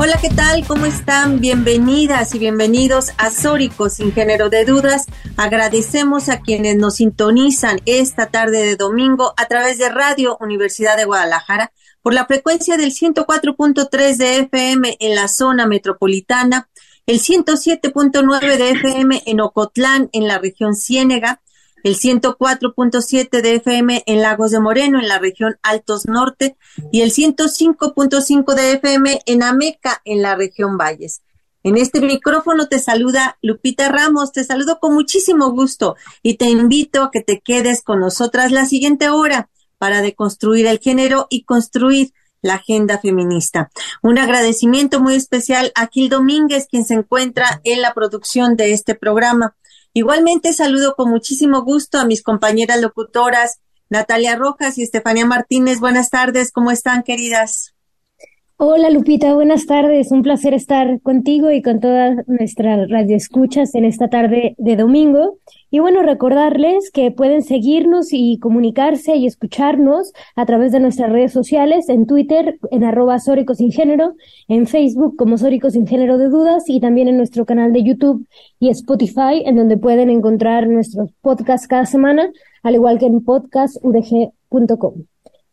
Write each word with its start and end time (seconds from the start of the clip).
Hola, 0.00 0.16
¿qué 0.22 0.28
tal? 0.28 0.64
¿Cómo 0.64 0.86
están? 0.86 1.40
Bienvenidas 1.40 2.32
y 2.32 2.38
bienvenidos 2.38 3.10
a 3.18 3.30
Sórico 3.32 3.90
sin 3.90 4.12
género 4.12 4.48
de 4.48 4.64
dudas. 4.64 5.06
Agradecemos 5.36 6.28
a 6.28 6.40
quienes 6.40 6.76
nos 6.76 6.94
sintonizan 6.94 7.80
esta 7.84 8.26
tarde 8.26 8.64
de 8.64 8.76
domingo 8.76 9.34
a 9.36 9.46
través 9.46 9.76
de 9.78 9.88
Radio 9.88 10.36
Universidad 10.40 10.96
de 10.96 11.04
Guadalajara 11.04 11.72
por 12.00 12.14
la 12.14 12.26
frecuencia 12.26 12.76
del 12.76 12.92
104.3 12.92 14.16
de 14.16 14.38
FM 14.38 14.98
en 15.00 15.16
la 15.16 15.26
zona 15.26 15.66
metropolitana, 15.66 16.68
el 17.06 17.18
107.9 17.18 18.56
de 18.56 18.70
FM 18.70 19.24
en 19.26 19.40
Ocotlán, 19.40 20.10
en 20.12 20.28
la 20.28 20.38
región 20.38 20.76
Ciénega, 20.76 21.40
el 21.84 21.96
104.7 21.96 23.42
de 23.42 23.54
FM 23.56 24.02
en 24.06 24.22
Lagos 24.22 24.50
de 24.50 24.60
Moreno, 24.60 24.98
en 24.98 25.08
la 25.08 25.18
región 25.18 25.56
Altos 25.62 26.06
Norte, 26.06 26.56
y 26.92 27.02
el 27.02 27.12
105.5 27.12 28.54
de 28.54 28.72
FM 28.72 29.22
en 29.26 29.42
Ameca, 29.42 30.00
en 30.04 30.22
la 30.22 30.34
región 30.34 30.76
Valles. 30.76 31.22
En 31.64 31.76
este 31.76 32.00
micrófono 32.00 32.68
te 32.68 32.78
saluda 32.78 33.36
Lupita 33.42 33.88
Ramos, 33.88 34.32
te 34.32 34.44
saludo 34.44 34.78
con 34.78 34.94
muchísimo 34.94 35.50
gusto 35.50 35.96
y 36.22 36.36
te 36.36 36.46
invito 36.46 37.02
a 37.02 37.10
que 37.10 37.20
te 37.20 37.40
quedes 37.40 37.82
con 37.82 38.00
nosotras 38.00 38.52
la 38.52 38.64
siguiente 38.64 39.10
hora 39.10 39.50
para 39.76 40.00
deconstruir 40.00 40.66
el 40.66 40.78
género 40.78 41.26
y 41.30 41.44
construir 41.44 42.12
la 42.42 42.54
agenda 42.54 42.98
feminista. 42.98 43.70
Un 44.02 44.18
agradecimiento 44.18 45.00
muy 45.00 45.14
especial 45.14 45.72
a 45.74 45.88
Gil 45.88 46.08
Domínguez, 46.08 46.66
quien 46.70 46.84
se 46.84 46.94
encuentra 46.94 47.60
en 47.64 47.82
la 47.82 47.94
producción 47.94 48.56
de 48.56 48.72
este 48.72 48.94
programa. 48.94 49.56
Igualmente 49.98 50.52
saludo 50.52 50.94
con 50.94 51.10
muchísimo 51.10 51.64
gusto 51.64 51.98
a 51.98 52.04
mis 52.04 52.22
compañeras 52.22 52.80
locutoras 52.80 53.58
Natalia 53.88 54.36
Rojas 54.36 54.78
y 54.78 54.84
Estefanía 54.84 55.26
Martínez. 55.26 55.80
Buenas 55.80 56.08
tardes, 56.08 56.52
¿cómo 56.52 56.70
están, 56.70 57.02
queridas? 57.02 57.74
Hola 58.60 58.90
Lupita, 58.90 59.34
buenas 59.34 59.66
tardes. 59.66 60.10
Un 60.10 60.22
placer 60.22 60.52
estar 60.52 61.00
contigo 61.02 61.52
y 61.52 61.62
con 61.62 61.78
todas 61.78 62.26
nuestras 62.26 62.90
radioescuchas 62.90 63.72
en 63.76 63.84
esta 63.84 64.08
tarde 64.08 64.56
de 64.58 64.74
domingo. 64.74 65.38
Y 65.70 65.78
bueno, 65.78 66.02
recordarles 66.02 66.90
que 66.90 67.12
pueden 67.12 67.42
seguirnos 67.42 68.08
y 68.10 68.40
comunicarse 68.40 69.14
y 69.14 69.26
escucharnos 69.26 70.12
a 70.34 70.44
través 70.44 70.72
de 70.72 70.80
nuestras 70.80 71.12
redes 71.12 71.30
sociales, 71.30 71.88
en 71.88 72.06
Twitter, 72.06 72.58
en 72.72 72.82
arroba 72.82 73.20
Sórico 73.20 73.54
Sin 73.54 73.70
Género, 73.70 74.14
en 74.48 74.66
Facebook 74.66 75.14
como 75.16 75.38
Sórico 75.38 75.70
Sin 75.70 75.86
Género 75.86 76.18
de 76.18 76.28
Dudas 76.28 76.64
y 76.66 76.80
también 76.80 77.06
en 77.06 77.16
nuestro 77.16 77.46
canal 77.46 77.72
de 77.72 77.84
YouTube 77.84 78.26
y 78.58 78.70
Spotify, 78.70 79.44
en 79.46 79.54
donde 79.54 79.76
pueden 79.76 80.10
encontrar 80.10 80.66
nuestros 80.66 81.12
podcasts 81.20 81.68
cada 81.68 81.86
semana, 81.86 82.32
al 82.64 82.74
igual 82.74 82.98
que 82.98 83.06
en 83.06 83.22
podcastudg.com. 83.24 85.04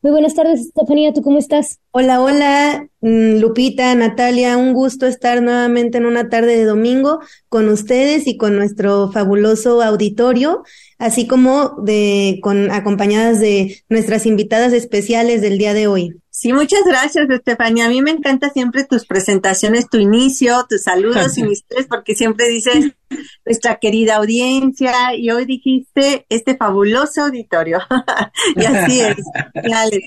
Muy 0.06 0.12
buenas 0.12 0.36
tardes, 0.36 0.60
Estefanía, 0.60 1.14
¿tú 1.14 1.24
cómo 1.24 1.40
estás? 1.40 1.80
Hola, 1.90 2.22
hola, 2.22 2.88
mm, 3.02 3.40
Lupita, 3.40 3.96
Natalia, 3.96 4.56
un 4.56 4.74
gusto 4.74 5.08
estar 5.08 5.42
nuevamente 5.42 5.98
en 5.98 6.06
una 6.06 6.30
tarde 6.30 6.56
de 6.58 6.64
domingo 6.64 7.22
con 7.50 7.70
ustedes 7.70 8.28
y 8.28 8.38
con 8.38 8.56
nuestro 8.56 9.12
fabuloso 9.12 9.82
auditorio, 9.82 10.62
así 10.98 11.28
como 11.28 11.76
de 11.82 12.40
con 12.42 12.72
acompañadas 12.72 13.40
de 13.40 13.84
nuestras 13.90 14.26
invitadas 14.26 14.74
especiales 14.74 15.42
del 15.42 15.58
día 15.58 15.74
de 15.74 15.88
hoy. 15.88 16.12
Sí, 16.38 16.52
muchas 16.52 16.82
gracias, 16.86 17.30
Estefanía. 17.30 17.86
A 17.86 17.90
mí 17.90 18.02
me 18.02 18.12
encanta 18.12 18.50
siempre 18.50 18.84
tus 18.84 19.06
presentaciones, 19.06 19.90
tu 19.90 20.00
inicio, 20.00 20.66
tus 20.68 20.84
saludos 20.84 21.38
y 21.38 21.44
mis 21.44 21.64
tres, 21.66 21.88
porque 21.90 22.14
siempre 22.14 22.50
dices 22.50 22.92
nuestra 23.46 23.78
querida 23.78 24.18
audiencia 24.18 25.16
y 25.16 25.30
hoy 25.30 25.46
dijiste 25.46 26.26
este 26.28 26.58
fabuloso 26.58 27.24
auditorio. 27.24 27.80
y 28.58 28.66
así 28.66 29.00
es. 29.00 29.16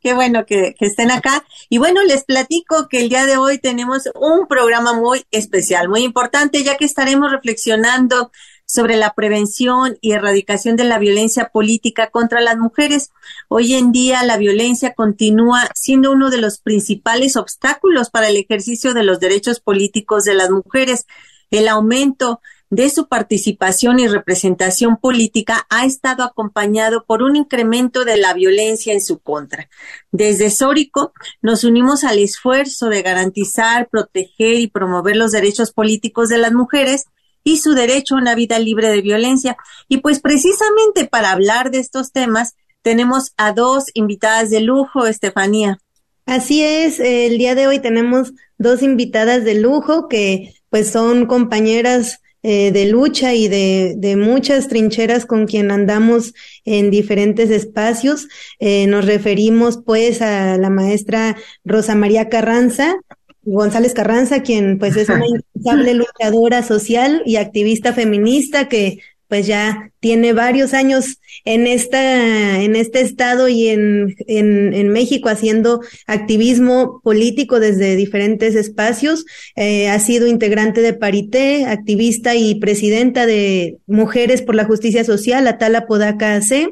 Qué 0.00 0.14
bueno 0.14 0.46
que, 0.46 0.74
que 0.78 0.86
estén 0.86 1.10
acá. 1.10 1.44
Y 1.68 1.78
bueno, 1.78 2.00
les 2.04 2.22
platico 2.24 2.86
que 2.88 3.00
el 3.00 3.08
día 3.08 3.26
de 3.26 3.36
hoy 3.36 3.58
tenemos 3.58 4.08
un 4.14 4.46
programa 4.46 4.92
muy 4.92 5.24
especial, 5.32 5.88
muy 5.88 6.04
importante, 6.04 6.62
ya 6.62 6.76
que 6.76 6.84
estaremos 6.84 7.32
reflexionando 7.32 8.30
sobre 8.72 8.96
la 8.96 9.12
prevención 9.12 9.98
y 10.00 10.12
erradicación 10.12 10.76
de 10.76 10.84
la 10.84 10.98
violencia 10.98 11.50
política 11.50 12.08
contra 12.08 12.40
las 12.40 12.56
mujeres. 12.56 13.10
Hoy 13.48 13.74
en 13.74 13.92
día 13.92 14.22
la 14.22 14.38
violencia 14.38 14.94
continúa 14.94 15.68
siendo 15.74 16.10
uno 16.10 16.30
de 16.30 16.38
los 16.38 16.58
principales 16.58 17.36
obstáculos 17.36 18.08
para 18.08 18.28
el 18.28 18.36
ejercicio 18.38 18.94
de 18.94 19.02
los 19.02 19.20
derechos 19.20 19.60
políticos 19.60 20.24
de 20.24 20.32
las 20.32 20.48
mujeres. 20.48 21.06
El 21.50 21.68
aumento 21.68 22.40
de 22.70 22.88
su 22.88 23.08
participación 23.08 24.00
y 24.00 24.08
representación 24.08 24.96
política 24.96 25.66
ha 25.68 25.84
estado 25.84 26.24
acompañado 26.24 27.04
por 27.04 27.22
un 27.22 27.36
incremento 27.36 28.06
de 28.06 28.16
la 28.16 28.32
violencia 28.32 28.94
en 28.94 29.02
su 29.02 29.18
contra. 29.18 29.68
Desde 30.12 30.48
Sórico 30.48 31.12
nos 31.42 31.64
unimos 31.64 32.04
al 32.04 32.18
esfuerzo 32.18 32.88
de 32.88 33.02
garantizar, 33.02 33.90
proteger 33.90 34.54
y 34.54 34.68
promover 34.68 35.16
los 35.16 35.32
derechos 35.32 35.72
políticos 35.72 36.30
de 36.30 36.38
las 36.38 36.54
mujeres 36.54 37.04
y 37.44 37.58
su 37.58 37.72
derecho 37.72 38.14
a 38.14 38.18
una 38.18 38.34
vida 38.34 38.58
libre 38.58 38.88
de 38.88 39.02
violencia. 39.02 39.56
Y 39.88 39.98
pues 39.98 40.20
precisamente 40.20 41.06
para 41.06 41.32
hablar 41.32 41.70
de 41.70 41.78
estos 41.78 42.12
temas 42.12 42.54
tenemos 42.82 43.32
a 43.36 43.52
dos 43.52 43.86
invitadas 43.94 44.50
de 44.50 44.60
lujo, 44.60 45.06
Estefanía. 45.06 45.78
Así 46.26 46.62
es, 46.62 47.00
el 47.00 47.38
día 47.38 47.54
de 47.54 47.66
hoy 47.66 47.78
tenemos 47.80 48.32
dos 48.58 48.82
invitadas 48.82 49.44
de 49.44 49.54
lujo 49.54 50.08
que 50.08 50.54
pues 50.70 50.90
son 50.90 51.26
compañeras 51.26 52.20
eh, 52.44 52.72
de 52.72 52.86
lucha 52.86 53.34
y 53.34 53.46
de, 53.46 53.94
de, 53.96 54.16
muchas 54.16 54.66
trincheras 54.66 55.26
con 55.26 55.46
quien 55.46 55.70
andamos 55.70 56.34
en 56.64 56.90
diferentes 56.90 57.50
espacios. 57.50 58.26
Eh, 58.58 58.88
nos 58.88 59.04
referimos 59.04 59.78
pues 59.84 60.20
a 60.22 60.58
la 60.58 60.68
maestra 60.68 61.36
Rosa 61.64 61.94
María 61.94 62.28
Carranza, 62.28 62.96
González 63.44 63.94
Carranza, 63.94 64.42
quien 64.42 64.78
pues 64.78 64.96
es 64.96 65.08
una 65.08 65.26
incansable 65.54 65.94
luchadora 65.94 66.62
social 66.62 67.22
y 67.26 67.36
activista 67.36 67.92
feminista 67.92 68.68
que 68.68 68.98
pues 69.32 69.46
ya 69.46 69.90
tiene 69.98 70.34
varios 70.34 70.74
años 70.74 71.18
en 71.46 71.66
esta, 71.66 72.60
en 72.60 72.76
este 72.76 73.00
estado 73.00 73.48
y 73.48 73.68
en, 73.68 74.14
en, 74.26 74.74
en 74.74 74.90
México 74.90 75.30
haciendo 75.30 75.80
activismo 76.06 77.00
político 77.02 77.58
desde 77.58 77.96
diferentes 77.96 78.54
espacios. 78.54 79.24
Eh, 79.56 79.88
ha 79.88 79.98
sido 80.00 80.26
integrante 80.26 80.82
de 80.82 80.92
Parité, 80.92 81.64
activista 81.64 82.34
y 82.34 82.56
presidenta 82.56 83.24
de 83.24 83.78
Mujeres 83.86 84.42
por 84.42 84.54
la 84.54 84.66
Justicia 84.66 85.02
Social, 85.02 85.46
Atala 85.46 85.86
Podaca 85.86 86.38
C. 86.42 86.68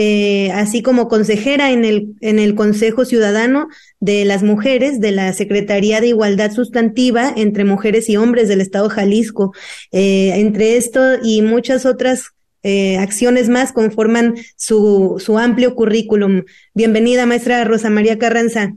Eh, 0.00 0.52
así 0.52 0.80
como 0.80 1.08
consejera 1.08 1.72
en 1.72 1.84
el, 1.84 2.14
en 2.20 2.38
el 2.38 2.54
Consejo 2.54 3.04
Ciudadano 3.04 3.66
de 3.98 4.24
las 4.24 4.44
Mujeres 4.44 5.00
de 5.00 5.10
la 5.10 5.32
Secretaría 5.32 6.00
de 6.00 6.06
Igualdad 6.06 6.52
Sustantiva 6.52 7.32
entre 7.34 7.64
Mujeres 7.64 8.08
y 8.08 8.16
Hombres 8.16 8.46
del 8.46 8.60
Estado 8.60 8.88
Jalisco. 8.90 9.52
Eh, 9.90 10.34
entre 10.36 10.76
esto 10.76 11.00
y 11.20 11.42
muchas 11.42 11.84
otras 11.84 12.28
eh, 12.62 12.96
acciones 12.98 13.48
más 13.48 13.72
conforman 13.72 14.36
su, 14.54 15.16
su 15.18 15.36
amplio 15.36 15.74
currículum. 15.74 16.44
Bienvenida, 16.74 17.26
maestra 17.26 17.64
Rosa 17.64 17.90
María 17.90 18.20
Carranza. 18.20 18.72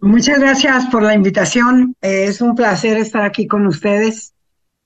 Muchas 0.00 0.40
gracias 0.40 0.86
por 0.86 1.02
la 1.02 1.14
invitación. 1.14 1.94
es 2.00 2.40
un 2.40 2.54
placer 2.54 2.96
estar 2.96 3.24
aquí 3.24 3.46
con 3.46 3.66
ustedes, 3.66 4.32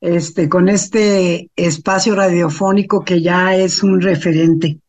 este, 0.00 0.48
con 0.48 0.68
este 0.68 1.48
espacio 1.54 2.16
radiofónico 2.16 3.04
que 3.04 3.22
ya 3.22 3.54
es 3.54 3.84
un 3.84 4.00
referente. 4.00 4.80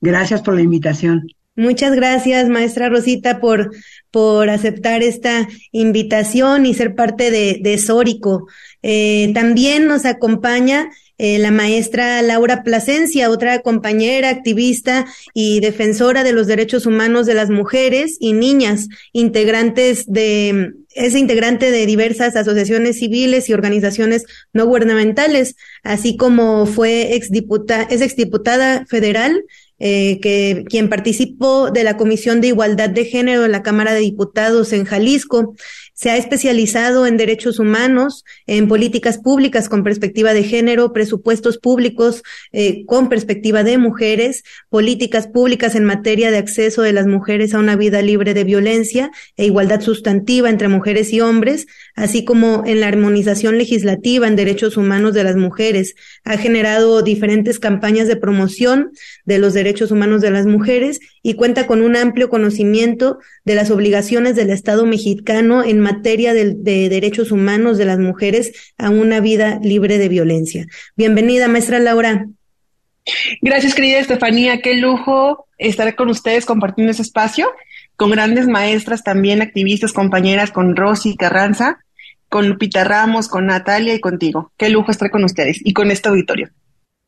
Gracias 0.00 0.42
por 0.42 0.54
la 0.54 0.62
invitación. 0.62 1.26
Muchas 1.56 1.94
gracias, 1.94 2.48
maestra 2.48 2.88
Rosita, 2.88 3.40
por, 3.40 3.70
por 4.10 4.48
aceptar 4.48 5.02
esta 5.02 5.48
invitación 5.72 6.64
y 6.64 6.74
ser 6.74 6.94
parte 6.94 7.30
de, 7.30 7.58
de 7.60 7.76
Sórico. 7.76 8.46
Eh, 8.82 9.30
también 9.34 9.86
nos 9.86 10.06
acompaña 10.06 10.88
eh, 11.22 11.38
la 11.38 11.50
maestra 11.50 12.22
Laura 12.22 12.62
Plasencia, 12.62 13.28
otra 13.28 13.58
compañera, 13.58 14.30
activista 14.30 15.04
y 15.34 15.60
defensora 15.60 16.24
de 16.24 16.32
los 16.32 16.46
derechos 16.46 16.86
humanos 16.86 17.26
de 17.26 17.34
las 17.34 17.50
mujeres 17.50 18.16
y 18.20 18.32
niñas, 18.32 18.88
integrantes 19.12 20.06
de, 20.06 20.72
es 20.94 21.14
integrante 21.14 21.70
de 21.70 21.84
diversas 21.84 22.36
asociaciones 22.36 23.00
civiles 23.00 23.50
y 23.50 23.52
organizaciones 23.52 24.24
no 24.54 24.64
gubernamentales, 24.64 25.56
así 25.82 26.16
como 26.16 26.64
fue 26.64 27.14
exdiputada, 27.14 27.82
es 27.90 28.00
exdiputada 28.00 28.86
federal 28.86 29.44
eh, 29.80 30.20
que 30.20 30.64
quien 30.68 30.88
participó 30.88 31.70
de 31.70 31.84
la 31.84 31.96
Comisión 31.96 32.40
de 32.40 32.48
Igualdad 32.48 32.90
de 32.90 33.06
Género 33.06 33.46
en 33.46 33.52
la 33.52 33.62
Cámara 33.62 33.94
de 33.94 34.00
Diputados 34.00 34.72
en 34.72 34.84
Jalisco. 34.84 35.54
Se 36.00 36.08
ha 36.08 36.16
especializado 36.16 37.06
en 37.06 37.18
derechos 37.18 37.58
humanos, 37.58 38.24
en 38.46 38.68
políticas 38.68 39.18
públicas 39.18 39.68
con 39.68 39.84
perspectiva 39.84 40.32
de 40.32 40.44
género, 40.44 40.94
presupuestos 40.94 41.58
públicos 41.58 42.22
eh, 42.52 42.86
con 42.86 43.10
perspectiva 43.10 43.64
de 43.64 43.76
mujeres, 43.76 44.42
políticas 44.70 45.26
públicas 45.26 45.74
en 45.74 45.84
materia 45.84 46.30
de 46.30 46.38
acceso 46.38 46.80
de 46.80 46.94
las 46.94 47.06
mujeres 47.06 47.52
a 47.52 47.58
una 47.58 47.76
vida 47.76 48.00
libre 48.00 48.32
de 48.32 48.44
violencia 48.44 49.10
e 49.36 49.44
igualdad 49.44 49.82
sustantiva 49.82 50.48
entre 50.48 50.68
mujeres 50.68 51.12
y 51.12 51.20
hombres, 51.20 51.66
así 51.94 52.24
como 52.24 52.62
en 52.64 52.80
la 52.80 52.88
armonización 52.88 53.58
legislativa 53.58 54.26
en 54.26 54.36
derechos 54.36 54.78
humanos 54.78 55.12
de 55.12 55.24
las 55.24 55.36
mujeres. 55.36 55.96
Ha 56.24 56.38
generado 56.38 57.02
diferentes 57.02 57.58
campañas 57.58 58.08
de 58.08 58.16
promoción 58.16 58.90
de 59.26 59.38
los 59.38 59.52
derechos 59.52 59.90
humanos 59.90 60.22
de 60.22 60.30
las 60.30 60.46
mujeres 60.46 60.98
y 61.22 61.34
cuenta 61.34 61.66
con 61.66 61.82
un 61.82 61.94
amplio 61.94 62.30
conocimiento 62.30 63.18
de 63.44 63.54
las 63.54 63.70
obligaciones 63.70 64.34
del 64.34 64.48
Estado 64.48 64.86
mexicano 64.86 65.62
en 65.62 65.80
materia 65.80 65.89
de, 65.92 66.88
derechos 66.88 67.32
humanos 67.32 67.78
de 67.78 67.84
las 67.84 67.98
mujeres 67.98 68.52
a 68.78 68.90
una 68.90 69.20
vida 69.20 69.58
libre 69.62 69.98
de 69.98 70.08
violencia. 70.08 70.66
Bienvenida, 70.96 71.48
maestra 71.48 71.78
Laura. 71.78 72.26
Gracias, 73.40 73.74
querida 73.74 73.98
Estefanía. 73.98 74.60
Qué 74.60 74.74
lujo 74.74 75.46
estar 75.58 75.94
con 75.94 76.10
ustedes 76.10 76.46
compartiendo 76.46 76.90
ese 76.90 77.02
espacio, 77.02 77.50
con 77.96 78.10
grandes 78.10 78.46
maestras 78.46 79.02
también, 79.02 79.42
activistas, 79.42 79.92
compañeras, 79.92 80.50
con 80.50 80.76
Rosy 80.76 81.16
Carranza, 81.16 81.78
con 82.28 82.48
Lupita 82.48 82.84
Ramos, 82.84 83.28
con 83.28 83.46
Natalia 83.46 83.94
y 83.94 84.00
contigo. 84.00 84.52
Qué 84.56 84.68
lujo 84.68 84.90
estar 84.90 85.10
con 85.10 85.24
ustedes 85.24 85.60
y 85.64 85.72
con 85.72 85.90
este 85.90 86.08
auditorio. 86.08 86.50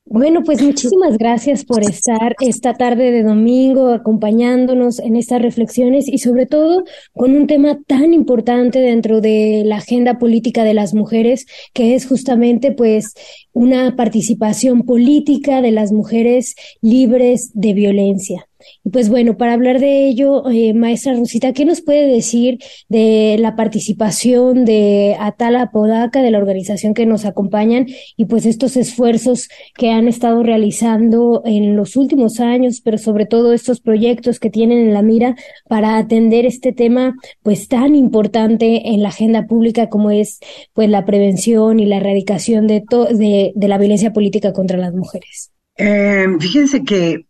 Bueno, 0.05 0.43
pues 0.43 0.61
muchísimas 0.61 1.17
gracias 1.17 1.65
por 1.65 1.83
estar 1.83 2.35
esta 2.41 2.75
tarde 2.75 3.13
de 3.13 3.23
domingo 3.23 3.89
acompañándonos 3.91 4.99
en 4.99 5.17
estas 5.17 5.41
reflexiones 5.41 6.09
y 6.09 6.19
sobre 6.19 6.45
todo 6.45 6.85
con 7.13 7.35
un 7.37 7.47
tema 7.47 7.79
tan 7.87 8.13
importante 8.13 8.81
dentro 8.81 9.21
de 9.21 9.63
la 9.65 9.77
agenda 9.77 10.19
política 10.19 10.65
de 10.65 10.75
las 10.75 10.93
mujeres, 10.93 11.47
que 11.73 11.95
es 11.95 12.07
justamente 12.07 12.73
pues 12.73 13.15
una 13.53 13.95
participación 13.97 14.83
política 14.83 15.63
de 15.63 15.71
las 15.71 15.93
mujeres 15.93 16.57
libres 16.81 17.51
de 17.55 17.73
violencia. 17.73 18.49
Y 18.85 18.91
pues 18.91 19.09
bueno, 19.09 19.37
para 19.37 19.55
hablar 19.55 19.81
de 19.81 20.07
ello, 20.09 20.49
eh, 20.51 20.75
maestra 20.75 21.15
Rosita, 21.15 21.53
¿qué 21.53 21.65
nos 21.65 21.81
puede 21.81 22.07
decir 22.07 22.59
de 22.89 23.37
la 23.39 23.57
participación 23.57 24.65
de 24.65 25.17
Atala 25.19 25.71
Podaca, 25.71 26.23
de 26.23 26.31
la 26.31 26.39
organización 26.39 26.95
que 26.95 27.07
nos 27.07 27.25
acompañan, 27.25 27.87
y 28.17 28.27
pues 28.27 28.47
estos 28.47 28.77
esfuerzos 28.77 29.49
que 29.75 29.91
han 29.91 30.09
estado 30.09 30.43
realizando 30.43 31.43
en 31.45 31.77
los 31.77 31.97
últimos 31.97 32.41
años, 32.41 32.81
pero 32.83 32.99
sobre 32.99 33.27
todo 33.27 33.53
estos 33.53 33.81
proyectos 33.81 34.39
que 34.39 34.51
tienen 34.51 34.79
en 34.79 34.95
la 34.95 35.03
mira 35.03 35.37
para 35.69 35.99
atender 35.99 36.47
este 36.47 36.73
tema 36.73 37.15
pues 37.43 37.69
tan 37.69 37.95
importante 37.95 38.89
en 38.89 39.03
la 39.03 39.09
agenda 39.09 39.47
pública 39.47 39.89
como 39.89 40.11
es 40.11 40.41
pues 40.73 40.89
la 40.89 41.05
prevención 41.05 41.81
y 41.81 41.87
la 41.87 41.97
erradicación 41.97 42.67
de, 42.67 42.83
de, 43.11 43.53
de 43.55 43.69
la 43.69 43.79
violencia 43.79 44.13
política 44.13 44.53
contra 44.53 44.79
las 44.79 44.93
mujeres? 44.95 45.51
Eh, 45.77 46.27
fíjense 46.39 46.85
que 46.85 47.27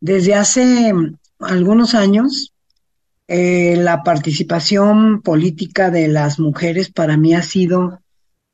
desde 0.00 0.34
hace 0.34 0.92
algunos 1.40 1.94
años, 1.94 2.52
eh, 3.26 3.76
la 3.76 4.02
participación 4.02 5.20
política 5.22 5.90
de 5.90 6.08
las 6.08 6.38
mujeres 6.38 6.90
para 6.90 7.16
mí 7.16 7.34
ha 7.34 7.42
sido 7.42 8.00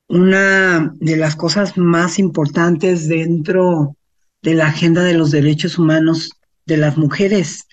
una 0.09 0.95
de 1.01 1.17
las 1.17 1.37
cosas 1.37 1.77
más 1.77 2.19
importantes 2.19 3.09
dentro 3.09 3.97
de 4.43 4.55
la 4.55 4.67
agenda 4.67 5.03
de 5.03 5.15
los 5.15 5.31
derechos 5.31 5.79
humanos 5.79 6.33
de 6.67 6.77
las 6.77 6.97
mujeres. 6.97 7.67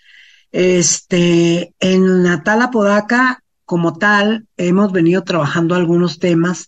Este, 0.52 1.74
en 1.80 2.24
Natal 2.24 2.62
Apodaca, 2.62 3.44
como 3.66 3.98
tal, 3.98 4.48
hemos 4.58 4.92
venido 4.92 5.24
trabajando 5.24 5.76
algunos 5.76 6.20
temas, 6.20 6.68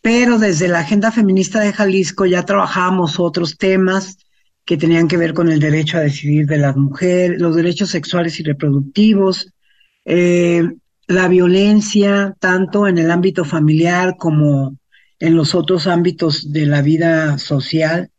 pero 0.00 0.38
desde 0.38 0.68
la 0.68 0.80
agenda 0.80 1.10
feminista 1.10 1.60
de 1.60 1.72
Jalisco 1.72 2.26
ya 2.26 2.44
trabajábamos 2.44 3.18
otros 3.18 3.58
temas 3.58 4.18
que 4.68 4.76
tenían 4.76 5.08
que 5.08 5.16
ver 5.16 5.32
con 5.32 5.48
el 5.48 5.60
derecho 5.60 5.96
a 5.96 6.02
decidir 6.02 6.46
de 6.46 6.58
las 6.58 6.76
mujeres, 6.76 7.40
los 7.40 7.56
derechos 7.56 7.88
sexuales 7.88 8.38
y 8.38 8.42
reproductivos, 8.42 9.50
eh, 10.04 10.62
la 11.06 11.26
violencia, 11.26 12.36
tanto 12.38 12.86
en 12.86 12.98
el 12.98 13.10
ámbito 13.10 13.46
familiar 13.46 14.16
como 14.18 14.76
en 15.18 15.36
los 15.36 15.54
otros 15.54 15.86
ámbitos 15.86 16.52
de 16.52 16.66
la 16.66 16.82
vida 16.82 17.38
social 17.38 18.10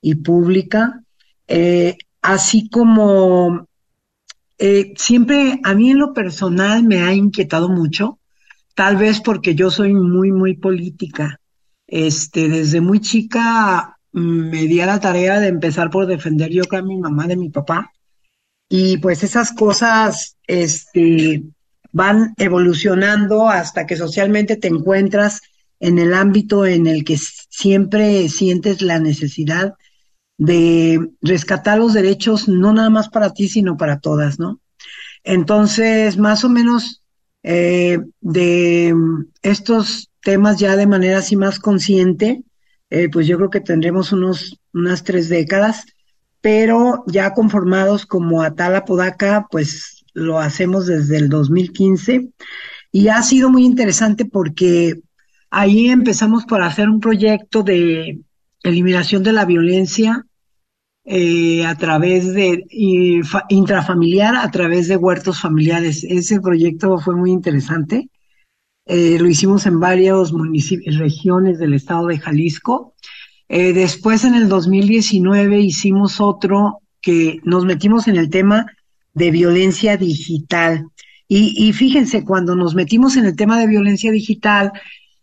y 0.00 0.14
pública, 0.14 1.02
eh, 1.48 1.96
así 2.20 2.68
como 2.68 3.66
eh, 4.58 4.94
siempre 4.94 5.58
a 5.64 5.74
mí 5.74 5.90
en 5.90 5.98
lo 5.98 6.12
personal 6.12 6.84
me 6.84 7.02
ha 7.02 7.12
inquietado 7.12 7.68
mucho, 7.68 8.20
tal 8.76 8.98
vez 8.98 9.20
porque 9.20 9.56
yo 9.56 9.68
soy 9.68 9.94
muy, 9.94 10.30
muy 10.30 10.54
política. 10.56 11.40
Este, 11.88 12.48
desde 12.48 12.80
muy 12.80 13.00
chica 13.00 13.91
me 14.12 14.62
di 14.66 14.80
a 14.80 14.86
la 14.86 15.00
tarea 15.00 15.40
de 15.40 15.48
empezar 15.48 15.90
por 15.90 16.06
defender 16.06 16.50
yo 16.50 16.62
a 16.70 16.82
mi 16.82 16.98
mamá 16.98 17.26
de 17.26 17.36
mi 17.36 17.50
papá. 17.50 17.92
Y 18.68 18.98
pues 18.98 19.22
esas 19.22 19.52
cosas 19.52 20.36
este, 20.46 21.42
van 21.92 22.34
evolucionando 22.38 23.48
hasta 23.48 23.86
que 23.86 23.96
socialmente 23.96 24.56
te 24.56 24.68
encuentras 24.68 25.40
en 25.80 25.98
el 25.98 26.14
ámbito 26.14 26.64
en 26.64 26.86
el 26.86 27.04
que 27.04 27.18
siempre 27.18 28.28
sientes 28.28 28.82
la 28.82 28.98
necesidad 28.98 29.74
de 30.38 31.10
rescatar 31.20 31.78
los 31.78 31.92
derechos, 31.92 32.48
no 32.48 32.72
nada 32.72 32.90
más 32.90 33.08
para 33.08 33.32
ti, 33.32 33.48
sino 33.48 33.76
para 33.76 34.00
todas, 34.00 34.38
¿no? 34.38 34.60
Entonces, 35.24 36.16
más 36.16 36.44
o 36.44 36.48
menos 36.48 37.02
eh, 37.42 37.98
de 38.20 38.94
estos 39.42 40.10
temas 40.22 40.58
ya 40.58 40.76
de 40.76 40.86
manera 40.86 41.18
así 41.18 41.36
más 41.36 41.58
consciente, 41.58 42.42
eh, 42.94 43.08
pues 43.08 43.26
yo 43.26 43.38
creo 43.38 43.48
que 43.48 43.62
tendremos 43.62 44.12
unos, 44.12 44.60
unas 44.74 45.02
tres 45.02 45.30
décadas, 45.30 45.86
pero 46.42 47.04
ya 47.06 47.32
conformados 47.32 48.04
como 48.04 48.42
Atala 48.42 48.84
Podaca, 48.84 49.46
pues 49.50 50.04
lo 50.12 50.38
hacemos 50.38 50.86
desde 50.86 51.16
el 51.16 51.30
2015 51.30 52.28
y 52.90 53.08
ha 53.08 53.22
sido 53.22 53.48
muy 53.48 53.64
interesante 53.64 54.26
porque 54.26 55.00
ahí 55.48 55.88
empezamos 55.88 56.44
por 56.44 56.60
hacer 56.60 56.90
un 56.90 57.00
proyecto 57.00 57.62
de 57.62 58.20
eliminación 58.62 59.22
de 59.22 59.32
la 59.32 59.46
violencia 59.46 60.26
eh, 61.06 61.64
a 61.64 61.74
través 61.76 62.34
de 62.34 62.66
intrafamiliar, 63.48 64.36
a 64.36 64.50
través 64.50 64.86
de 64.88 64.96
huertos 64.96 65.40
familiares. 65.40 66.04
Ese 66.04 66.42
proyecto 66.42 66.98
fue 66.98 67.16
muy 67.16 67.30
interesante 67.30 68.10
eh, 68.86 69.18
lo 69.18 69.28
hicimos 69.28 69.66
en 69.66 69.78
municipios, 70.32 70.98
regiones 70.98 71.58
del 71.58 71.74
estado 71.74 72.08
de 72.08 72.18
Jalisco. 72.18 72.94
Eh, 73.48 73.72
después, 73.72 74.24
en 74.24 74.34
el 74.34 74.48
2019, 74.48 75.60
hicimos 75.60 76.20
otro 76.20 76.80
que 77.00 77.40
nos 77.44 77.64
metimos 77.64 78.08
en 78.08 78.16
el 78.16 78.30
tema 78.30 78.66
de 79.14 79.30
violencia 79.30 79.96
digital. 79.96 80.86
Y, 81.34 81.72
fíjense, 81.72 82.24
cuando 82.24 82.54
nos 82.54 82.74
metimos 82.74 83.16
en 83.16 83.24
el 83.24 83.34
tema 83.34 83.58
de 83.58 83.66
violencia 83.66 84.12
digital, 84.12 84.70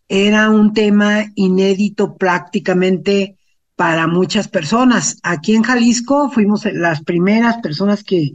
era 0.08 0.50
un 0.50 0.74
tema 0.74 1.26
inédito 1.36 2.18
prácticamente 2.18 3.38
para 3.76 4.08
muchas 4.08 4.48
personas. 4.48 5.20
Aquí 5.22 5.54
en 5.54 5.62
Jalisco 5.62 6.32
fuimos 6.32 6.66
las 6.66 7.04
primeras 7.04 7.58
personas 7.58 8.04
que, 8.04 8.32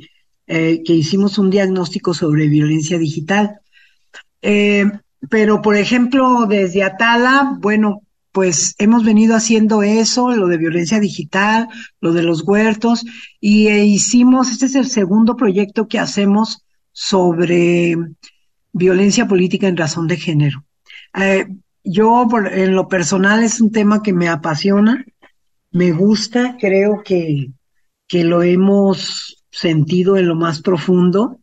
eh, 0.46 0.82
que 0.84 0.92
hicimos 0.92 1.36
un 1.36 1.50
diagnóstico 1.50 2.14
sobre 2.14 2.46
violencia 2.46 2.96
digital. 2.96 3.58
Pero, 5.30 5.62
por 5.62 5.76
ejemplo, 5.76 6.46
desde 6.46 6.82
Atala, 6.82 7.56
bueno, 7.60 8.02
pues 8.32 8.74
hemos 8.78 9.04
venido 9.04 9.36
haciendo 9.36 9.82
eso, 9.82 10.34
lo 10.34 10.48
de 10.48 10.58
violencia 10.58 10.98
digital, 10.98 11.68
lo 12.00 12.12
de 12.12 12.24
los 12.24 12.42
huertos, 12.42 13.04
y 13.40 13.68
e 13.68 13.84
hicimos, 13.84 14.50
este 14.50 14.66
es 14.66 14.74
el 14.74 14.86
segundo 14.86 15.36
proyecto 15.36 15.86
que 15.86 16.00
hacemos 16.00 16.64
sobre 16.90 17.96
violencia 18.72 19.28
política 19.28 19.68
en 19.68 19.76
razón 19.76 20.08
de 20.08 20.16
género. 20.16 20.64
Eh, 21.14 21.46
yo, 21.84 22.26
en 22.50 22.74
lo 22.74 22.88
personal, 22.88 23.44
es 23.44 23.60
un 23.60 23.70
tema 23.70 24.02
que 24.02 24.12
me 24.12 24.28
apasiona, 24.28 25.04
me 25.70 25.92
gusta, 25.92 26.56
creo 26.58 27.02
que, 27.04 27.52
que 28.08 28.24
lo 28.24 28.42
hemos 28.42 29.44
sentido 29.50 30.16
en 30.16 30.26
lo 30.26 30.34
más 30.34 30.60
profundo 30.60 31.38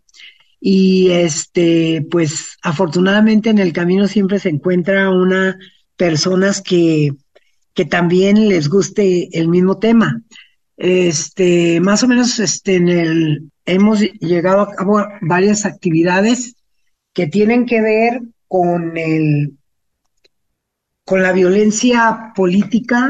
y 0.63 1.09
este, 1.09 2.05
pues 2.11 2.57
afortunadamente 2.61 3.49
en 3.49 3.57
el 3.57 3.73
camino 3.73 4.07
siempre 4.07 4.37
se 4.37 4.49
encuentra 4.49 5.09
una 5.09 5.57
personas 5.97 6.61
que, 6.61 7.15
que 7.73 7.85
también 7.85 8.47
les 8.47 8.69
guste 8.69 9.29
el 9.37 9.47
mismo 9.47 9.79
tema. 9.79 10.21
Este, 10.77 11.79
más 11.81 12.03
o 12.03 12.07
menos 12.07 12.39
este, 12.39 12.75
en 12.75 12.89
el, 12.89 13.51
hemos 13.65 14.01
llegado 14.19 14.61
a 14.61 14.75
cabo 14.75 15.03
varias 15.21 15.65
actividades 15.65 16.55
que 17.13 17.25
tienen 17.25 17.65
que 17.65 17.81
ver 17.81 18.21
con 18.47 18.95
el, 18.97 19.57
con 21.05 21.23
la 21.23 21.33
violencia 21.33 22.33
política, 22.35 23.09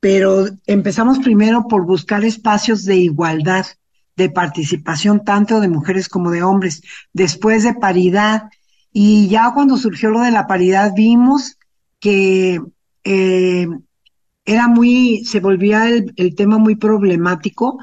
pero 0.00 0.46
empezamos 0.66 1.18
primero 1.18 1.66
por 1.66 1.86
buscar 1.86 2.24
espacios 2.24 2.84
de 2.84 2.96
igualdad 2.96 3.66
de 4.18 4.28
participación 4.30 5.24
tanto 5.24 5.60
de 5.60 5.68
mujeres 5.68 6.08
como 6.08 6.32
de 6.32 6.42
hombres, 6.42 6.82
después 7.12 7.62
de 7.62 7.74
paridad 7.74 8.50
Y 8.92 9.28
ya 9.28 9.52
cuando 9.54 9.76
surgió 9.76 10.10
lo 10.10 10.20
de 10.22 10.32
la 10.32 10.46
paridad 10.48 10.92
vimos 10.96 11.56
que 12.00 12.60
eh, 13.04 13.68
era 14.44 14.66
muy, 14.66 15.24
se 15.24 15.38
volvía 15.40 15.88
el, 15.88 16.34
tema 16.34 16.58
muy 16.58 16.74
problemático 16.74 17.78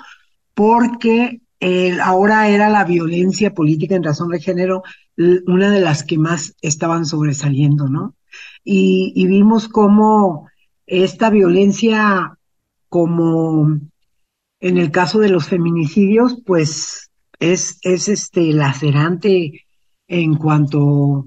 porque 0.54 1.42
ahora 2.04 2.50
era 2.50 2.70
la 2.70 2.84
violencia 2.84 3.54
política 3.54 3.96
en 3.96 4.04
razón 4.04 4.30
de 4.30 4.42
género 4.42 4.84
una 5.48 5.72
de 5.72 5.80
las 5.80 6.04
que 6.04 6.18
más 6.18 6.54
estaban 6.62 7.06
sobresaliendo, 7.06 7.88
¿no? 7.88 8.16
Y, 8.64 9.14
y 9.16 9.26
vimos 9.28 9.70
cómo 9.70 10.50
esta 10.86 11.30
violencia, 11.30 12.38
como 12.90 13.80
en 14.60 14.78
el 14.78 14.92
caso 14.92 15.20
de 15.20 15.30
los 15.30 15.48
feminicidios, 15.48 16.42
pues 16.46 17.12
es, 17.40 17.78
es 17.82 18.08
este 18.08 18.54
lacerante 18.54 19.66
en 20.08 20.36
cuanto 20.36 21.26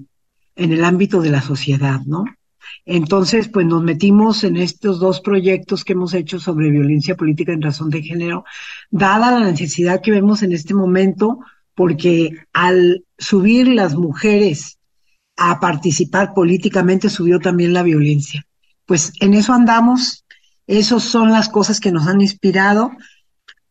en 0.55 0.73
el 0.73 0.83
ámbito 0.83 1.21
de 1.21 1.29
la 1.29 1.41
sociedad, 1.41 2.01
¿no? 2.05 2.25
Entonces, 2.85 3.47
pues 3.47 3.65
nos 3.65 3.83
metimos 3.83 4.43
en 4.43 4.57
estos 4.57 4.99
dos 4.99 5.21
proyectos 5.21 5.83
que 5.83 5.93
hemos 5.93 6.13
hecho 6.13 6.39
sobre 6.39 6.71
violencia 6.71 7.15
política 7.15 7.53
en 7.53 7.61
razón 7.61 7.89
de 7.89 8.01
género, 8.01 8.45
dada 8.89 9.31
la 9.39 9.45
necesidad 9.45 10.01
que 10.01 10.11
vemos 10.11 10.43
en 10.43 10.53
este 10.53 10.73
momento, 10.73 11.39
porque 11.75 12.31
al 12.51 13.05
subir 13.17 13.67
las 13.67 13.95
mujeres 13.95 14.79
a 15.39 15.59
participar 15.59 16.33
políticamente, 16.33 17.09
subió 17.09 17.39
también 17.39 17.73
la 17.73 17.83
violencia. 17.83 18.45
Pues 18.85 19.13
en 19.21 19.33
eso 19.33 19.53
andamos, 19.53 20.25
esas 20.67 21.03
son 21.03 21.31
las 21.31 21.47
cosas 21.47 21.79
que 21.79 21.91
nos 21.91 22.07
han 22.07 22.19
inspirado. 22.19 22.91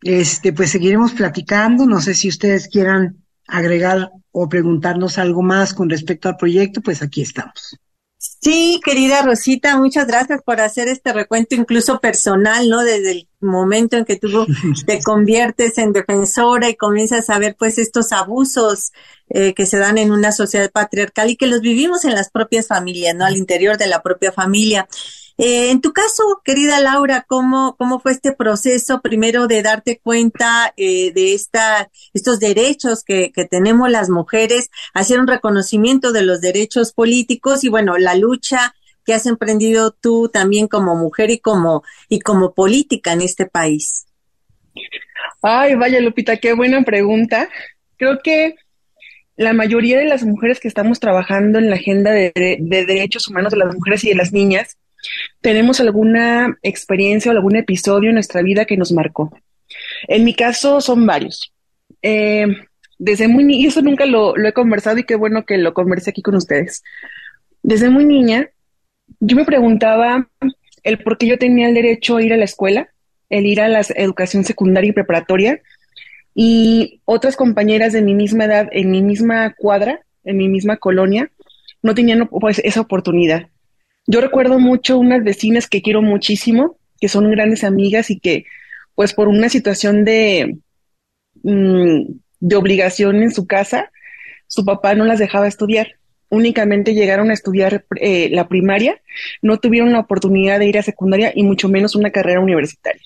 Este, 0.02 0.52
pues 0.52 0.70
seguiremos 0.70 1.12
platicando, 1.12 1.86
no 1.86 2.00
sé 2.00 2.14
si 2.14 2.28
ustedes 2.28 2.68
quieran 2.68 3.24
agregar 3.46 4.10
o 4.30 4.48
preguntarnos 4.48 5.18
algo 5.18 5.42
más 5.42 5.74
con 5.74 5.90
respecto 5.90 6.28
al 6.28 6.36
proyecto, 6.36 6.80
pues 6.80 7.02
aquí 7.02 7.22
estamos. 7.22 7.78
Sí, 8.18 8.80
querida 8.84 9.22
Rosita, 9.22 9.76
muchas 9.78 10.08
gracias 10.08 10.42
por 10.42 10.60
hacer 10.60 10.88
este 10.88 11.12
recuento 11.12 11.54
incluso 11.54 12.00
personal, 12.00 12.68
¿no? 12.68 12.82
Desde 12.82 13.12
el 13.12 13.28
momento 13.40 13.96
en 13.96 14.04
que 14.04 14.16
tú 14.16 14.44
te 14.86 15.00
conviertes 15.02 15.78
en 15.78 15.92
defensora 15.92 16.68
y 16.68 16.76
comienzas 16.76 17.30
a 17.30 17.38
ver 17.38 17.54
pues 17.56 17.78
estos 17.78 18.12
abusos 18.12 18.92
eh, 19.28 19.54
que 19.54 19.66
se 19.66 19.78
dan 19.78 19.98
en 19.98 20.10
una 20.10 20.32
sociedad 20.32 20.70
patriarcal 20.70 21.30
y 21.30 21.36
que 21.36 21.46
los 21.46 21.60
vivimos 21.60 22.04
en 22.04 22.14
las 22.14 22.30
propias 22.30 22.66
familias, 22.66 23.14
¿no? 23.14 23.24
Al 23.24 23.36
interior 23.36 23.76
de 23.76 23.86
la 23.86 24.02
propia 24.02 24.32
familia. 24.32 24.88
Eh, 25.38 25.71
en 25.71 25.80
tu 25.80 25.92
caso, 25.92 26.42
querida 26.45 26.80
Laura, 26.80 27.25
¿cómo, 27.26 27.76
cómo 27.78 28.00
fue 28.00 28.11
este 28.11 28.33
proceso 28.33 29.00
primero 29.00 29.47
de 29.47 29.62
darte 29.62 30.00
cuenta 30.02 30.75
eh, 30.76 31.12
de 31.12 31.33
esta, 31.33 31.90
estos 32.12 32.40
derechos 32.40 33.04
que, 33.04 33.30
que 33.30 33.45
tenemos 33.45 33.88
las 33.88 34.11
mujeres, 34.11 34.68
hacer 34.95 35.21
un 35.21 35.28
reconocimiento 35.28 36.11
de 36.12 36.23
los 36.23 36.40
derechos 36.40 36.92
políticos 36.92 37.62
y 37.62 37.68
bueno, 37.68 37.99
la 37.99 38.16
lucha 38.16 38.75
que 39.07 39.14
has 39.14 39.26
emprendido 39.26 39.92
tú 39.92 40.28
también 40.28 40.66
como 40.66 40.97
mujer 40.97 41.30
y 41.30 41.38
como, 41.38 41.85
y 42.09 42.18
como 42.18 42.52
política 42.52 43.12
en 43.12 43.21
este 43.21 43.47
país? 43.47 44.07
Ay, 45.40 45.76
vaya 45.76 46.00
Lupita, 46.00 46.38
qué 46.38 46.52
buena 46.52 46.83
pregunta. 46.83 47.49
Creo 47.97 48.18
que 48.25 48.57
la 49.37 49.52
mayoría 49.52 49.99
de 49.99 50.04
las 50.07 50.25
mujeres 50.25 50.59
que 50.59 50.66
estamos 50.66 50.99
trabajando 50.99 51.61
en 51.61 51.71
la 51.71 51.76
agenda 51.76 52.11
de, 52.11 52.33
de 52.35 52.85
derechos 52.87 53.28
humanos 53.28 53.52
de 53.52 53.59
las 53.59 53.73
mujeres 53.73 54.02
y 54.02 54.09
de 54.09 54.16
las 54.16 54.33
niñas, 54.33 54.76
tenemos 55.40 55.80
alguna 55.80 56.58
experiencia 56.62 57.30
o 57.30 57.34
algún 57.34 57.56
episodio 57.56 58.10
en 58.10 58.14
nuestra 58.14 58.42
vida 58.42 58.64
que 58.64 58.76
nos 58.76 58.92
marcó. 58.92 59.32
En 60.06 60.24
mi 60.24 60.34
caso 60.34 60.80
son 60.80 61.06
varios. 61.06 61.52
Eh, 62.02 62.46
desde 62.98 63.28
muy 63.28 63.44
niña, 63.44 63.68
eso 63.68 63.82
nunca 63.82 64.06
lo, 64.06 64.36
he 64.36 64.52
conversado 64.52 64.98
y 64.98 65.04
qué 65.04 65.14
bueno 65.14 65.44
que 65.44 65.56
lo 65.56 65.72
conversé 65.72 66.10
aquí 66.10 66.22
con 66.22 66.34
ustedes. 66.34 66.82
Desde 67.62 67.90
muy 67.90 68.04
niña, 68.04 68.50
yo 69.20 69.36
me 69.36 69.44
preguntaba 69.44 70.28
el 70.82 70.98
por 70.98 71.18
qué 71.18 71.26
yo 71.26 71.38
tenía 71.38 71.68
el 71.68 71.74
derecho 71.74 72.16
a 72.16 72.22
ir 72.22 72.32
a 72.32 72.36
la 72.36 72.44
escuela, 72.44 72.88
el 73.30 73.46
ir 73.46 73.60
a 73.60 73.68
la 73.68 73.82
educación 73.94 74.44
secundaria 74.44 74.90
y 74.90 74.92
preparatoria, 74.92 75.60
y 76.34 77.00
otras 77.04 77.36
compañeras 77.36 77.92
de 77.92 78.02
mi 78.02 78.14
misma 78.14 78.44
edad, 78.44 78.68
en 78.72 78.90
mi 78.90 79.02
misma 79.02 79.54
cuadra, 79.54 80.00
en 80.24 80.36
mi 80.36 80.48
misma 80.48 80.76
colonia, 80.76 81.30
no 81.82 81.94
tenían 81.94 82.28
pues, 82.28 82.60
esa 82.64 82.80
oportunidad. 82.80 83.48
Yo 84.10 84.22
recuerdo 84.22 84.58
mucho 84.58 84.98
unas 84.98 85.22
vecinas 85.22 85.68
que 85.68 85.82
quiero 85.82 86.00
muchísimo, 86.00 86.78
que 86.98 87.08
son 87.08 87.30
grandes 87.30 87.62
amigas 87.62 88.10
y 88.10 88.18
que, 88.18 88.46
pues 88.94 89.12
por 89.12 89.28
una 89.28 89.50
situación 89.50 90.06
de, 90.06 90.56
mm, 91.42 92.04
de 92.40 92.56
obligación 92.56 93.22
en 93.22 93.30
su 93.30 93.46
casa, 93.46 93.92
su 94.46 94.64
papá 94.64 94.94
no 94.94 95.04
las 95.04 95.18
dejaba 95.18 95.46
estudiar. 95.46 95.96
Únicamente 96.30 96.94
llegaron 96.94 97.28
a 97.28 97.34
estudiar 97.34 97.84
eh, 98.00 98.30
la 98.30 98.48
primaria, 98.48 98.98
no 99.42 99.58
tuvieron 99.58 99.92
la 99.92 100.00
oportunidad 100.00 100.58
de 100.58 100.68
ir 100.68 100.78
a 100.78 100.82
secundaria 100.82 101.30
y 101.34 101.42
mucho 101.42 101.68
menos 101.68 101.94
una 101.94 102.10
carrera 102.10 102.40
universitaria. 102.40 103.02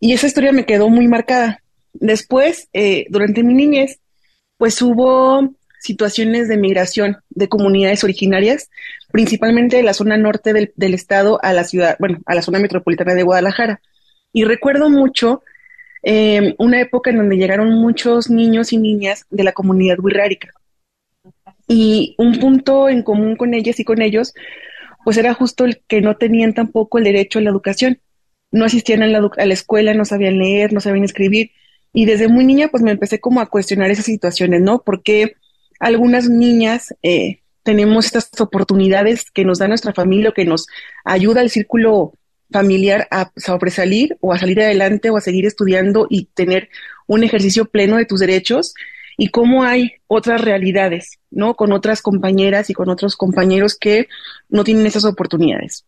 Y 0.00 0.14
esa 0.14 0.26
historia 0.26 0.52
me 0.52 0.64
quedó 0.64 0.88
muy 0.88 1.06
marcada. 1.06 1.62
Después, 1.92 2.70
eh, 2.72 3.04
durante 3.10 3.42
mi 3.42 3.52
niñez, 3.52 4.00
pues 4.56 4.80
hubo 4.80 5.54
situaciones 5.80 6.48
de 6.48 6.56
migración 6.56 7.18
de 7.30 7.48
comunidades 7.48 8.04
originarias, 8.04 8.70
principalmente 9.10 9.76
de 9.76 9.82
la 9.82 9.94
zona 9.94 10.16
norte 10.16 10.52
del, 10.52 10.94
estado 10.94 11.38
a 11.42 11.52
la 11.52 11.64
ciudad, 11.64 11.96
bueno, 11.98 12.18
a 12.26 12.34
la 12.34 12.42
zona 12.42 12.58
metropolitana 12.58 13.14
de 13.14 13.22
Guadalajara. 13.22 13.80
Y 14.32 14.44
recuerdo 14.44 14.90
mucho 14.90 15.42
em, 16.02 16.54
una 16.58 16.80
época 16.80 17.10
en 17.10 17.16
donde 17.16 17.36
llegaron 17.36 17.72
muchos 17.72 18.30
niños 18.30 18.72
y 18.72 18.78
niñas 18.78 19.24
de 19.30 19.44
la 19.44 19.52
comunidad 19.52 19.98
wixárika. 20.00 20.48
Y 21.66 22.14
un 22.18 22.38
punto 22.38 22.88
en 22.88 23.02
común 23.02 23.36
con 23.36 23.54
ellas 23.54 23.78
y 23.80 23.84
con 23.84 24.00
ellos, 24.02 24.34
pues 25.04 25.16
era 25.16 25.34
justo 25.34 25.64
el 25.64 25.82
que 25.86 26.00
no 26.00 26.16
tenían 26.16 26.54
tampoco 26.54 26.98
el 26.98 27.04
derecho 27.04 27.38
a 27.38 27.42
la 27.42 27.50
educación. 27.50 28.00
No 28.50 28.64
asistían 28.64 29.02
a 29.02 29.06
la, 29.06 29.30
a 29.36 29.46
la 29.46 29.54
escuela, 29.54 29.92
no 29.94 30.04
sabían 30.04 30.38
leer, 30.38 30.72
no 30.72 30.80
sabían 30.80 31.04
escribir. 31.04 31.52
Y 31.92 32.04
desde 32.06 32.28
muy 32.28 32.44
niña, 32.44 32.68
pues 32.68 32.82
me 32.82 32.90
empecé 32.90 33.20
como 33.20 33.40
a 33.40 33.46
cuestionar 33.46 33.90
esas 33.90 34.06
situaciones, 34.06 34.60
¿no? 34.60 34.82
Porque 34.84 35.34
algunas 35.78 36.28
niñas 36.28 36.94
eh, 37.02 37.40
tenemos 37.62 38.06
estas 38.06 38.30
oportunidades 38.40 39.30
que 39.30 39.44
nos 39.44 39.58
da 39.58 39.68
nuestra 39.68 39.92
familia 39.92 40.30
o 40.30 40.34
que 40.34 40.44
nos 40.44 40.66
ayuda 41.04 41.42
el 41.42 41.50
círculo 41.50 42.14
familiar 42.50 43.06
a 43.10 43.30
sobresalir 43.36 44.16
o 44.20 44.32
a 44.32 44.38
salir 44.38 44.60
adelante 44.60 45.10
o 45.10 45.16
a 45.16 45.20
seguir 45.20 45.46
estudiando 45.46 46.06
y 46.08 46.26
tener 46.34 46.70
un 47.06 47.24
ejercicio 47.24 47.66
pleno 47.66 47.96
de 47.96 48.06
tus 48.06 48.20
derechos 48.20 48.74
y 49.18 49.28
cómo 49.28 49.64
hay 49.64 49.92
otras 50.06 50.40
realidades, 50.40 51.18
¿no? 51.30 51.56
Con 51.56 51.72
otras 51.72 52.02
compañeras 52.02 52.70
y 52.70 52.74
con 52.74 52.88
otros 52.88 53.16
compañeros 53.16 53.76
que 53.76 54.08
no 54.48 54.64
tienen 54.64 54.86
esas 54.86 55.04
oportunidades. 55.04 55.84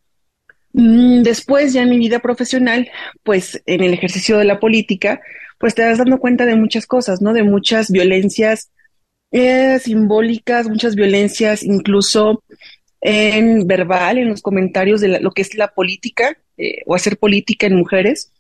Mm, 0.73 1.23
después, 1.23 1.73
ya 1.73 1.83
en 1.83 1.91
mi 1.91 1.99
vida 1.99 2.19
profesional, 2.19 2.91
pues 3.23 3.63
en 3.67 3.83
el 3.83 3.95
ejercicio 3.95 4.37
de 4.37 4.45
la 4.45 4.61
política, 4.61 5.21
pues 5.59 5.75
te 5.75 5.83
das 5.83 5.99
dando 5.99 6.19
cuenta 6.19 6.45
de 6.45 6.57
muchas 6.57 6.87
cosas, 6.87 7.23
¿no? 7.23 7.33
De 7.33 7.45
muchas 7.45 7.91
violencias 7.91 8.71
eh, 9.31 9.79
simbólicas, 9.79 10.69
muchas 10.69 10.95
violencias, 10.95 11.63
incluso 11.63 12.43
en 13.01 13.67
verbal, 13.67 14.19
en 14.19 14.29
los 14.29 14.43
comentarios 14.43 15.01
de 15.01 15.21
lo 15.21 15.31
que 15.31 15.43
es 15.43 15.55
la 15.55 15.69
política 15.69 16.37
eh, 16.59 16.83
o 16.87 16.95
hacer 16.95 17.17
política 17.17 17.67
en 17.67 17.77
mujeres, 17.77 18.33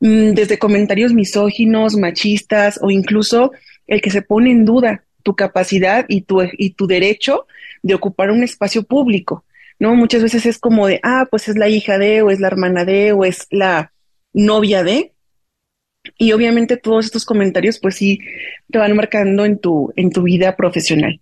mm, 0.00 0.32
desde 0.32 0.58
comentarios 0.58 1.12
misóginos, 1.12 1.96
machistas 1.96 2.78
o 2.82 2.90
incluso 2.90 3.52
el 3.86 4.00
que 4.00 4.10
se 4.10 4.22
pone 4.22 4.50
en 4.50 4.64
duda 4.64 5.04
tu 5.22 5.34
capacidad 5.34 6.04
y 6.08 6.22
tu, 6.22 6.42
y 6.56 6.70
tu 6.70 6.86
derecho 6.86 7.46
de 7.82 7.94
ocupar 7.94 8.30
un 8.30 8.42
espacio 8.42 8.82
público, 8.82 9.44
¿no? 9.78 9.94
Muchas 9.94 10.22
veces 10.22 10.46
es 10.46 10.58
como 10.58 10.86
de, 10.86 11.00
ah, 11.02 11.26
pues 11.30 11.48
es 11.48 11.56
la 11.56 11.68
hija 11.68 11.98
de, 11.98 12.22
o 12.22 12.30
es 12.30 12.40
la 12.40 12.48
hermana 12.48 12.84
de, 12.84 13.12
o 13.12 13.24
es 13.24 13.46
la 13.50 13.92
novia 14.32 14.82
de, 14.82 15.12
y 16.18 16.32
obviamente 16.32 16.76
todos 16.76 17.06
estos 17.06 17.24
comentarios 17.24 17.78
pues 17.78 17.94
sí 17.94 18.18
te 18.70 18.78
van 18.78 18.94
marcando 18.96 19.44
en 19.44 19.58
tu, 19.58 19.92
en 19.96 20.10
tu 20.10 20.24
vida 20.24 20.56
profesional. 20.56 21.20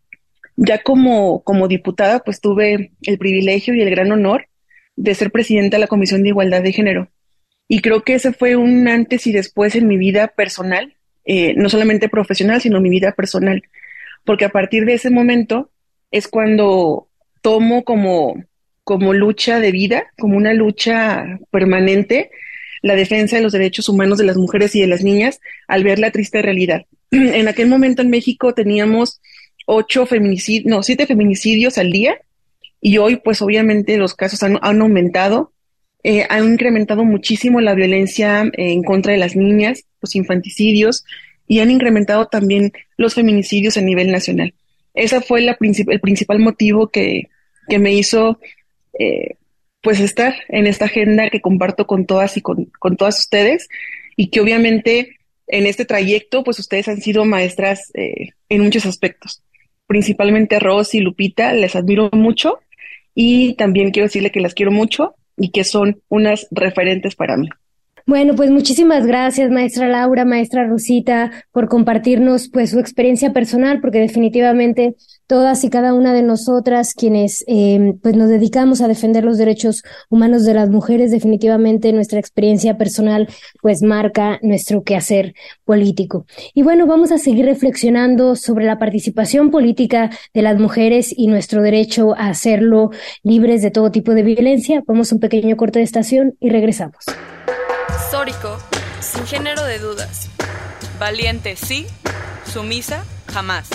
Ya 0.56 0.82
como, 0.82 1.42
como 1.44 1.68
diputada 1.68 2.20
pues 2.20 2.40
tuve 2.40 2.92
el 3.02 3.18
privilegio 3.18 3.74
y 3.74 3.82
el 3.82 3.90
gran 3.90 4.10
honor 4.10 4.48
de 4.96 5.14
ser 5.14 5.30
presidenta 5.30 5.76
de 5.76 5.82
la 5.82 5.86
Comisión 5.86 6.22
de 6.22 6.30
Igualdad 6.30 6.62
de 6.62 6.72
Género. 6.72 7.10
Y 7.68 7.80
creo 7.80 8.02
que 8.02 8.14
ese 8.14 8.32
fue 8.32 8.56
un 8.56 8.88
antes 8.88 9.26
y 9.26 9.32
después 9.32 9.74
en 9.76 9.86
mi 9.86 9.98
vida 9.98 10.28
personal, 10.28 10.94
eh, 11.26 11.54
no 11.56 11.68
solamente 11.68 12.08
profesional, 12.08 12.62
sino 12.62 12.80
mi 12.80 12.88
vida 12.88 13.12
personal. 13.12 13.62
Porque 14.24 14.46
a 14.46 14.50
partir 14.50 14.86
de 14.86 14.94
ese 14.94 15.10
momento 15.10 15.70
es 16.10 16.26
cuando 16.26 17.08
tomo 17.42 17.84
como, 17.84 18.42
como 18.82 19.12
lucha 19.12 19.60
de 19.60 19.72
vida, 19.72 20.06
como 20.16 20.36
una 20.38 20.54
lucha 20.54 21.38
permanente, 21.50 22.30
la 22.86 22.94
defensa 22.94 23.36
de 23.36 23.42
los 23.42 23.52
derechos 23.52 23.88
humanos 23.88 24.16
de 24.16 24.24
las 24.24 24.36
mujeres 24.36 24.76
y 24.76 24.80
de 24.80 24.86
las 24.86 25.02
niñas 25.02 25.40
al 25.66 25.82
ver 25.82 25.98
la 25.98 26.12
triste 26.12 26.40
realidad. 26.40 26.86
En 27.10 27.48
aquel 27.48 27.68
momento 27.68 28.00
en 28.00 28.10
México 28.10 28.54
teníamos 28.54 29.20
ocho 29.66 30.06
feminicidios, 30.06 30.70
no, 30.70 30.82
siete 30.84 31.06
feminicidios 31.06 31.78
al 31.78 31.90
día 31.90 32.20
y 32.80 32.98
hoy 32.98 33.16
pues 33.16 33.42
obviamente 33.42 33.96
los 33.96 34.14
casos 34.14 34.44
han, 34.44 34.58
aumentado, 34.62 35.52
eh, 36.04 36.26
han 36.28 36.52
incrementado 36.52 37.04
muchísimo 37.04 37.60
la 37.60 37.74
violencia 37.74 38.48
en 38.52 38.84
contra 38.84 39.12
de 39.12 39.18
las 39.18 39.34
niñas, 39.34 39.82
los 40.00 40.14
infanticidios 40.14 41.04
y 41.48 41.58
han 41.58 41.72
incrementado 41.72 42.26
también 42.26 42.72
los 42.96 43.14
feminicidios 43.14 43.76
a 43.76 43.80
nivel 43.80 44.12
nacional. 44.12 44.54
ese 44.94 45.20
fue 45.20 45.40
la 45.40 45.56
el 45.60 46.00
principal 46.00 46.38
motivo 46.38 46.88
que, 46.88 47.28
que 47.68 47.80
me 47.80 47.92
hizo 47.92 48.38
eh, 48.96 49.34
pues 49.86 50.00
estar 50.00 50.34
en 50.48 50.66
esta 50.66 50.86
agenda 50.86 51.30
que 51.30 51.40
comparto 51.40 51.86
con 51.86 52.06
todas 52.06 52.36
y 52.36 52.40
con, 52.40 52.64
con, 52.80 52.96
todas 52.96 53.20
ustedes 53.20 53.68
y 54.16 54.30
que 54.30 54.40
obviamente 54.40 55.16
en 55.46 55.64
este 55.64 55.84
trayecto 55.84 56.42
pues 56.42 56.58
ustedes 56.58 56.88
han 56.88 57.00
sido 57.00 57.24
maestras 57.24 57.92
eh, 57.94 58.30
en 58.48 58.62
muchos 58.62 58.84
aspectos. 58.84 59.44
Principalmente 59.86 60.58
Rosy 60.58 60.98
y 60.98 61.02
Lupita, 61.02 61.52
les 61.52 61.76
admiro 61.76 62.10
mucho 62.10 62.58
y 63.14 63.54
también 63.54 63.92
quiero 63.92 64.08
decirle 64.08 64.32
que 64.32 64.40
las 64.40 64.54
quiero 64.54 64.72
mucho 64.72 65.14
y 65.36 65.50
que 65.50 65.62
son 65.62 66.02
unas 66.08 66.48
referentes 66.50 67.14
para 67.14 67.36
mí. 67.36 67.48
Bueno, 68.08 68.36
pues 68.36 68.52
muchísimas 68.52 69.04
gracias, 69.04 69.50
maestra 69.50 69.88
Laura, 69.88 70.24
maestra 70.24 70.64
Rosita, 70.64 71.32
por 71.50 71.68
compartirnos 71.68 72.48
pues 72.48 72.70
su 72.70 72.78
experiencia 72.78 73.32
personal, 73.32 73.80
porque 73.80 73.98
definitivamente 73.98 74.94
todas 75.26 75.64
y 75.64 75.70
cada 75.70 75.92
una 75.92 76.14
de 76.14 76.22
nosotras 76.22 76.94
quienes 76.94 77.44
eh, 77.48 77.94
pues 78.00 78.14
nos 78.14 78.28
dedicamos 78.28 78.80
a 78.80 78.86
defender 78.86 79.24
los 79.24 79.38
derechos 79.38 79.82
humanos 80.08 80.44
de 80.44 80.54
las 80.54 80.70
mujeres, 80.70 81.10
definitivamente 81.10 81.92
nuestra 81.92 82.20
experiencia 82.20 82.78
personal 82.78 83.26
pues 83.60 83.82
marca 83.82 84.38
nuestro 84.40 84.84
quehacer 84.84 85.34
político. 85.64 86.26
Y 86.54 86.62
bueno, 86.62 86.86
vamos 86.86 87.10
a 87.10 87.18
seguir 87.18 87.46
reflexionando 87.46 88.36
sobre 88.36 88.66
la 88.66 88.78
participación 88.78 89.50
política 89.50 90.10
de 90.32 90.42
las 90.42 90.60
mujeres 90.60 91.12
y 91.16 91.26
nuestro 91.26 91.60
derecho 91.60 92.14
a 92.16 92.28
hacerlo 92.28 92.90
libres 93.24 93.62
de 93.62 93.72
todo 93.72 93.90
tipo 93.90 94.14
de 94.14 94.22
violencia. 94.22 94.84
Vamos 94.86 95.10
a 95.10 95.16
un 95.16 95.20
pequeño 95.20 95.56
corte 95.56 95.80
de 95.80 95.84
estación 95.84 96.36
y 96.38 96.50
regresamos. 96.50 97.04
Sórico, 98.10 98.56
sin 99.00 99.26
género 99.26 99.64
de 99.64 99.80
dudas. 99.80 100.28
Valiente 101.00 101.56
sí, 101.56 101.86
sumisa 102.52 103.04
jamás. 103.32 103.68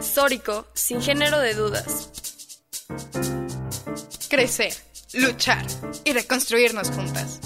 Sórico, 0.00 0.66
sin 0.74 1.00
género 1.00 1.38
de 1.38 1.54
dudas. 1.54 2.10
Crecer, 4.28 4.74
luchar 5.14 5.64
y 6.04 6.12
reconstruirnos 6.12 6.90
juntas. 6.90 7.40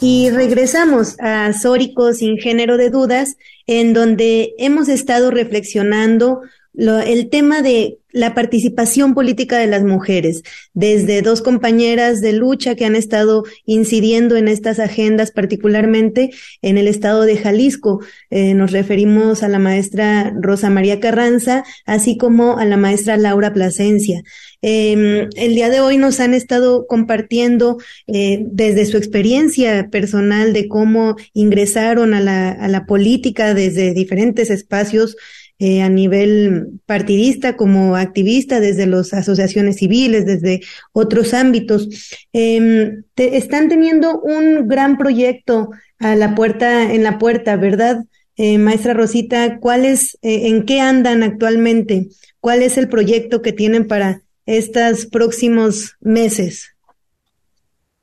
Y 0.00 0.30
regresamos 0.30 1.14
a 1.20 1.52
Sórico 1.52 2.12
sin 2.12 2.38
género 2.38 2.76
de 2.76 2.90
dudas, 2.90 3.36
en 3.68 3.92
donde 3.92 4.52
hemos 4.58 4.88
estado 4.88 5.30
reflexionando 5.30 6.40
el 6.74 7.28
tema 7.28 7.62
de 7.62 7.98
la 8.12 8.34
participación 8.34 9.14
política 9.14 9.58
de 9.58 9.66
las 9.66 9.84
mujeres, 9.84 10.42
desde 10.74 11.22
dos 11.22 11.42
compañeras 11.42 12.20
de 12.20 12.32
lucha 12.32 12.74
que 12.74 12.84
han 12.84 12.94
estado 12.94 13.44
incidiendo 13.64 14.36
en 14.36 14.48
estas 14.48 14.78
agendas, 14.78 15.32
particularmente 15.32 16.30
en 16.60 16.78
el 16.78 16.88
estado 16.88 17.22
de 17.22 17.38
Jalisco. 17.38 18.00
Eh, 18.30 18.54
nos 18.54 18.70
referimos 18.70 19.42
a 19.42 19.48
la 19.48 19.58
maestra 19.58 20.32
Rosa 20.38 20.70
María 20.70 21.00
Carranza, 21.00 21.64
así 21.86 22.16
como 22.16 22.58
a 22.58 22.64
la 22.64 22.76
maestra 22.76 23.16
Laura 23.16 23.52
Plasencia. 23.52 24.22
Em, 24.60 25.28
el 25.34 25.54
día 25.54 25.70
de 25.70 25.80
hoy 25.80 25.96
nos 25.96 26.20
han 26.20 26.34
estado 26.34 26.86
compartiendo 26.86 27.78
eh, 28.06 28.44
desde 28.46 28.84
su 28.86 28.96
experiencia 28.96 29.88
personal 29.90 30.52
de 30.52 30.68
cómo 30.68 31.16
ingresaron 31.32 32.14
a 32.14 32.20
la, 32.20 32.52
a 32.52 32.68
la 32.68 32.86
política 32.86 33.54
desde 33.54 33.92
diferentes 33.92 34.50
espacios 34.50 35.16
eh, 35.64 35.80
a 35.80 35.88
nivel 35.88 36.80
partidista 36.86 37.56
como 37.56 37.94
activista, 37.94 38.58
desde 38.58 38.84
las 38.84 39.14
asociaciones 39.14 39.76
civiles, 39.76 40.26
desde 40.26 40.60
otros 40.90 41.34
ámbitos. 41.34 41.88
Em, 42.32 43.04
están 43.14 43.68
teniendo 43.68 44.20
un 44.20 44.66
gran 44.66 44.98
proyecto 44.98 45.70
a 46.00 46.16
la 46.16 46.34
puerta, 46.34 46.92
en 46.92 47.04
la 47.04 47.16
puerta, 47.16 47.54
¿verdad? 47.54 48.04
Eh, 48.34 48.58
maestra 48.58 48.92
Rosita, 48.92 49.60
¿cuál 49.60 49.84
es, 49.84 50.18
eh, 50.22 50.48
en 50.48 50.64
qué 50.64 50.80
andan 50.80 51.22
actualmente? 51.22 52.08
¿Cuál 52.40 52.62
es 52.62 52.76
el 52.76 52.88
proyecto 52.88 53.40
que 53.40 53.52
tienen 53.52 53.86
para 53.86 54.22
estos 54.46 55.06
próximos 55.06 55.94
meses? 56.00 56.74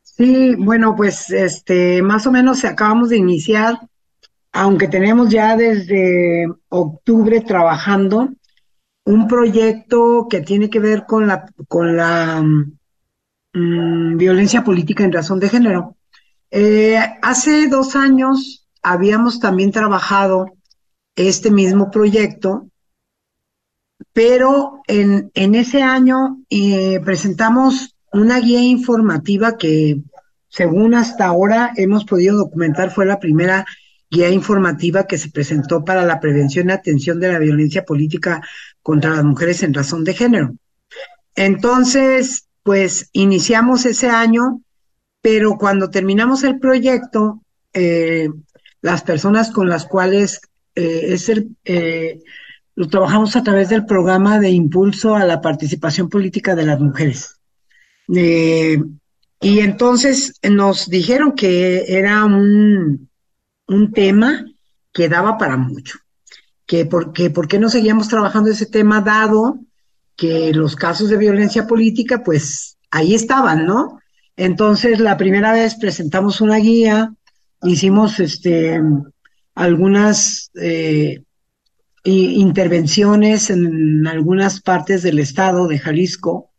Sí, 0.01 0.55
bueno, 0.57 0.95
pues 0.95 1.29
este, 1.29 2.01
más 2.03 2.25
o 2.25 2.31
menos 2.31 2.63
acabamos 2.63 3.09
de 3.09 3.17
iniciar 3.17 3.79
aunque 4.51 4.87
tenemos 4.87 5.29
ya 5.29 5.55
desde 5.55 6.47
octubre 6.69 7.41
trabajando 7.41 8.29
un 9.05 9.27
proyecto 9.27 10.27
que 10.29 10.41
tiene 10.41 10.69
que 10.69 10.79
ver 10.79 11.05
con 11.05 11.27
la, 11.27 11.45
con 11.67 11.97
la 11.97 12.43
mm, 13.53 14.17
violencia 14.17 14.63
política 14.63 15.03
en 15.03 15.13
razón 15.13 15.39
de 15.39 15.49
género. 15.49 15.97
Eh, 16.51 16.99
hace 17.21 17.67
dos 17.67 17.95
años 17.95 18.67
habíamos 18.81 19.39
también 19.39 19.71
trabajado 19.71 20.45
este 21.15 21.51
mismo 21.51 21.91
proyecto, 21.91 22.67
pero 24.13 24.81
en, 24.87 25.31
en 25.33 25.55
ese 25.55 25.81
año 25.83 26.37
eh, 26.49 26.99
presentamos 27.03 27.95
una 28.11 28.39
guía 28.39 28.61
informativa 28.61 29.57
que, 29.57 30.01
según 30.47 30.95
hasta 30.95 31.25
ahora 31.25 31.71
hemos 31.75 32.05
podido 32.05 32.37
documentar, 32.37 32.91
fue 32.91 33.05
la 33.05 33.19
primera 33.19 33.65
guía 34.09 34.29
informativa 34.29 35.05
que 35.05 35.17
se 35.17 35.29
presentó 35.29 35.83
para 35.83 36.05
la 36.05 36.19
prevención 36.19 36.69
y 36.69 36.71
atención 36.71 37.19
de 37.19 37.31
la 37.31 37.39
violencia 37.39 37.85
política 37.85 38.41
contra 38.81 39.11
las 39.11 39.23
mujeres 39.23 39.61
en 39.63 39.73
razón 39.73 40.03
de 40.03 40.13
género. 40.13 40.55
Entonces, 41.35 42.47
pues 42.63 43.09
iniciamos 43.13 43.85
ese 43.85 44.09
año, 44.09 44.61
pero 45.21 45.57
cuando 45.57 45.89
terminamos 45.89 46.43
el 46.43 46.59
proyecto, 46.59 47.41
eh, 47.73 48.29
las 48.81 49.03
personas 49.03 49.51
con 49.51 49.69
las 49.69 49.85
cuales 49.85 50.41
eh, 50.75 51.13
es 51.13 51.29
el, 51.29 51.55
eh, 51.65 52.21
lo 52.75 52.87
trabajamos 52.87 53.35
a 53.35 53.43
través 53.43 53.69
del 53.69 53.85
programa 53.85 54.39
de 54.39 54.49
impulso 54.49 55.15
a 55.15 55.25
la 55.25 55.41
participación 55.41 56.09
política 56.09 56.55
de 56.55 56.65
las 56.65 56.79
mujeres. 56.79 57.35
y 59.41 59.59
entonces 59.59 60.33
nos 60.49 60.89
dijeron 60.89 61.33
que 61.33 61.85
era 61.87 62.25
un, 62.25 63.08
un 63.69 63.91
tema 63.91 64.45
que 64.91 65.07
daba 65.07 65.37
para 65.37 65.57
mucho. 65.57 65.99
Que 66.65 66.85
porque, 66.85 67.29
¿Por 67.29 67.47
qué 67.47 67.59
no 67.59 67.69
seguíamos 67.69 68.09
trabajando 68.09 68.49
ese 68.49 68.65
tema 68.65 69.01
dado 69.01 69.59
que 70.15 70.53
los 70.53 70.75
casos 70.75 71.09
de 71.09 71.17
violencia 71.17 71.65
política, 71.65 72.23
pues 72.23 72.77
ahí 72.91 73.15
estaban, 73.15 73.65
¿no? 73.65 73.99
Entonces, 74.35 74.99
la 74.99 75.17
primera 75.17 75.53
vez 75.53 75.75
presentamos 75.75 76.41
una 76.41 76.57
guía, 76.57 77.13
hicimos 77.63 78.19
este, 78.19 78.81
algunas 79.55 80.51
eh, 80.55 81.23
intervenciones 82.03 83.49
en 83.49 84.05
algunas 84.07 84.61
partes 84.61 85.03
del 85.03 85.19
estado 85.19 85.67
de 85.67 85.79
Jalisco, 85.79 86.49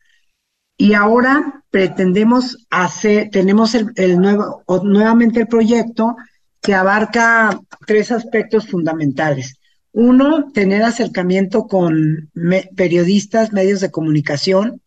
y 0.77 0.94
ahora 0.94 1.62
pretendemos 1.70 2.66
hacer, 2.70 3.29
tenemos 3.31 3.75
el, 3.75 3.92
el 3.96 4.18
nuevo, 4.18 4.62
nuevamente 4.83 5.40
el 5.40 5.46
proyecto 5.46 6.16
que 6.61 6.75
abarca 6.75 7.61
tres 7.87 8.12
aspectos 8.12 8.68
fundamentales. 8.68 9.59
Uno, 9.92 10.51
tener 10.53 10.83
acercamiento 10.83 11.66
con 11.66 12.31
periodistas, 12.77 13.53
medios 13.53 13.81
de 13.81 13.90
comunicación. 13.90 14.81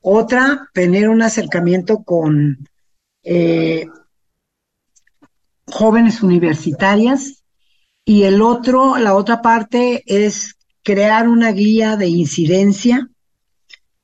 Otra, 0.00 0.68
tener 0.74 1.08
un 1.08 1.22
acercamiento 1.22 2.02
con 2.02 2.68
eh, 3.22 3.86
jóvenes 5.66 6.22
universitarias. 6.22 7.44
Y 8.04 8.24
el 8.24 8.42
otro, 8.42 8.98
la 8.98 9.14
otra 9.14 9.40
parte 9.42 10.02
es 10.06 10.56
crear 10.82 11.28
una 11.28 11.52
guía 11.52 11.96
de 11.96 12.08
incidencia, 12.08 13.08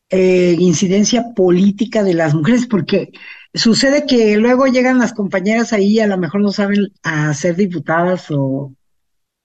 eh, 0.09 0.57
incidencia 0.59 1.35
política 1.35 2.05
de 2.05 2.15
las 2.15 2.33
mujeres, 2.33 2.67
porque 2.67 3.11
Sucede 3.55 4.07
que 4.07 4.37
luego 4.37 4.67
llegan 4.67 4.99
las 4.99 5.15
compañeras 5.15 5.73
ahí 5.73 5.95
y 5.95 6.01
a 6.01 6.07
lo 6.07 6.19
mejor 6.19 6.43
no 6.43 6.53
saben 6.53 6.89
a 7.03 7.33
ser 7.35 7.57
diputadas 7.57 8.27
o, 8.31 8.75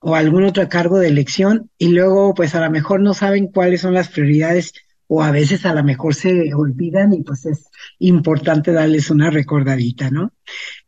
algún 0.01 0.43
otro 0.43 0.67
cargo 0.67 0.99
de 0.99 1.07
elección 1.07 1.71
y 1.77 1.87
luego 1.87 2.33
pues 2.33 2.55
a 2.55 2.59
lo 2.59 2.69
mejor 2.69 2.99
no 2.99 3.13
saben 3.13 3.47
cuáles 3.47 3.79
son 3.79 3.93
las 3.93 4.09
prioridades 4.09 4.73
o 5.07 5.23
a 5.23 5.31
veces 5.31 5.65
a 5.65 5.73
lo 5.73 5.81
mejor 5.81 6.13
se 6.13 6.53
olvidan 6.53 7.13
y 7.13 7.23
pues 7.23 7.45
es 7.45 7.67
importante 7.99 8.73
darles 8.73 9.09
una 9.09 9.29
recordadita, 9.29 10.11
¿no? 10.11 10.33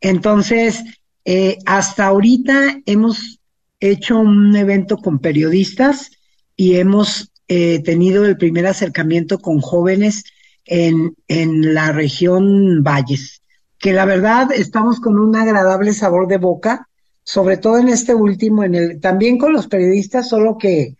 Entonces, 0.02 0.84
eh, 1.24 1.56
hasta 1.64 2.06
ahorita 2.06 2.80
hemos 2.84 3.40
hecho 3.80 4.18
un 4.18 4.54
evento 4.54 4.98
con 4.98 5.18
periodistas 5.18 6.10
y 6.54 6.76
hemos 6.76 7.32
eh, 7.48 7.82
tenido 7.82 8.26
el 8.26 8.36
primer 8.36 8.66
acercamiento 8.66 9.38
con 9.38 9.60
jóvenes 9.60 10.24
en, 10.66 11.16
en 11.28 11.74
la 11.74 11.92
región 11.92 12.82
Valles, 12.82 13.42
que 13.78 13.92
la 13.92 14.04
verdad 14.04 14.50
estamos 14.52 15.00
con 15.00 15.18
un 15.18 15.34
agradable 15.36 15.92
sabor 15.92 16.26
de 16.26 16.38
boca, 16.38 16.88
sobre 17.22 17.56
todo 17.56 17.78
en 17.78 17.88
este 17.88 18.14
último, 18.14 18.64
en 18.64 18.74
el, 18.74 19.00
también 19.00 19.38
con 19.38 19.52
los 19.52 19.66
periodistas, 19.66 20.28
solo 20.28 20.58
que 20.58 20.96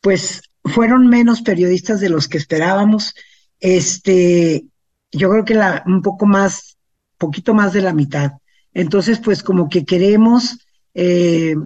pues 0.00 0.42
fueron 0.64 1.08
menos 1.08 1.42
periodistas 1.42 2.00
de 2.00 2.08
los 2.08 2.28
que 2.28 2.38
esperábamos. 2.38 3.14
Este, 3.60 4.64
yo 5.12 5.30
creo 5.30 5.44
que 5.44 5.54
la, 5.54 5.82
un 5.86 6.02
poco 6.02 6.26
más, 6.26 6.76
poquito 7.18 7.54
más 7.54 7.72
de 7.72 7.82
la 7.82 7.92
mitad. 7.92 8.32
Entonces, 8.72 9.18
pues 9.18 9.42
como 9.42 9.68
que 9.68 9.84
queremos 9.84 10.66
eh, 10.94 11.56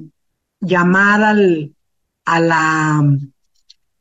llamar 0.60 1.22
al, 1.22 1.74
a 2.24 2.40
la, 2.40 3.02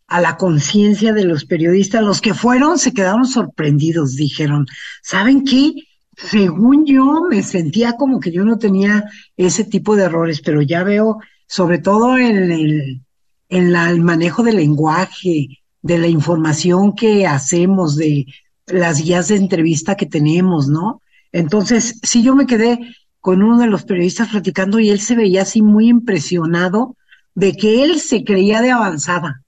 a 0.09 0.21
la 0.21 0.37
conciencia 0.37 1.13
de 1.13 1.23
los 1.23 1.45
periodistas. 1.45 2.03
Los 2.03 2.21
que 2.21 2.33
fueron 2.33 2.79
se 2.79 2.93
quedaron 2.93 3.25
sorprendidos, 3.25 4.15
dijeron, 4.15 4.65
¿saben 5.03 5.43
qué? 5.43 5.73
Según 6.17 6.85
yo 6.85 7.23
me 7.29 7.43
sentía 7.43 7.93
como 7.93 8.19
que 8.19 8.31
yo 8.31 8.43
no 8.43 8.57
tenía 8.57 9.05
ese 9.37 9.63
tipo 9.63 9.95
de 9.95 10.03
errores, 10.03 10.41
pero 10.41 10.61
ya 10.61 10.83
veo, 10.83 11.19
sobre 11.47 11.77
todo 11.77 12.17
en 12.17 12.51
el, 12.51 13.01
en 13.47 13.75
el 13.75 14.01
manejo 14.01 14.43
del 14.43 14.57
lenguaje, 14.57 15.47
de 15.81 15.97
la 15.97 16.07
información 16.07 16.93
que 16.93 17.25
hacemos, 17.25 17.95
de 17.95 18.25
las 18.67 19.01
guías 19.01 19.29
de 19.29 19.37
entrevista 19.37 19.95
que 19.95 20.05
tenemos, 20.05 20.67
¿no? 20.67 21.01
Entonces, 21.31 21.99
sí, 22.03 22.23
yo 22.23 22.35
me 22.35 22.47
quedé 22.47 22.79
con 23.19 23.43
uno 23.43 23.59
de 23.59 23.67
los 23.67 23.83
periodistas 23.83 24.29
platicando 24.29 24.79
y 24.79 24.89
él 24.89 24.99
se 24.99 25.15
veía 25.15 25.43
así 25.43 25.61
muy 25.61 25.87
impresionado 25.87 26.95
de 27.35 27.53
que 27.53 27.83
él 27.83 27.99
se 27.99 28.23
creía 28.23 28.61
de 28.61 28.71
avanzada. 28.71 29.43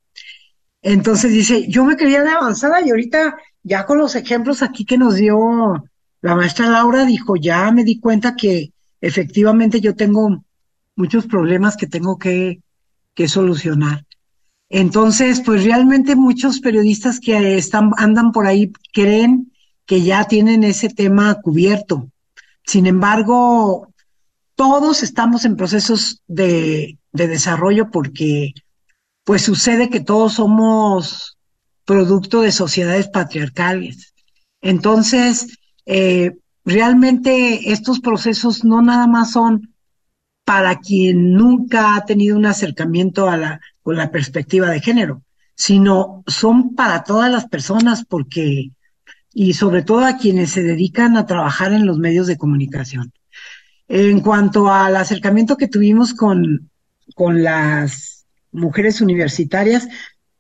Entonces 0.82 1.32
dice, 1.32 1.68
yo 1.68 1.86
me 1.86 1.96
creía 1.96 2.24
de 2.24 2.32
avanzada 2.32 2.82
y 2.82 2.90
ahorita 2.90 3.38
ya 3.64 3.86
con 3.86 4.00
los 4.00 4.16
ejemplos 4.16 4.64
aquí 4.64 4.86
que 4.86 4.98
nos 4.98 5.16
dio 5.16 5.84
la 6.22 6.36
maestra 6.36 6.70
Laura, 6.70 7.06
dijo, 7.06 7.36
ya 7.36 7.72
me 7.72 7.84
di 7.84 8.00
cuenta 8.00 8.36
que 8.36 8.74
efectivamente 9.00 9.82
yo 9.82 9.96
tengo 9.96 10.44
muchos 10.96 11.26
problemas 11.26 11.78
que 11.78 11.88
tengo 11.88 12.18
que, 12.18 12.62
que 13.14 13.28
solucionar. 13.28 14.06
Entonces, 14.70 15.42
pues 15.42 15.64
realmente 15.64 16.16
muchos 16.16 16.60
periodistas 16.60 17.20
que 17.20 17.58
están, 17.58 17.92
andan 17.98 18.32
por 18.32 18.48
ahí 18.48 18.72
creen 18.94 19.52
que 19.86 20.02
ya 20.02 20.26
tienen 20.26 20.64
ese 20.64 20.90
tema 20.90 21.42
cubierto. 21.42 22.10
Sin 22.64 22.86
embargo, 22.86 23.92
todos 24.56 25.04
estamos 25.04 25.44
en 25.44 25.58
procesos 25.58 26.22
de, 26.28 26.98
de 27.12 27.28
desarrollo 27.28 27.90
porque 27.92 28.54
pues 29.24 29.44
sucede 29.44 29.90
que 29.90 30.00
todos 30.00 30.34
somos 30.34 31.38
producto 31.86 32.42
de 32.42 32.52
sociedades 32.52 33.08
patriarcales. 33.08 34.14
Entonces, 34.62 35.58
eh, 35.86 36.38
realmente 36.64 37.72
estos 37.72 38.00
procesos 38.00 38.64
no 38.64 38.82
nada 38.82 39.08
más 39.08 39.32
son 39.32 39.74
para 40.46 40.80
quien 40.80 41.34
nunca 41.34 41.96
ha 41.96 42.06
tenido 42.06 42.38
un 42.38 42.46
acercamiento 42.46 43.30
a 43.30 43.38
la, 43.38 43.62
con 43.84 43.96
la 43.96 44.12
perspectiva 44.12 44.70
de 44.70 44.82
género, 44.82 45.24
sino 45.56 46.24
son 46.28 46.76
para 46.76 47.04
todas 47.04 47.32
las 47.32 47.48
personas 47.48 48.06
porque, 48.06 48.72
y 49.34 49.54
sobre 49.54 49.84
todo 49.84 50.06
a 50.06 50.18
quienes 50.18 50.52
se 50.52 50.64
dedican 50.64 51.18
a 51.18 51.26
trabajar 51.26 51.74
en 51.74 51.86
los 51.86 51.98
medios 51.98 52.28
de 52.28 52.38
comunicación. 52.38 53.14
En 53.88 54.22
cuanto 54.22 54.72
al 54.72 54.96
acercamiento 54.96 55.58
que 55.58 55.68
tuvimos 55.68 56.14
con, 56.14 56.70
con 57.14 57.44
las 57.44 58.21
mujeres 58.52 59.02
universitarias, 59.02 59.88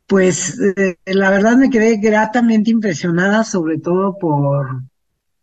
pues 0.08 0.60
eh, 0.60 0.97
la 1.06 1.30
verdad 1.30 1.56
me 1.56 1.69
quedé 1.69 1.97
gratamente 1.97 2.69
impresionada, 2.71 3.43
sobre 3.43 3.78
todo 3.80 4.17
por, 4.17 4.84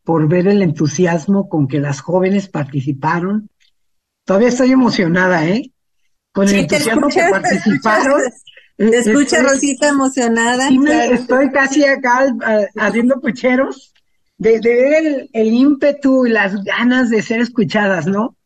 por 0.05 0.29
ver 0.29 0.49
el 0.49 0.63
entusiasmo 0.63 1.49
con 1.49 1.69
que 1.69 1.81
las 1.81 2.01
jóvenes 2.01 2.49
participaron. 2.49 3.49
Todavía 4.25 4.49
estoy 4.49 4.73
emocionada, 4.73 5.47
¿eh? 5.47 5.73
Con 6.33 6.49
el 6.49 6.57
entusiasmo 6.57 7.09
que 7.09 7.23
participaron. 7.31 8.21
Te 8.77 8.99
escucha, 8.99 9.43
Rosita, 9.43 9.89
emocionada. 9.89 10.69
Sí, 10.69 10.79
estoy 11.13 11.51
casi 11.51 11.85
acá 11.85 12.27
haciendo 12.77 13.21
pucheros 13.21 13.93
de, 14.37 14.61
ver 14.61 15.05
el, 15.05 15.31
el, 15.33 15.49
ímpetu 15.49 16.27
y 16.27 16.31
las 16.31 16.63
ganas 16.63 17.11
de 17.11 17.23
ser 17.23 17.41
escuchadas, 17.41 18.07
¿no? 18.07 18.37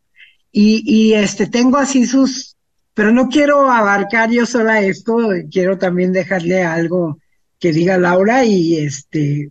Y, 0.51 0.83
y 0.87 1.15
este 1.15 1.47
tengo 1.47 1.77
así 1.77 2.07
sus, 2.07 2.52
pero 2.95 3.11
no 3.13 3.29
quiero 3.29 3.71
abarcar 3.71 4.31
yo 4.31 4.47
sola 4.47 4.81
esto, 4.81 5.17
quiero 5.51 5.79
también 5.79 6.13
dejarle 6.13 6.63
algo 6.63 7.19
que 7.59 7.73
diga 7.73 7.97
Laura 7.97 8.45
y 8.45 8.77
este, 8.77 9.51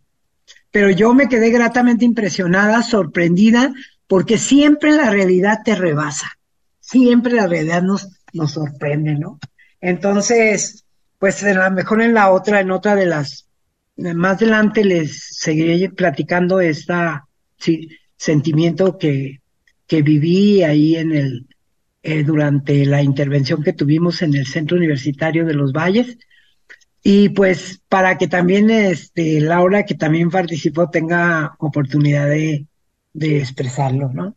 pero 0.69 0.89
yo 0.89 1.13
me 1.13 1.27
quedé 1.27 1.49
gratamente 1.49 2.05
impresionada, 2.05 2.83
sorprendida, 2.83 3.73
porque 4.07 4.37
siempre 4.37 4.91
la 4.91 5.09
realidad 5.09 5.59
te 5.63 5.75
rebasa, 5.75 6.37
siempre 6.79 7.33
la 7.33 7.47
realidad 7.47 7.81
nos, 7.81 8.09
nos 8.33 8.51
sorprende, 8.51 9.15
¿no? 9.15 9.39
Entonces, 9.79 10.85
pues 11.17 11.43
a 11.43 11.53
lo 11.53 11.71
mejor 11.71 12.01
en 12.01 12.13
la 12.13 12.31
otra, 12.31 12.59
en 12.59 12.71
otra 12.71 12.95
de 12.95 13.05
las, 13.05 13.47
más 13.95 14.37
adelante 14.37 14.83
les 14.83 15.37
seguiré 15.37 15.89
platicando 15.89 16.59
esta 16.59 17.25
sí, 17.57 17.89
sentimiento 18.17 18.97
que, 18.97 19.41
que 19.87 20.01
viví 20.01 20.63
ahí 20.63 20.95
en 20.95 21.11
el, 21.11 21.47
eh, 22.03 22.23
durante 22.23 22.85
la 22.85 23.01
intervención 23.01 23.63
que 23.63 23.73
tuvimos 23.73 24.21
en 24.21 24.35
el 24.35 24.47
Centro 24.47 24.77
Universitario 24.77 25.45
de 25.45 25.53
los 25.53 25.71
Valles. 25.71 26.17
Y 27.03 27.29
pues 27.29 27.81
para 27.89 28.17
que 28.17 28.27
también 28.27 28.69
este, 28.69 29.39
Laura, 29.41 29.85
que 29.85 29.95
también 29.95 30.29
participó, 30.29 30.89
tenga 30.89 31.55
oportunidad 31.59 32.27
de, 32.27 32.67
de 33.13 33.39
expresarlo, 33.39 34.09
¿no? 34.09 34.35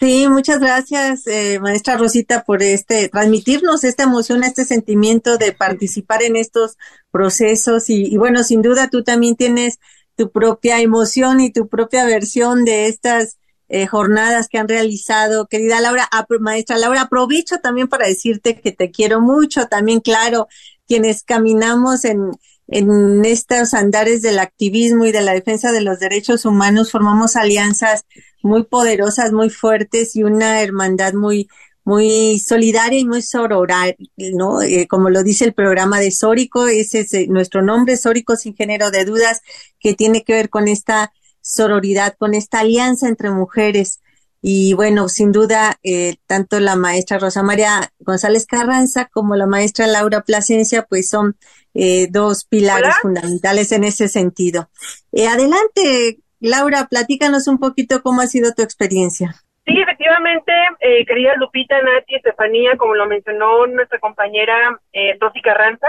Sí, 0.00 0.28
muchas 0.28 0.60
gracias, 0.60 1.26
eh, 1.26 1.58
maestra 1.60 1.96
Rosita, 1.96 2.44
por 2.44 2.62
este 2.62 3.08
transmitirnos 3.08 3.82
esta 3.82 4.04
emoción, 4.04 4.44
este 4.44 4.64
sentimiento 4.64 5.38
de 5.38 5.52
participar 5.52 6.22
en 6.22 6.36
estos 6.36 6.76
procesos 7.10 7.90
y, 7.90 8.04
y, 8.04 8.16
bueno, 8.16 8.44
sin 8.44 8.62
duda 8.62 8.90
tú 8.90 9.02
también 9.02 9.34
tienes 9.34 9.80
tu 10.14 10.30
propia 10.30 10.80
emoción 10.80 11.40
y 11.40 11.52
tu 11.52 11.68
propia 11.68 12.04
versión 12.04 12.64
de 12.64 12.86
estas 12.86 13.38
eh, 13.68 13.86
jornadas 13.86 14.48
que 14.48 14.58
han 14.58 14.68
realizado. 14.68 15.46
Querida 15.46 15.80
Laura, 15.80 16.08
maestra 16.40 16.78
Laura, 16.78 17.02
aprovecho 17.02 17.58
también 17.58 17.88
para 17.88 18.06
decirte 18.06 18.60
que 18.60 18.72
te 18.72 18.90
quiero 18.90 19.20
mucho, 19.20 19.66
también 19.66 20.00
claro, 20.00 20.48
quienes 20.86 21.22
caminamos 21.22 22.04
en, 22.04 22.30
en 22.68 23.24
estos 23.24 23.74
andares 23.74 24.22
del 24.22 24.38
activismo 24.38 25.04
y 25.06 25.12
de 25.12 25.22
la 25.22 25.32
defensa 25.32 25.72
de 25.72 25.80
los 25.80 25.98
derechos 25.98 26.44
humanos, 26.44 26.90
formamos 26.90 27.36
alianzas 27.36 28.04
muy 28.42 28.64
poderosas, 28.64 29.32
muy 29.32 29.50
fuertes 29.50 30.16
y 30.16 30.22
una 30.22 30.62
hermandad 30.62 31.14
muy, 31.14 31.48
muy 31.84 32.38
solidaria 32.38 32.98
y 32.98 33.06
muy 33.06 33.22
sororal, 33.22 33.96
¿no? 34.16 34.60
Eh, 34.60 34.86
como 34.86 35.08
lo 35.08 35.22
dice 35.22 35.46
el 35.46 35.54
programa 35.54 36.00
de 36.00 36.10
Sórico, 36.10 36.66
ese 36.66 37.00
es 37.00 37.14
eh, 37.14 37.26
nuestro 37.28 37.62
nombre, 37.62 37.96
Sórico 37.96 38.36
sin 38.36 38.54
género 38.54 38.90
de 38.90 39.06
dudas, 39.06 39.40
que 39.80 39.94
tiene 39.94 40.22
que 40.22 40.34
ver 40.34 40.50
con 40.50 40.68
esta 40.68 41.12
sororidad, 41.48 42.14
con 42.18 42.34
esta 42.34 42.60
alianza 42.60 43.08
entre 43.08 43.30
mujeres. 43.30 44.02
Y 44.40 44.74
bueno, 44.74 45.08
sin 45.08 45.32
duda, 45.32 45.76
eh, 45.82 46.16
tanto 46.26 46.60
la 46.60 46.76
maestra 46.76 47.18
Rosa 47.18 47.42
María 47.42 47.90
González 47.98 48.46
Carranza 48.46 49.08
como 49.12 49.34
la 49.34 49.46
maestra 49.46 49.86
Laura 49.86 50.20
Plasencia, 50.20 50.86
pues 50.88 51.08
son 51.08 51.36
eh, 51.74 52.06
dos 52.10 52.44
pilares 52.44 52.94
fundamentales 53.02 53.72
en 53.72 53.84
ese 53.84 54.08
sentido. 54.08 54.68
Eh, 55.10 55.26
adelante, 55.26 56.18
Laura, 56.38 56.86
platícanos 56.88 57.48
un 57.48 57.58
poquito 57.58 58.02
cómo 58.02 58.20
ha 58.20 58.26
sido 58.26 58.52
tu 58.54 58.62
experiencia. 58.62 59.34
Sí, 59.66 59.78
efectivamente, 59.80 60.52
eh, 60.80 61.04
querida 61.04 61.34
Lupita, 61.36 61.80
Nati, 61.82 62.14
Estefanía, 62.14 62.76
como 62.76 62.94
lo 62.94 63.06
mencionó 63.06 63.66
nuestra 63.66 63.98
compañera 63.98 64.80
eh, 64.92 65.16
Rosy 65.20 65.42
Carranza, 65.42 65.88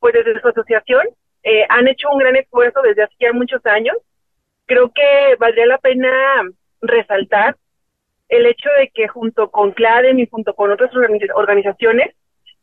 pues 0.00 0.14
desde 0.14 0.40
su 0.40 0.48
asociación 0.48 1.06
eh, 1.42 1.64
han 1.68 1.88
hecho 1.88 2.10
un 2.10 2.18
gran 2.18 2.36
esfuerzo 2.36 2.82
desde 2.82 3.04
hace 3.04 3.14
ya 3.20 3.32
muchos 3.32 3.64
años 3.66 3.96
creo 4.68 4.92
que 4.92 5.36
valdría 5.40 5.66
la 5.66 5.78
pena 5.78 6.10
resaltar 6.80 7.56
el 8.28 8.46
hecho 8.46 8.68
de 8.78 8.90
que 8.94 9.08
junto 9.08 9.50
con 9.50 9.72
CLADEN 9.72 10.20
y 10.20 10.26
junto 10.26 10.54
con 10.54 10.70
otras 10.70 10.90
organizaciones, 11.34 12.14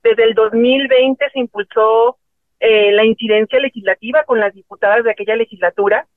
desde 0.03 0.23
el 0.23 0.35
2020 0.35 1.25
se 1.33 1.39
impulsó 1.39 2.17
eh, 2.59 2.91
la 2.91 3.03
incidencia 3.03 3.59
legislativa 3.59 4.23
con 4.23 4.39
las 4.39 4.53
diputadas 4.53 5.03
de 5.03 5.11
aquella 5.11 5.35
legislatura 5.35 6.07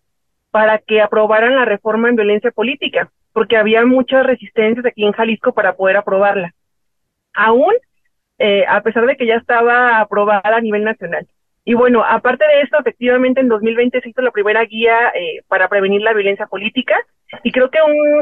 para 0.50 0.78
que 0.78 1.00
aprobaran 1.00 1.56
la 1.56 1.64
reforma 1.64 2.10
en 2.10 2.16
violencia 2.16 2.50
política, 2.50 3.10
porque 3.32 3.56
había 3.56 3.84
muchas 3.86 4.26
resistencias 4.26 4.84
aquí 4.84 5.04
en 5.04 5.12
Jalisco 5.12 5.52
para 5.52 5.74
poder 5.74 5.96
aprobarla. 5.96 6.54
Aún, 7.32 7.74
eh, 8.38 8.64
a 8.68 8.82
pesar 8.82 9.06
de 9.06 9.16
que 9.16 9.26
ya 9.26 9.36
estaba 9.36 10.00
aprobada 10.00 10.56
a 10.56 10.60
nivel 10.60 10.84
nacional. 10.84 11.26
Y 11.68 11.74
bueno, 11.74 12.02
aparte 12.02 12.46
de 12.46 12.62
esto, 12.62 12.78
efectivamente 12.80 13.42
en 13.42 13.48
2020 13.48 14.00
se 14.00 14.08
hizo 14.08 14.22
la 14.22 14.30
primera 14.30 14.64
guía 14.64 15.12
eh, 15.14 15.42
para 15.48 15.68
prevenir 15.68 16.00
la 16.00 16.14
violencia 16.14 16.46
política 16.46 16.96
y 17.42 17.52
creo 17.52 17.68
que 17.68 17.76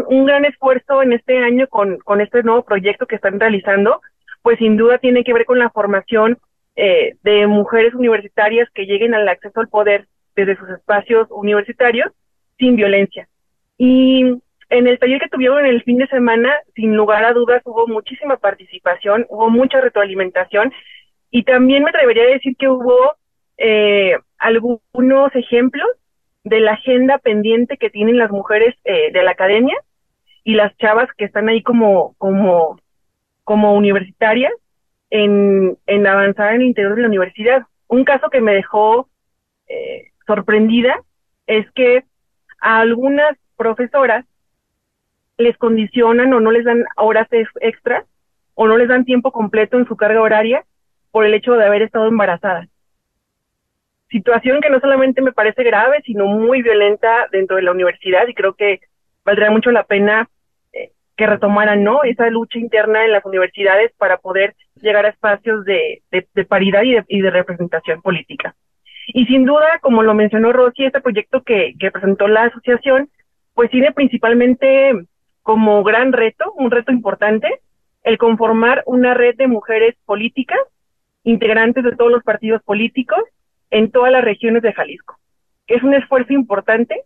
un, 0.09 0.27
gran 0.27 0.45
esfuerzo 0.45 1.01
en 1.01 1.13
este 1.13 1.39
año 1.39 1.69
con, 1.69 2.01
este 2.21 2.43
nuevo 2.43 2.65
proyecto 2.65 3.07
que 3.07 3.15
están 3.15 3.39
realizando, 3.39 4.01
pues 4.43 4.59
sin 4.59 4.77
duda 4.77 4.99
tiene 4.99 5.23
que 5.23 5.33
ver 5.33 5.45
con 5.45 5.61
la 5.61 5.71
formación 5.71 6.39
eh, 6.75 7.15
de 7.23 7.47
mujeres 7.47 7.95
universitarias 7.95 8.69
que 8.75 8.85
lleguen 8.85 9.15
al 9.15 9.29
acceso 9.29 9.61
al 9.61 9.69
poder 9.69 10.09
desde 10.35 10.57
sus 10.57 10.69
espacios 10.69 11.29
universitarios 11.31 12.11
sin 12.59 12.75
violencia. 12.75 13.29
Y 13.79 14.23
en 14.71 14.87
el 14.89 14.99
taller 14.99 15.21
que 15.21 15.29
tuvieron 15.29 15.65
el 15.67 15.85
fin 15.85 15.99
de 15.99 16.09
semana, 16.09 16.53
sin 16.75 16.97
lugar 16.97 17.25
a 17.25 17.33
dudas, 17.33 17.63
hubo 17.65 17.87
muchísima 17.87 18.39
participación, 18.39 19.25
hubo 19.29 19.51
mucha 19.51 19.81
retroalimentación 19.81 20.73
y 21.31 21.45
también 21.45 21.85
me 21.85 21.91
atrevería 21.91 22.25
a 22.25 22.27
decir 22.27 22.57
que 22.57 22.67
hubo 22.67 23.15
eh, 23.59 24.17
algunos 24.39 25.35
ejemplos 25.35 25.89
de 26.45 26.61
la 26.61 26.73
agenda 26.73 27.19
pendiente 27.19 27.77
que 27.77 27.91
tienen 27.91 28.19
las 28.19 28.31
mujeres 28.31 28.75
eh, 28.85 29.11
de 29.13 29.23
la 29.23 29.33
academia 29.33 29.77
y 30.45 30.55
las 30.55 30.77
chavas 30.77 31.09
que 31.17 31.25
están 31.25 31.49
ahí 31.49 31.63
como, 31.63 32.15
como, 32.19 32.79
como 33.43 33.75
universitarias 33.75 34.53
en, 35.11 35.77
en 35.87 36.07
avanzar 36.07 36.55
en 36.55 36.61
el 36.61 36.69
interior 36.69 36.95
de 36.95 37.03
la 37.03 37.09
universidad. 37.09 37.67
Un 37.89 38.05
caso 38.05 38.31
que 38.31 38.41
me 38.41 38.55
dejó 38.55 39.09
eh, 39.69 40.13
sorprendida 40.27 41.03
es 41.47 41.71
que 41.73 42.05
a 42.61 42.81
algunas 42.81 43.37
profesoras 43.57 44.25
les 45.39 45.57
condicionan 45.59 46.33
o 46.33 46.41
no 46.41 46.51
les 46.51 46.65
dan 46.65 46.85
horas 46.97 47.29
extras 47.61 48.05
o 48.55 48.67
no 48.67 48.77
les 48.77 48.89
dan 48.89 49.05
tiempo 49.05 49.33
completo 49.33 49.79
en 49.79 49.87
su 49.87 49.97
carga 49.97 50.21
horaria 50.21 50.65
por 51.11 51.25
el 51.25 51.35
hecho 51.35 51.55
de 51.55 51.65
haber 51.65 51.83
estado 51.83 52.07
embarazadas. 52.07 52.69
Situación 54.11 54.61
que 54.61 54.71
no 54.71 54.81
solamente 54.81 55.21
me 55.21 55.33
parece 55.33 55.65
grave, 55.65 56.03
sino 56.05 56.27
muy 56.27 56.63
violenta 56.63 57.27
dentro 57.33 57.57
de 57.57 57.63
la 57.63 57.73
universidad 57.73 58.27
y 58.29 58.35
creo 58.35 58.55
que 58.55 58.81
valdría 59.25 59.51
mucho 59.51 59.73
la 59.73 59.83
pena 59.83 60.29
eh, 60.73 60.93
que 61.17 61.27
retomaran 61.27 61.83
¿no? 61.83 62.05
esa 62.05 62.31
lucha 62.31 62.59
interna 62.59 63.05
en 63.05 63.13
las 63.13 63.25
universidades 63.25 63.93
para 63.99 64.19
poder 64.19 64.55
llegar 64.81 65.07
a 65.07 65.11
espacios 65.11 65.65
de, 65.65 66.03
paridad 66.49 66.83
y 66.83 66.93
de, 66.93 67.05
y 67.09 67.21
de, 67.21 67.31
representación 67.31 68.01
política. 68.01 68.55
Y 69.09 69.27
sin 69.27 69.45
duda, 69.45 69.79
como 69.81 70.03
lo 70.03 70.15
mencionó 70.15 70.53
Rosy, 70.53 70.85
este 70.85 71.01
proyecto 71.01 71.43
que, 71.43 71.75
que 71.79 71.91
presentó 71.91 72.29
la 72.29 72.45
asociación, 72.45 73.09
pues 73.55 73.71
tiene 73.71 73.93
principalmente 73.93 74.93
como 75.43 75.83
gran 75.83 76.13
reto, 76.13 76.53
un 76.57 76.71
reto 76.71 76.93
importante, 76.93 77.61
el 78.03 78.19
conformar 78.19 78.83
una 78.87 79.15
red 79.15 79.37
de 79.37 79.49
mujeres 79.49 79.97
políticas, 80.05 80.59
integrantes 81.25 81.83
de 81.83 81.97
todos 81.97 82.11
los 82.11 82.23
partidos 82.23 82.63
políticos, 82.63 83.21
en 83.71 83.91
todas 83.91 84.13
las 84.13 84.25
regiones 84.25 84.63
de 84.63 84.73
Jalisco. 84.73 85.19
Es 85.67 85.83
un 85.83 85.95
esfuerzo 85.95 86.33
importante 86.33 87.03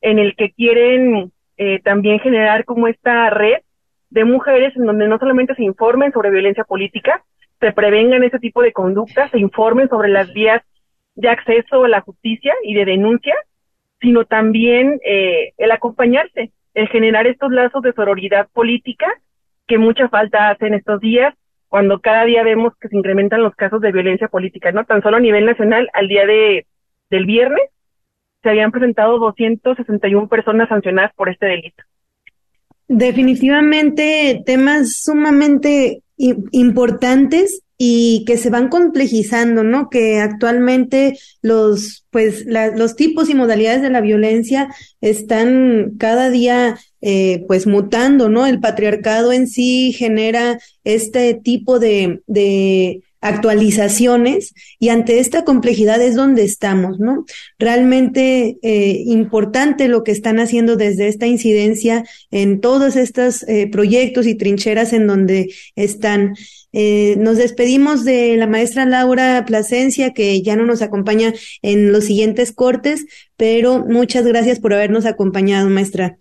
en 0.00 0.18
el 0.18 0.36
que 0.36 0.52
quieren 0.52 1.32
eh, 1.56 1.80
también 1.82 2.18
generar 2.20 2.64
como 2.64 2.88
esta 2.88 3.30
red 3.30 3.62
de 4.10 4.24
mujeres 4.24 4.76
en 4.76 4.84
donde 4.84 5.08
no 5.08 5.18
solamente 5.18 5.54
se 5.54 5.62
informen 5.62 6.12
sobre 6.12 6.30
violencia 6.30 6.64
política, 6.64 7.24
se 7.60 7.72
prevengan 7.72 8.24
ese 8.24 8.38
tipo 8.38 8.60
de 8.62 8.72
conductas, 8.72 9.30
se 9.30 9.38
informen 9.38 9.88
sobre 9.88 10.08
las 10.08 10.32
vías 10.32 10.62
de 11.14 11.28
acceso 11.28 11.84
a 11.84 11.88
la 11.88 12.00
justicia 12.00 12.52
y 12.64 12.74
de 12.74 12.84
denuncia, 12.84 13.34
sino 14.00 14.24
también 14.24 15.00
eh, 15.04 15.52
el 15.56 15.70
acompañarse, 15.70 16.50
el 16.74 16.88
generar 16.88 17.26
estos 17.26 17.52
lazos 17.52 17.82
de 17.82 17.92
sororidad 17.92 18.48
política 18.52 19.06
que 19.66 19.78
mucha 19.78 20.08
falta 20.08 20.50
hace 20.50 20.66
en 20.66 20.74
estos 20.74 21.00
días, 21.00 21.34
cuando 21.72 22.00
cada 22.00 22.26
día 22.26 22.42
vemos 22.42 22.74
que 22.78 22.88
se 22.88 22.96
incrementan 22.98 23.42
los 23.42 23.54
casos 23.54 23.80
de 23.80 23.92
violencia 23.92 24.28
política, 24.28 24.72
¿no? 24.72 24.84
Tan 24.84 25.00
solo 25.00 25.16
a 25.16 25.20
nivel 25.20 25.46
nacional, 25.46 25.88
al 25.94 26.06
día 26.06 26.26
de, 26.26 26.66
del 27.08 27.24
viernes, 27.24 27.62
se 28.42 28.50
habían 28.50 28.70
presentado 28.70 29.18
261 29.18 30.28
personas 30.28 30.68
sancionadas 30.68 31.14
por 31.14 31.30
este 31.30 31.46
delito. 31.46 31.82
Definitivamente 32.88 34.42
temas 34.44 35.00
sumamente 35.02 36.02
importantes 36.18 37.62
y 37.84 38.24
que 38.26 38.36
se 38.36 38.48
van 38.48 38.68
complejizando, 38.68 39.64
¿no? 39.64 39.90
Que 39.90 40.20
actualmente 40.20 41.18
los, 41.40 42.06
pues, 42.10 42.46
los 42.46 42.94
tipos 42.94 43.28
y 43.28 43.34
modalidades 43.34 43.82
de 43.82 43.90
la 43.90 44.00
violencia 44.00 44.72
están 45.00 45.94
cada 45.98 46.30
día, 46.30 46.78
eh, 47.00 47.44
pues, 47.48 47.66
mutando, 47.66 48.28
¿no? 48.28 48.46
El 48.46 48.60
patriarcado 48.60 49.32
en 49.32 49.48
sí 49.48 49.92
genera 49.92 50.60
este 50.84 51.34
tipo 51.34 51.80
de, 51.80 52.22
de 52.28 53.02
actualizaciones 53.22 54.52
y 54.78 54.90
ante 54.90 55.20
esta 55.20 55.44
complejidad 55.44 56.02
es 56.02 56.16
donde 56.16 56.42
estamos, 56.42 56.98
¿no? 56.98 57.24
Realmente 57.58 58.58
eh, 58.62 59.02
importante 59.06 59.88
lo 59.88 60.02
que 60.02 60.10
están 60.10 60.40
haciendo 60.40 60.76
desde 60.76 61.08
esta 61.08 61.26
incidencia 61.26 62.04
en 62.30 62.60
todos 62.60 62.96
estos 62.96 63.44
eh, 63.48 63.68
proyectos 63.70 64.26
y 64.26 64.36
trincheras 64.36 64.92
en 64.92 65.06
donde 65.06 65.54
están. 65.76 66.34
Eh, 66.72 67.16
nos 67.18 67.38
despedimos 67.38 68.04
de 68.04 68.36
la 68.36 68.46
maestra 68.46 68.86
Laura 68.86 69.44
Plasencia, 69.46 70.12
que 70.12 70.42
ya 70.42 70.56
no 70.56 70.64
nos 70.64 70.82
acompaña 70.82 71.32
en 71.62 71.92
los 71.92 72.04
siguientes 72.04 72.52
cortes, 72.52 73.06
pero 73.36 73.84
muchas 73.86 74.26
gracias 74.26 74.58
por 74.58 74.74
habernos 74.74 75.06
acompañado, 75.06 75.68
maestra. 75.70 76.16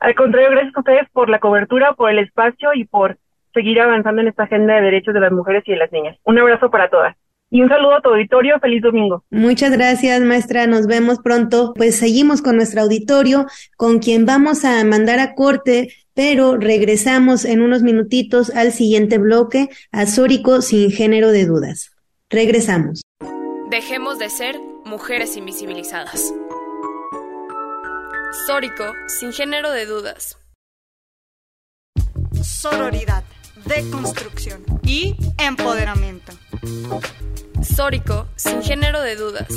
Al 0.00 0.16
contrario, 0.16 0.50
gracias 0.50 0.74
a 0.74 0.80
ustedes 0.80 1.08
por 1.12 1.30
la 1.30 1.38
cobertura, 1.38 1.92
por 1.94 2.10
el 2.10 2.18
espacio 2.18 2.70
y 2.74 2.86
por 2.86 3.18
seguir 3.52 3.80
avanzando 3.80 4.22
en 4.22 4.28
esta 4.28 4.44
agenda 4.44 4.74
de 4.74 4.82
derechos 4.82 5.14
de 5.14 5.20
las 5.20 5.32
mujeres 5.32 5.62
y 5.66 5.72
de 5.72 5.78
las 5.78 5.92
niñas. 5.92 6.16
Un 6.24 6.38
abrazo 6.38 6.70
para 6.70 6.88
todas. 6.88 7.16
Y 7.54 7.60
un 7.60 7.68
saludo 7.68 7.96
a 7.96 8.00
tu 8.00 8.08
auditorio, 8.08 8.58
feliz 8.60 8.80
domingo. 8.80 9.24
Muchas 9.30 9.72
gracias, 9.72 10.22
maestra, 10.22 10.66
nos 10.66 10.86
vemos 10.86 11.18
pronto. 11.18 11.74
Pues 11.76 11.98
seguimos 11.98 12.40
con 12.40 12.56
nuestro 12.56 12.80
auditorio, 12.80 13.44
con 13.76 13.98
quien 13.98 14.24
vamos 14.24 14.64
a 14.64 14.82
mandar 14.84 15.18
a 15.18 15.34
corte, 15.34 15.92
pero 16.14 16.56
regresamos 16.56 17.44
en 17.44 17.60
unos 17.60 17.82
minutitos 17.82 18.48
al 18.56 18.72
siguiente 18.72 19.18
bloque, 19.18 19.68
Azórico 19.92 20.62
sin 20.62 20.90
género 20.90 21.30
de 21.30 21.44
dudas. 21.44 21.94
Regresamos. 22.30 23.02
Dejemos 23.68 24.18
de 24.18 24.30
ser 24.30 24.56
mujeres 24.86 25.36
invisibilizadas. 25.36 26.32
Sórico 28.46 28.84
sin 29.08 29.30
género 29.30 29.70
de 29.72 29.84
dudas. 29.84 30.38
Sororidad 32.42 33.24
deconstrucción 33.64 34.64
y 34.82 35.16
empoderamiento. 35.38 36.32
Sórico, 37.62 38.28
sin 38.36 38.62
género 38.62 39.00
de 39.00 39.16
dudas. 39.16 39.48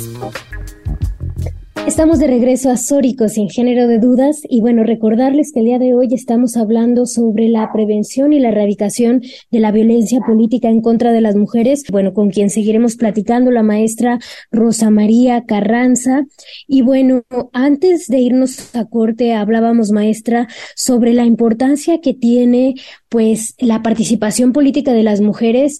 Estamos 1.84 2.18
de 2.18 2.26
regreso 2.26 2.70
a 2.70 2.76
Sórico 2.76 3.28
sin 3.28 3.48
género 3.48 3.86
de 3.86 3.98
dudas 3.98 4.40
y 4.48 4.60
bueno, 4.60 4.84
recordarles 4.84 5.52
que 5.52 5.60
el 5.60 5.66
día 5.66 5.78
de 5.78 5.94
hoy 5.94 6.08
estamos 6.12 6.56
hablando 6.56 7.06
sobre 7.06 7.48
la 7.48 7.70
prevención 7.72 8.32
y 8.32 8.40
la 8.40 8.48
erradicación 8.48 9.22
de 9.50 9.60
la 9.60 9.72
violencia 9.72 10.20
política 10.20 10.68
en 10.68 10.80
contra 10.80 11.12
de 11.12 11.20
las 11.20 11.36
mujeres, 11.36 11.84
bueno, 11.90 12.14
con 12.14 12.30
quien 12.30 12.50
seguiremos 12.50 12.96
platicando 12.96 13.50
la 13.50 13.62
maestra 13.62 14.18
Rosa 14.50 14.90
María 14.90 15.44
Carranza. 15.44 16.24
Y 16.66 16.82
bueno, 16.82 17.24
antes 17.52 18.06
de 18.08 18.18
irnos 18.18 18.74
a 18.74 18.86
corte, 18.86 19.34
hablábamos 19.34 19.92
maestra 19.92 20.48
sobre 20.74 21.12
la 21.12 21.24
importancia 21.24 22.00
que 22.00 22.14
tiene 22.14 22.74
pues 23.08 23.54
la 23.58 23.82
participación 23.82 24.52
política 24.52 24.92
de 24.92 25.02
las 25.02 25.20
mujeres 25.20 25.78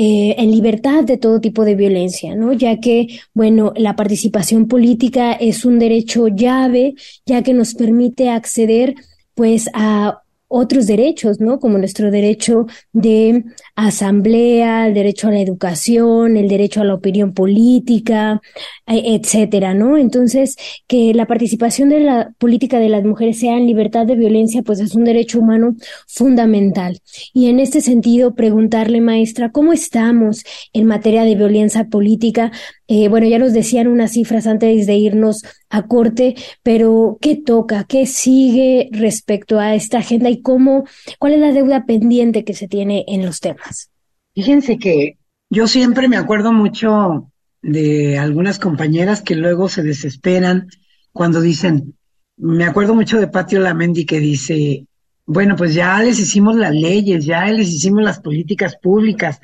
eh, 0.00 0.36
en 0.38 0.52
libertad 0.52 1.02
de 1.02 1.16
todo 1.16 1.40
tipo 1.40 1.64
de 1.64 1.74
violencia, 1.74 2.36
¿no? 2.36 2.52
Ya 2.52 2.78
que, 2.78 3.18
bueno, 3.34 3.72
la 3.74 3.96
participación 3.96 4.68
política 4.68 5.32
es 5.32 5.64
un 5.64 5.80
derecho 5.80 6.28
llave, 6.28 6.94
ya 7.26 7.42
que 7.42 7.52
nos 7.52 7.74
permite 7.74 8.30
acceder, 8.30 8.94
pues, 9.34 9.68
a 9.74 10.22
otros 10.48 10.86
derechos, 10.86 11.40
¿no? 11.40 11.60
Como 11.60 11.78
nuestro 11.78 12.10
derecho 12.10 12.66
de 12.92 13.44
asamblea, 13.76 14.88
el 14.88 14.94
derecho 14.94 15.28
a 15.28 15.32
la 15.32 15.40
educación, 15.40 16.36
el 16.36 16.48
derecho 16.48 16.80
a 16.80 16.84
la 16.84 16.94
opinión 16.94 17.34
política, 17.34 18.40
e, 18.86 19.14
etcétera, 19.14 19.74
¿no? 19.74 19.96
Entonces, 19.98 20.56
que 20.86 21.12
la 21.14 21.26
participación 21.26 21.90
de 21.90 22.00
la 22.00 22.32
política 22.38 22.78
de 22.78 22.88
las 22.88 23.04
mujeres 23.04 23.38
sea 23.38 23.56
en 23.56 23.66
libertad 23.66 24.06
de 24.06 24.16
violencia, 24.16 24.62
pues 24.62 24.80
es 24.80 24.94
un 24.94 25.04
derecho 25.04 25.40
humano 25.40 25.76
fundamental. 26.06 26.98
Y 27.34 27.48
en 27.48 27.60
este 27.60 27.80
sentido, 27.80 28.34
preguntarle, 28.34 29.00
maestra, 29.00 29.50
¿cómo 29.52 29.72
estamos 29.72 30.44
en 30.72 30.86
materia 30.86 31.24
de 31.24 31.34
violencia 31.34 31.84
política? 31.88 32.52
Eh, 32.90 33.08
bueno, 33.08 33.28
ya 33.28 33.38
nos 33.38 33.52
decían 33.52 33.86
unas 33.86 34.12
cifras 34.12 34.46
antes 34.46 34.86
de 34.86 34.94
irnos 34.94 35.42
a 35.68 35.86
corte, 35.86 36.34
pero 36.62 37.18
¿qué 37.20 37.36
toca? 37.36 37.84
¿Qué 37.84 38.06
sigue 38.06 38.88
respecto 38.92 39.60
a 39.60 39.74
esta 39.74 39.98
agenda 39.98 40.30
y 40.30 40.40
cómo, 40.40 40.86
cuál 41.18 41.34
es 41.34 41.40
la 41.40 41.52
deuda 41.52 41.84
pendiente 41.84 42.44
que 42.44 42.54
se 42.54 42.66
tiene 42.66 43.04
en 43.06 43.26
los 43.26 43.40
temas? 43.40 43.90
Fíjense 44.34 44.78
que 44.78 45.18
yo 45.50 45.68
siempre 45.68 46.08
me 46.08 46.16
acuerdo 46.16 46.50
mucho 46.52 47.30
de 47.60 48.18
algunas 48.18 48.58
compañeras 48.58 49.20
que 49.20 49.34
luego 49.34 49.68
se 49.68 49.82
desesperan 49.82 50.68
cuando 51.12 51.42
dicen, 51.42 51.94
me 52.38 52.64
acuerdo 52.64 52.94
mucho 52.94 53.20
de 53.20 53.28
Patio 53.28 53.60
Lamendi 53.60 54.06
que 54.06 54.20
dice, 54.20 54.86
bueno, 55.26 55.56
pues 55.56 55.74
ya 55.74 56.00
les 56.02 56.18
hicimos 56.18 56.56
las 56.56 56.72
leyes, 56.72 57.26
ya 57.26 57.44
les 57.50 57.68
hicimos 57.68 58.02
las 58.02 58.20
políticas 58.20 58.76
públicas, 58.80 59.40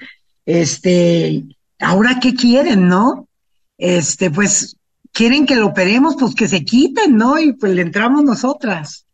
este, 0.47 1.45
ahora 1.79 2.21
qué 2.23 2.35
quieren, 2.35 2.89
¿no? 2.89 3.24
Este, 3.79 4.31
pues 4.31 4.77
quieren 5.13 5.47
que 5.47 5.57
lo 5.57 5.67
operemos, 5.67 6.17
pues 6.19 6.35
que 6.35 6.49
se 6.49 6.65
quiten, 6.65 7.17
¿no? 7.17 7.39
Y 7.39 7.53
pues 7.53 7.75
le 7.75 7.83
entramos 7.83 8.25
nosotras. 8.25 9.07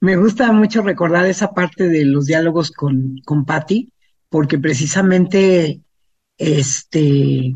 Me 0.00 0.16
gusta 0.16 0.50
mucho 0.50 0.82
recordar 0.82 1.26
esa 1.26 1.52
parte 1.52 1.88
de 1.88 2.04
los 2.04 2.26
diálogos 2.26 2.72
con, 2.72 3.18
con 3.24 3.44
Patti, 3.44 3.92
porque 4.28 4.58
precisamente, 4.58 5.80
este, 6.38 7.54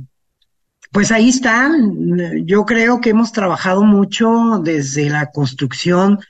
pues 0.92 1.10
ahí 1.10 1.30
están. 1.30 2.46
Yo 2.46 2.64
creo 2.64 3.00
que 3.00 3.10
hemos 3.10 3.32
trabajado 3.32 3.82
mucho 3.82 4.60
desde 4.62 5.10
la 5.10 5.30
construcción 5.32 6.20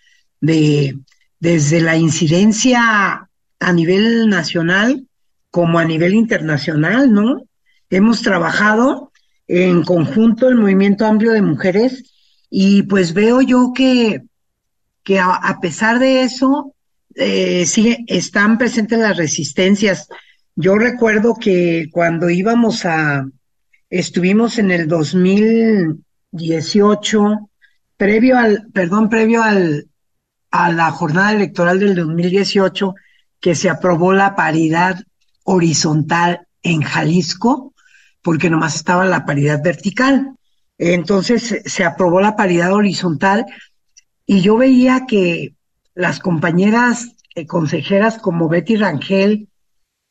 de, 0.41 0.99
desde 1.39 1.81
la 1.81 1.97
incidencia 1.97 3.29
a 3.59 3.73
nivel 3.73 4.29
nacional 4.29 5.07
como 5.51 5.79
a 5.79 5.85
nivel 5.85 6.15
internacional, 6.15 7.13
¿no? 7.13 7.43
Hemos 7.91 8.23
trabajado 8.23 9.13
en 9.49 9.83
conjunto 9.83 10.49
el 10.49 10.55
movimiento 10.57 11.07
amplio 11.07 11.33
de 11.33 11.43
mujeres 11.43 12.05
y 12.51 12.83
pues 12.85 13.13
veo 13.13 13.43
yo 13.43 13.73
que, 13.75 14.23
que 15.03 15.19
a, 15.21 15.59
pesar 15.61 15.99
de 15.99 16.23
eso, 16.23 16.73
eh, 17.15 17.67
están 18.07 18.57
presentes 18.59 18.99
las 18.99 19.17
resistencias. 19.17 20.09
Yo 20.55 20.77
recuerdo 20.77 21.35
que 21.35 21.89
cuando 21.93 22.31
íbamos 22.31 22.85
a, 22.85 23.27
estuvimos 23.91 24.59
en 24.59 24.71
el 24.71 24.87
2018, 24.89 27.51
previo 27.97 28.39
al, 28.39 28.67
perdón, 28.73 29.09
previo 29.09 29.43
al, 29.43 29.89
a 30.51 30.73
la 30.73 30.91
jornada 30.91 31.33
electoral 31.33 31.81
del 31.81 31.95
2018, 31.95 32.95
que 33.41 33.55
se 33.55 33.69
aprobó 33.69 34.13
la 34.13 34.35
paridad 34.35 34.99
horizontal 35.45 36.47
en 36.63 36.83
Jalisco, 36.83 37.75
porque 38.27 38.51
nomás 38.51 38.75
estaba 38.75 39.07
la 39.07 39.25
paridad 39.25 39.63
vertical. 39.63 40.35
Entonces 40.79 41.63
se 41.65 41.85
aprobó 41.85 42.21
la 42.21 42.35
paridad 42.35 42.73
horizontal 42.73 43.47
y 44.27 44.41
yo 44.41 44.57
veía 44.57 45.07
que 45.07 45.55
las 45.95 46.19
compañeras 46.19 47.13
eh, 47.37 47.47
consejeras 47.47 48.19
como 48.19 48.49
Betty 48.49 48.75
Rangel 48.75 49.49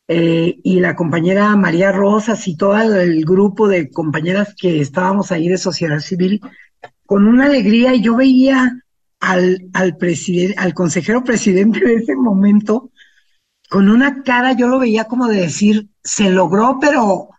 eh, 0.07 0.57
y 0.63 0.79
la 0.79 0.95
compañera 0.95 1.53
María 1.57 1.91
Rosas 1.91 2.47
y 2.47 2.55
todo 2.55 2.77
el 2.77 3.25
grupo 3.25 3.67
de 3.67 3.91
compañeras 3.91 4.55
que 4.57 4.79
estábamos 4.79 5.33
ahí 5.33 5.49
de 5.49 5.57
sociedad 5.57 5.99
civil, 5.99 6.39
con 7.05 7.27
una 7.27 7.47
alegría 7.47 7.93
y 7.95 8.01
yo 8.01 8.15
veía 8.15 8.81
al, 9.19 9.67
al, 9.73 9.97
al 10.55 10.73
consejero 10.73 11.21
presidente 11.25 11.81
de 11.81 11.95
ese 11.95 12.15
momento 12.15 12.91
con 13.69 13.89
una 13.89 14.23
cara, 14.23 14.53
yo 14.53 14.67
lo 14.69 14.79
veía 14.79 15.03
como 15.03 15.27
de 15.27 15.41
decir, 15.41 15.89
se 16.01 16.29
logró, 16.29 16.77
pero, 16.79 17.34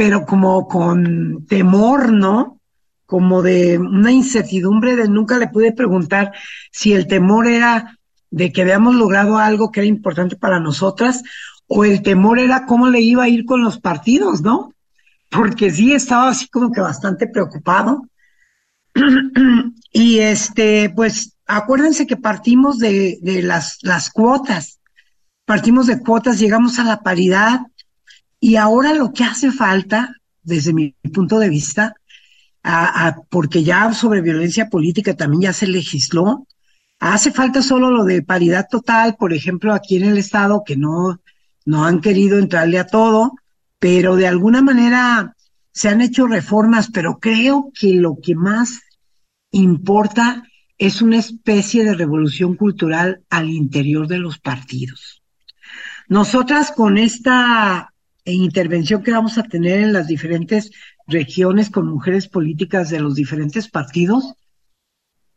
pero 0.00 0.24
como 0.24 0.66
con 0.66 1.44
temor, 1.44 2.10
¿no? 2.10 2.58
Como 3.04 3.42
de 3.42 3.76
una 3.76 4.10
incertidumbre 4.10 4.96
de 4.96 5.10
nunca 5.10 5.36
le 5.36 5.48
pude 5.48 5.72
preguntar 5.72 6.32
si 6.72 6.94
el 6.94 7.06
temor 7.06 7.46
era 7.46 7.98
de 8.30 8.50
que 8.50 8.62
habíamos 8.62 8.94
logrado 8.94 9.36
algo 9.36 9.70
que 9.70 9.80
era 9.80 9.86
importante 9.86 10.36
para 10.36 10.58
nosotras 10.58 11.22
o 11.66 11.84
el 11.84 12.00
temor 12.00 12.38
era 12.38 12.64
cómo 12.64 12.88
le 12.88 13.02
iba 13.02 13.24
a 13.24 13.28
ir 13.28 13.44
con 13.44 13.62
los 13.62 13.78
partidos, 13.78 14.40
¿no? 14.40 14.72
Porque 15.28 15.70
sí 15.70 15.92
estaba 15.92 16.30
así 16.30 16.48
como 16.48 16.72
que 16.72 16.80
bastante 16.80 17.26
preocupado. 17.26 18.00
y 19.92 20.20
este, 20.20 20.90
pues 20.96 21.36
acuérdense 21.44 22.06
que 22.06 22.16
partimos 22.16 22.78
de, 22.78 23.18
de 23.20 23.42
las, 23.42 23.76
las 23.82 24.08
cuotas 24.08 24.80
partimos 25.50 25.88
de 25.88 25.98
cuotas, 25.98 26.38
llegamos 26.38 26.78
a 26.78 26.84
la 26.84 27.02
paridad 27.02 27.62
y 28.40 28.56
ahora 28.56 28.94
lo 28.94 29.12
que 29.12 29.24
hace 29.24 29.52
falta, 29.52 30.16
desde 30.42 30.72
mi 30.72 30.92
punto 31.12 31.38
de 31.38 31.50
vista, 31.50 31.94
porque 33.28 33.62
ya 33.62 33.92
sobre 33.92 34.22
violencia 34.22 34.68
política 34.68 35.14
también 35.14 35.42
ya 35.42 35.52
se 35.52 35.66
legisló, 35.66 36.46
hace 36.98 37.32
falta 37.32 37.62
solo 37.62 37.90
lo 37.90 38.04
de 38.04 38.22
paridad 38.22 38.66
total, 38.70 39.16
por 39.18 39.34
ejemplo, 39.34 39.74
aquí 39.74 39.96
en 39.96 40.04
el 40.04 40.18
Estado, 40.18 40.62
que 40.64 40.76
no, 40.76 41.20
no 41.66 41.84
han 41.84 42.00
querido 42.00 42.38
entrarle 42.38 42.78
a 42.78 42.86
todo, 42.86 43.32
pero 43.78 44.16
de 44.16 44.26
alguna 44.26 44.62
manera 44.62 45.36
se 45.72 45.88
han 45.88 46.00
hecho 46.00 46.26
reformas, 46.26 46.90
pero 46.90 47.18
creo 47.18 47.70
que 47.78 47.94
lo 47.94 48.18
que 48.22 48.34
más 48.34 48.80
importa 49.50 50.44
es 50.78 51.02
una 51.02 51.18
especie 51.18 51.84
de 51.84 51.94
revolución 51.94 52.56
cultural 52.56 53.22
al 53.28 53.50
interior 53.50 54.08
de 54.08 54.18
los 54.18 54.38
partidos. 54.38 55.22
Nosotras 56.08 56.72
con 56.72 56.98
esta 56.98 57.89
intervención 58.24 59.02
que 59.02 59.12
vamos 59.12 59.38
a 59.38 59.42
tener 59.42 59.80
en 59.80 59.92
las 59.92 60.06
diferentes 60.06 60.70
regiones 61.06 61.70
con 61.70 61.88
mujeres 61.88 62.28
políticas 62.28 62.90
de 62.90 63.00
los 63.00 63.14
diferentes 63.14 63.68
partidos, 63.68 64.34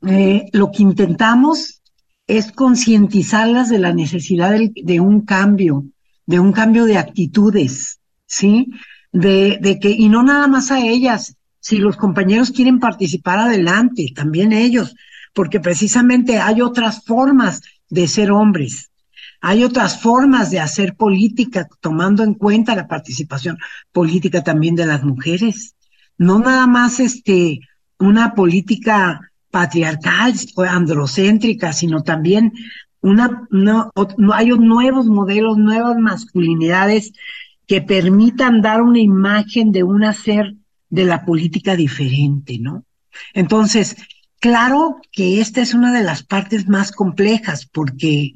eh, 0.05 0.45
lo 0.51 0.71
que 0.71 0.83
intentamos 0.83 1.81
es 2.27 2.51
concientizarlas 2.51 3.69
de 3.69 3.79
la 3.79 3.93
necesidad 3.93 4.51
de, 4.51 4.99
un 4.99 5.21
cambio, 5.21 5.85
de 6.25 6.39
un 6.39 6.51
cambio 6.51 6.85
de 6.85 6.97
actitudes, 6.97 7.99
¿sí? 8.25 8.71
De 9.11 9.77
que, 9.81 9.91
y 9.91 10.09
no 10.09 10.23
nada 10.23 10.47
más 10.47 10.71
a 10.71 10.79
ellas, 10.79 11.35
si 11.59 11.77
los 11.77 11.95
compañeros 11.97 12.51
quieren 12.51 12.79
participar 12.79 13.39
adelante, 13.39 14.11
también 14.15 14.51
ellos, 14.51 14.95
porque 15.33 15.59
precisamente 15.59 16.37
hay 16.37 16.61
otras 16.61 17.03
formas 17.05 17.61
de 17.89 18.07
ser 18.07 18.31
hombres, 18.31 18.91
hay 19.45 19.65
otras 19.65 20.01
formas 20.01 20.51
de 20.51 20.61
hacer 20.61 20.95
política, 20.95 21.67
tomando 21.81 22.23
en 22.23 22.33
cuenta 22.33 22.75
la 22.75 22.87
participación 22.87 23.57
política 23.91 24.41
también 24.41 24.73
de 24.75 24.85
las 24.85 25.03
mujeres. 25.03 25.75
No 26.17 26.39
nada 26.39 26.65
más 26.65 27.01
este, 27.01 27.59
una 27.99 28.35
política 28.35 29.19
patriarcal 29.51 30.33
o 30.55 30.63
androcéntrica, 30.63 31.73
sino 31.73 32.03
también 32.03 32.53
una, 33.01 33.45
no, 33.51 33.91
hay 34.33 34.47
nuevos 34.47 35.07
modelos, 35.07 35.57
nuevas 35.57 35.97
masculinidades 35.97 37.11
que 37.67 37.81
permitan 37.81 38.61
dar 38.61 38.81
una 38.81 38.99
imagen 38.99 39.73
de 39.73 39.83
un 39.83 40.05
hacer 40.05 40.55
de 40.89 41.03
la 41.03 41.25
política 41.25 41.75
diferente, 41.75 42.59
¿no? 42.59 42.85
Entonces, 43.33 43.97
claro 44.39 45.01
que 45.11 45.41
esta 45.41 45.59
es 45.59 45.73
una 45.73 45.91
de 45.91 46.05
las 46.05 46.23
partes 46.23 46.69
más 46.69 46.93
complejas 46.93 47.65
porque 47.65 48.35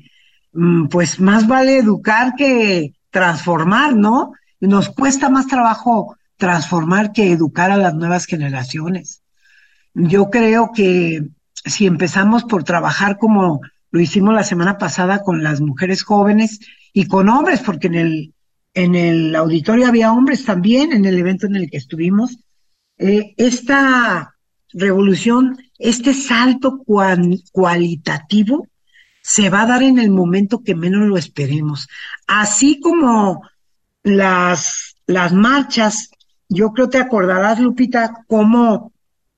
pues 0.90 1.20
más 1.20 1.48
vale 1.48 1.78
educar 1.78 2.34
que 2.36 2.94
transformar, 3.12 3.96
¿no? 3.96 4.34
Nos 4.60 4.90
cuesta 4.90 5.30
más 5.30 5.48
trabajo 5.48 6.18
transformar 6.38 7.12
que 7.12 7.32
educar 7.32 7.72
a 7.72 7.78
las 7.78 7.94
nuevas 7.94 8.26
generaciones. 8.26 9.22
Yo 9.94 10.30
creo 10.30 10.72
que 10.74 11.24
si 11.54 11.86
empezamos 11.86 12.44
por 12.44 12.64
trabajar 12.64 13.18
como 13.18 13.62
lo 13.92 14.00
hicimos 14.00 14.34
la 14.34 14.44
semana 14.44 14.78
pasada 14.78 15.22
con 15.24 15.44
las 15.44 15.62
mujeres 15.62 16.04
jóvenes 16.04 16.60
y 16.94 17.08
con 17.08 17.30
hombres, 17.30 17.62
porque 17.62 17.88
en 17.88 17.96
el, 17.96 18.34
en 18.74 18.96
el 18.96 19.36
auditorio 19.36 19.88
había 19.88 20.12
hombres 20.12 20.46
también, 20.46 20.92
en 20.92 21.06
el 21.06 21.18
evento 21.18 21.48
en 21.48 21.56
el 21.56 21.70
que 21.70 21.78
estuvimos, 21.78 22.38
eh, 22.98 23.34
esta 23.38 24.36
revolución, 24.74 25.58
este 25.78 26.14
salto 26.14 26.84
cualitativo 27.52 28.68
se 29.28 29.50
va 29.50 29.64
a 29.64 29.66
dar 29.66 29.84
en 29.84 30.00
el 30.00 30.10
momento 30.10 30.64
que 30.64 30.74
menos 30.74 31.06
lo 31.06 31.18
esperemos. 31.18 31.90
Así 32.28 32.80
como 32.80 33.42
las, 34.02 34.96
las 35.06 35.34
marchas, 35.34 36.12
yo 36.48 36.72
creo 36.72 36.88
te 36.88 36.98
acordarás, 36.98 37.60
Lupita, 37.60 38.24
cómo 38.28 38.94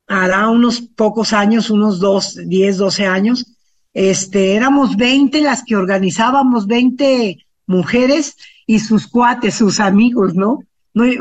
hará 0.06 0.48
unos 0.50 0.82
pocos 0.82 1.34
años, 1.34 1.72
unos 1.72 2.00
dos, 2.00 2.38
diez, 2.46 2.78
doce 2.78 3.08
años, 3.08 3.58
este, 3.96 4.54
éramos 4.54 4.96
veinte 4.96 5.42
las 5.42 5.64
que 5.64 5.76
organizábamos, 5.76 6.68
veinte 6.68 7.48
mujeres 7.66 8.38
y 8.68 8.82
sus 8.82 9.08
cuates, 9.08 9.56
sus 9.56 9.80
amigos, 9.80 10.36
¿no? 10.36 10.60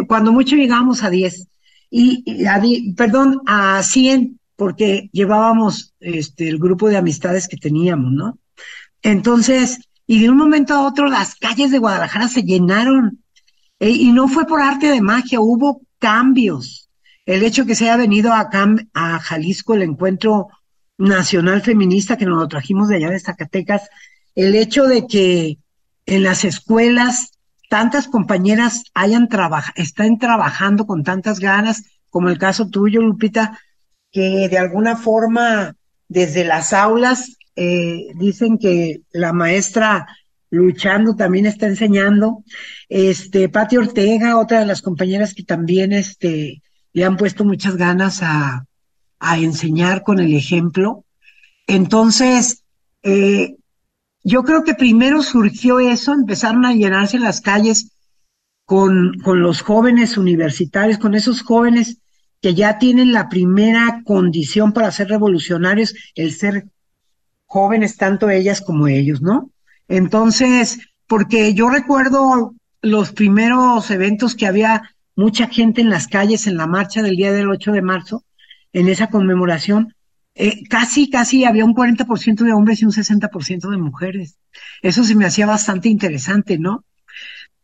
cuando 0.06 0.30
mucho 0.30 0.56
llegamos 0.56 1.02
a 1.02 1.08
diez. 1.08 1.48
Y, 1.90 2.44
a, 2.44 2.60
perdón, 2.94 3.40
a 3.46 3.82
cien, 3.82 4.38
porque 4.56 5.08
llevábamos 5.10 5.94
este, 6.00 6.50
el 6.50 6.58
grupo 6.58 6.90
de 6.90 6.98
amistades 6.98 7.48
que 7.48 7.56
teníamos, 7.56 8.12
¿no? 8.12 8.38
Entonces, 9.02 9.80
y 10.06 10.22
de 10.22 10.30
un 10.30 10.36
momento 10.36 10.74
a 10.74 10.86
otro 10.86 11.06
las 11.06 11.34
calles 11.36 11.70
de 11.70 11.78
Guadalajara 11.78 12.28
se 12.28 12.42
llenaron. 12.42 13.22
Eh, 13.80 13.90
y 13.90 14.12
no 14.12 14.26
fue 14.26 14.46
por 14.46 14.60
arte 14.60 14.88
de 14.88 15.00
magia, 15.00 15.40
hubo 15.40 15.82
cambios. 15.98 16.88
El 17.26 17.42
hecho 17.42 17.66
que 17.66 17.74
se 17.74 17.84
haya 17.84 17.96
venido 17.96 18.32
acá 18.32 18.66
a 18.94 19.18
Jalisco 19.18 19.74
el 19.74 19.82
encuentro 19.82 20.48
nacional 20.96 21.62
feminista 21.62 22.16
que 22.16 22.24
nos 22.24 22.38
lo 22.38 22.48
trajimos 22.48 22.88
de 22.88 22.96
allá 22.96 23.10
de 23.10 23.20
Zacatecas, 23.20 23.88
el 24.34 24.54
hecho 24.54 24.84
de 24.84 25.06
que 25.06 25.58
en 26.06 26.22
las 26.22 26.44
escuelas 26.44 27.32
tantas 27.68 28.08
compañeras 28.08 28.84
hayan 28.94 29.28
trabajado, 29.28 29.74
están 29.76 30.18
trabajando 30.18 30.86
con 30.86 31.04
tantas 31.04 31.38
ganas, 31.38 31.84
como 32.10 32.30
el 32.30 32.38
caso 32.38 32.68
tuyo, 32.68 33.02
Lupita, 33.02 33.60
que 34.10 34.48
de 34.48 34.58
alguna 34.58 34.96
forma 34.96 35.76
desde 36.08 36.44
las 36.44 36.72
aulas 36.72 37.36
eh, 37.60 38.12
dicen 38.14 38.56
que 38.56 39.00
la 39.10 39.32
maestra 39.32 40.06
luchando 40.48 41.16
también 41.16 41.46
está 41.46 41.66
enseñando. 41.66 42.44
Este, 42.88 43.48
Pati 43.48 43.76
Ortega, 43.76 44.38
otra 44.38 44.60
de 44.60 44.66
las 44.66 44.80
compañeras 44.80 45.34
que 45.34 45.42
también 45.42 45.92
este, 45.92 46.62
le 46.92 47.04
han 47.04 47.16
puesto 47.16 47.44
muchas 47.44 47.76
ganas 47.76 48.22
a, 48.22 48.64
a 49.18 49.38
enseñar 49.38 50.04
con 50.04 50.20
el 50.20 50.34
ejemplo. 50.34 51.04
Entonces, 51.66 52.62
eh, 53.02 53.56
yo 54.22 54.44
creo 54.44 54.62
que 54.62 54.74
primero 54.74 55.22
surgió 55.22 55.80
eso, 55.80 56.12
empezaron 56.12 56.64
a 56.64 56.74
llenarse 56.74 57.18
las 57.18 57.40
calles 57.40 57.90
con, 58.64 59.18
con 59.24 59.42
los 59.42 59.62
jóvenes 59.62 60.16
universitarios, 60.16 60.98
con 60.98 61.16
esos 61.16 61.42
jóvenes 61.42 61.98
que 62.40 62.54
ya 62.54 62.78
tienen 62.78 63.12
la 63.12 63.28
primera 63.28 64.02
condición 64.04 64.72
para 64.72 64.92
ser 64.92 65.08
revolucionarios, 65.08 65.94
el 66.14 66.32
ser 66.32 66.68
jóvenes, 67.48 67.96
tanto 67.96 68.30
ellas 68.30 68.60
como 68.60 68.86
ellos, 68.86 69.20
¿no? 69.20 69.50
Entonces, 69.88 70.78
porque 71.06 71.54
yo 71.54 71.70
recuerdo 71.70 72.54
los 72.82 73.12
primeros 73.12 73.90
eventos 73.90 74.36
que 74.36 74.46
había 74.46 74.94
mucha 75.16 75.48
gente 75.48 75.80
en 75.80 75.90
las 75.90 76.06
calles 76.06 76.46
en 76.46 76.56
la 76.56 76.66
marcha 76.66 77.02
del 77.02 77.16
día 77.16 77.32
del 77.32 77.48
8 77.48 77.72
de 77.72 77.82
marzo, 77.82 78.24
en 78.72 78.88
esa 78.88 79.08
conmemoración, 79.08 79.94
eh, 80.34 80.62
casi, 80.68 81.10
casi 81.10 81.44
había 81.44 81.64
un 81.64 81.74
40% 81.74 82.44
de 82.44 82.52
hombres 82.52 82.80
y 82.80 82.84
un 82.84 82.92
60% 82.92 83.70
de 83.70 83.78
mujeres. 83.78 84.38
Eso 84.82 85.02
se 85.02 85.16
me 85.16 85.24
hacía 85.24 85.46
bastante 85.46 85.88
interesante, 85.88 86.58
¿no? 86.58 86.84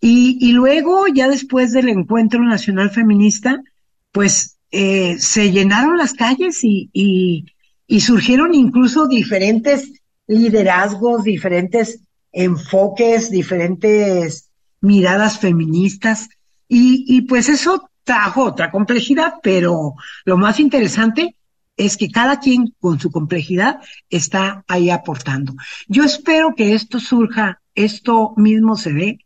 Y, 0.00 0.38
y 0.40 0.52
luego, 0.52 1.06
ya 1.06 1.28
después 1.28 1.72
del 1.72 1.88
encuentro 1.88 2.42
nacional 2.42 2.90
feminista, 2.90 3.62
pues 4.10 4.58
eh, 4.70 5.16
se 5.20 5.52
llenaron 5.52 5.96
las 5.96 6.14
calles 6.14 6.64
y, 6.64 6.90
y, 6.92 7.44
y 7.86 8.00
surgieron 8.00 8.54
incluso 8.54 9.06
diferentes 9.06 9.92
liderazgos, 10.26 11.24
diferentes 11.24 12.00
enfoques, 12.32 13.30
diferentes 13.30 14.50
miradas 14.80 15.38
feministas. 15.38 16.28
Y, 16.68 17.22
pues 17.22 17.48
eso 17.48 17.88
trajo 18.02 18.44
otra 18.44 18.70
complejidad, 18.70 19.34
pero 19.42 19.94
lo 20.24 20.36
más 20.36 20.58
interesante 20.58 21.36
es 21.76 21.96
que 21.96 22.10
cada 22.10 22.40
quien 22.40 22.74
con 22.80 22.98
su 22.98 23.10
complejidad 23.10 23.80
está 24.10 24.64
ahí 24.66 24.90
aportando. 24.90 25.54
Yo 25.88 26.04
espero 26.04 26.54
que 26.54 26.74
esto 26.74 27.00
surja, 27.00 27.60
esto 27.74 28.34
mismo 28.36 28.76
se 28.76 28.92
dé 28.92 29.18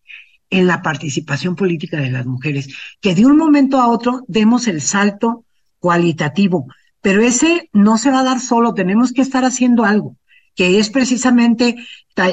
en 0.51 0.67
la 0.67 0.83
participación 0.83 1.57
política 1.57 1.99
de 1.99 2.11
las 2.11 2.27
mujeres, 2.27 2.69
que 3.01 3.15
de 3.15 3.27
un 3.27 3.37
momento 3.37 3.81
a 3.81 3.89
otro 3.89 4.25
demos 4.29 4.67
el 4.67 4.81
salto 4.81 5.45
cualitativo, 5.79 6.67
pero 7.09 7.23
ese 7.23 7.71
no 7.73 7.97
se 7.97 8.11
va 8.11 8.21
a 8.21 8.25
dar 8.25 8.39
solo, 8.39 8.75
tenemos 8.75 9.15
que 9.15 9.23
estar 9.23 9.43
haciendo 9.43 9.87
algo, 9.87 10.19
que 10.55 10.79
es 10.79 10.91
precisamente 10.91 11.75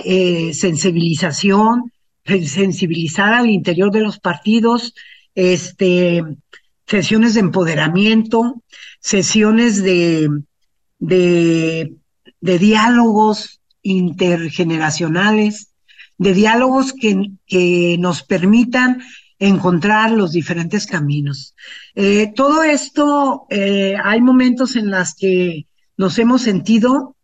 eh, 0.04 0.54
sensibilización, 0.54 1.94
sensibilizar 2.26 3.34
al 3.34 3.50
interior 3.50 3.90
de 3.90 4.02
los 4.02 4.20
partidos, 4.20 4.94
este, 5.34 6.26
sesiones 6.86 7.36
de 7.36 7.40
empoderamiento, 7.40 8.64
sesiones 9.00 9.82
de, 9.82 10.28
de, 11.00 11.94
diálogos 12.42 13.62
intergeneracionales, 13.82 15.70
de 16.18 16.34
diálogos 16.34 16.92
que, 16.92 17.96
nos 17.98 18.24
permitan 18.24 19.02
encontrar 19.40 20.12
los 20.12 20.32
diferentes 20.32 20.88
caminos. 20.88 21.56
Eh, 21.94 22.32
todo 22.36 22.64
esto, 22.64 23.46
eh, 23.50 23.96
hay 24.04 24.22
momentos 24.22 24.76
en 24.76 24.92
los 24.92 25.14
que 25.16 25.68
nos 25.98 26.18
hemos 26.20 26.42
sentido 26.42 27.16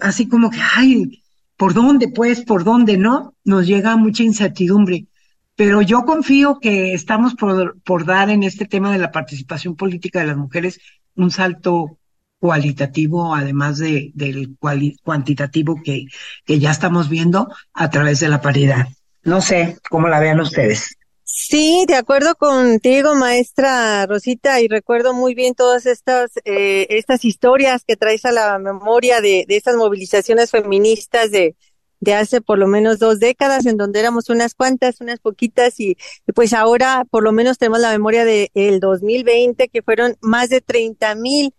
así 0.00 0.28
como 0.28 0.50
que, 0.50 0.58
ay, 0.76 1.22
¿por 1.56 1.74
dónde 1.74 2.08
pues? 2.08 2.42
¿Por 2.42 2.64
dónde 2.64 2.96
no? 2.96 3.34
Nos 3.44 3.66
llega 3.66 3.96
mucha 3.96 4.22
incertidumbre. 4.22 5.06
Pero 5.54 5.82
yo 5.82 6.04
confío 6.04 6.58
que 6.60 6.94
estamos 6.94 7.34
por, 7.34 8.06
dar 8.06 8.30
en 8.30 8.42
este 8.42 8.66
tema 8.66 8.90
de 8.92 8.98
la 8.98 9.12
participación 9.12 9.76
política 9.76 10.20
de 10.20 10.26
las 10.26 10.36
mujeres 10.36 10.80
un 11.14 11.30
salto 11.30 11.98
cualitativo, 12.38 13.34
además 13.34 13.78
de, 13.78 14.10
del 14.14 14.56
cuantitativo 15.02 15.80
que, 15.84 16.06
que 16.44 16.58
ya 16.58 16.70
estamos 16.70 17.08
viendo 17.08 17.48
a 17.74 17.90
través 17.90 18.18
de 18.20 18.28
la 18.28 18.40
paridad. 18.40 18.88
No 19.22 19.40
sé 19.40 19.78
cómo 19.88 20.08
la 20.08 20.18
vean 20.18 20.40
ustedes. 20.40 20.96
Sí, 21.34 21.86
de 21.88 21.94
acuerdo 21.94 22.34
contigo, 22.34 23.14
maestra 23.14 24.04
Rosita, 24.04 24.60
y 24.60 24.68
recuerdo 24.68 25.14
muy 25.14 25.34
bien 25.34 25.54
todas 25.54 25.86
estas, 25.86 26.30
eh, 26.44 26.86
estas 26.90 27.24
historias 27.24 27.84
que 27.86 27.96
traes 27.96 28.26
a 28.26 28.32
la 28.32 28.58
memoria 28.58 29.22
de, 29.22 29.46
de 29.48 29.56
estas 29.56 29.76
movilizaciones 29.76 30.50
feministas 30.50 31.30
de, 31.30 31.56
de 32.00 32.12
hace 32.12 32.42
por 32.42 32.58
lo 32.58 32.66
menos 32.66 32.98
dos 32.98 33.18
décadas, 33.18 33.64
en 33.64 33.78
donde 33.78 34.00
éramos 34.00 34.28
unas 34.28 34.54
cuantas, 34.54 35.00
unas 35.00 35.20
poquitas, 35.20 35.80
y, 35.80 35.96
pues 36.34 36.52
ahora 36.52 37.06
por 37.10 37.22
lo 37.22 37.32
menos 37.32 37.56
tenemos 37.56 37.80
la 37.80 37.92
memoria 37.92 38.26
del 38.26 38.50
de 38.52 38.78
2020, 38.78 39.68
que 39.68 39.80
fueron 39.80 40.18
más 40.20 40.50
de 40.50 40.60
30 40.60 41.14
mil 41.14 41.54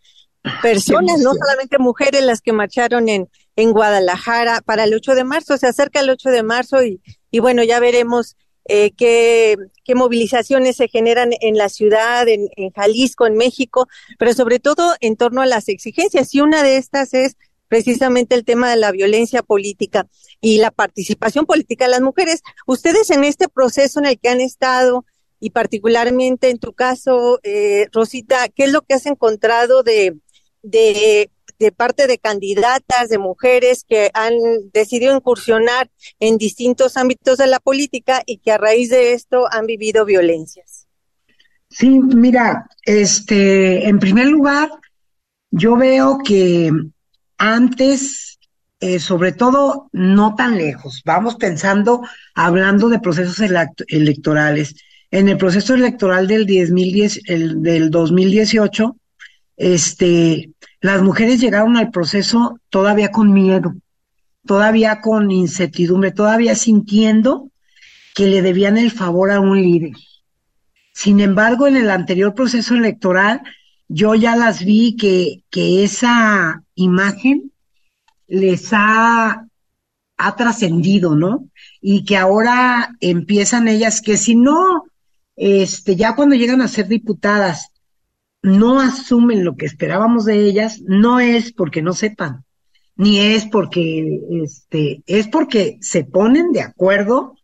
personas, 0.61 1.19
no 1.21 1.33
solamente 1.33 1.79
mujeres 1.79 2.23
las 2.23 2.41
que 2.41 2.53
marcharon 2.53 3.09
en, 3.09 3.27
en 3.55 3.71
Guadalajara 3.71 4.61
para 4.61 4.83
el 4.83 4.93
8 4.93 5.15
de 5.15 5.23
marzo, 5.23 5.57
se 5.57 5.65
acerca 5.65 6.01
el 6.01 6.11
8 6.11 6.29
de 6.29 6.43
marzo 6.43 6.83
y, 6.83 7.01
y 7.31 7.39
bueno, 7.39 7.63
ya 7.63 7.79
veremos 7.79 8.35
eh, 8.65 8.91
qué, 8.91 9.57
qué 9.83 9.95
movilizaciones 9.95 10.77
se 10.77 10.87
generan 10.87 11.31
en 11.41 11.57
la 11.57 11.69
ciudad, 11.69 12.27
en, 12.27 12.49
en 12.55 12.71
Jalisco, 12.71 13.25
en 13.25 13.35
México, 13.35 13.87
pero 14.17 14.33
sobre 14.33 14.59
todo 14.59 14.95
en 15.01 15.15
torno 15.15 15.41
a 15.41 15.45
las 15.45 15.69
exigencias. 15.69 16.33
Y 16.33 16.41
una 16.41 16.63
de 16.63 16.77
estas 16.77 17.13
es 17.13 17.37
precisamente 17.67 18.35
el 18.35 18.45
tema 18.45 18.69
de 18.69 18.77
la 18.77 18.91
violencia 18.91 19.41
política 19.41 20.07
y 20.41 20.59
la 20.59 20.69
participación 20.69 21.45
política 21.45 21.85
de 21.85 21.91
las 21.91 22.01
mujeres. 22.01 22.43
Ustedes 22.67 23.09
en 23.09 23.23
este 23.23 23.49
proceso 23.49 23.99
en 23.99 24.05
el 24.05 24.19
que 24.19 24.29
han 24.29 24.41
estado 24.41 25.05
y 25.39 25.49
particularmente 25.49 26.49
en 26.49 26.59
tu 26.59 26.73
caso, 26.73 27.39
eh, 27.43 27.87
Rosita, 27.91 28.47
¿qué 28.49 28.65
es 28.65 28.71
lo 28.71 28.81
que 28.83 28.93
has 28.93 29.05
encontrado 29.07 29.83
de, 29.83 30.15
de, 30.61 31.31
de 31.63 31.71
parte 31.71 32.07
de 32.07 32.17
candidatas, 32.17 33.07
de 33.09 33.17
mujeres 33.17 33.85
que 33.87 34.11
han 34.13 34.33
decidido 34.73 35.15
incursionar 35.15 35.89
en 36.19 36.37
distintos 36.37 36.97
ámbitos 36.97 37.37
de 37.37 37.47
la 37.47 37.59
política 37.59 38.21
y 38.25 38.39
que 38.39 38.51
a 38.51 38.57
raíz 38.57 38.89
de 38.89 39.13
esto 39.13 39.47
han 39.49 39.65
vivido 39.65 40.05
violencias? 40.05 40.87
Sí, 41.69 41.99
mira, 41.99 42.67
este, 42.83 43.87
en 43.87 43.97
primer 43.99 44.27
lugar, 44.27 44.69
yo 45.49 45.77
veo 45.77 46.19
que 46.23 46.69
antes, 47.37 48.37
eh, 48.79 48.99
sobre 48.99 49.31
todo, 49.31 49.89
no 49.93 50.35
tan 50.35 50.57
lejos. 50.57 51.01
Vamos 51.05 51.35
pensando, 51.35 52.01
hablando 52.35 52.89
de 52.89 52.99
procesos 52.99 53.39
electorales. 53.87 54.75
En 55.11 55.29
el 55.29 55.37
proceso 55.37 55.73
electoral 55.73 56.27
del, 56.27 56.45
10, 56.45 57.21
el, 57.27 57.61
del 57.61 57.89
2018, 57.89 58.97
este, 59.57 60.49
las 60.83 61.01
mujeres 61.01 61.39
llegaron 61.39 61.77
al 61.77 61.91
proceso 61.91 62.59
todavía 62.69 63.09
con 63.09 63.31
miedo, 63.31 63.73
todavía 64.45 64.99
con 64.99 65.31
incertidumbre, 65.31 66.11
todavía 66.11 66.55
sintiendo 66.55 67.49
que 68.13 68.27
le 68.27 68.41
debían 68.41 68.77
el 68.77 68.91
favor 68.91 69.31
a 69.31 69.39
un 69.39 69.61
líder. 69.61 69.93
Sin 70.93 71.21
embargo, 71.21 71.67
en 71.67 71.77
el 71.77 71.89
anterior 71.89 72.35
proceso 72.35 72.75
electoral, 72.75 73.41
yo 73.87 74.13
ya 74.13 74.35
las 74.35 74.65
vi 74.65 74.97
que, 74.97 75.45
que 75.49 75.85
esa 75.85 76.61
imagen 76.75 77.53
les 78.27 78.73
ha, 78.73 79.47
ha 80.17 80.35
trascendido, 80.35 81.15
¿no? 81.15 81.47
Y 81.79 82.03
que 82.03 82.17
ahora 82.17 82.93
empiezan 82.99 83.69
ellas 83.69 84.01
que 84.01 84.17
si 84.17 84.35
no, 84.35 84.83
este, 85.37 85.95
ya 85.95 86.13
cuando 86.13 86.35
llegan 86.35 86.61
a 86.61 86.67
ser 86.67 86.89
diputadas, 86.89 87.69
no 88.43 88.79
asumen 88.79 89.43
lo 89.43 89.55
que 89.55 89.65
esperábamos 89.65 90.25
de 90.25 90.45
ellas, 90.45 90.81
no 90.85 91.19
es 91.19 91.51
porque 91.51 91.81
no 91.81 91.93
sepan, 91.93 92.45
ni 92.95 93.19
es 93.19 93.45
porque, 93.45 94.19
este, 94.43 95.01
es 95.07 95.27
porque 95.27 95.77
se 95.81 96.03
ponen 96.03 96.51
de 96.51 96.61
acuerdo 96.61 97.35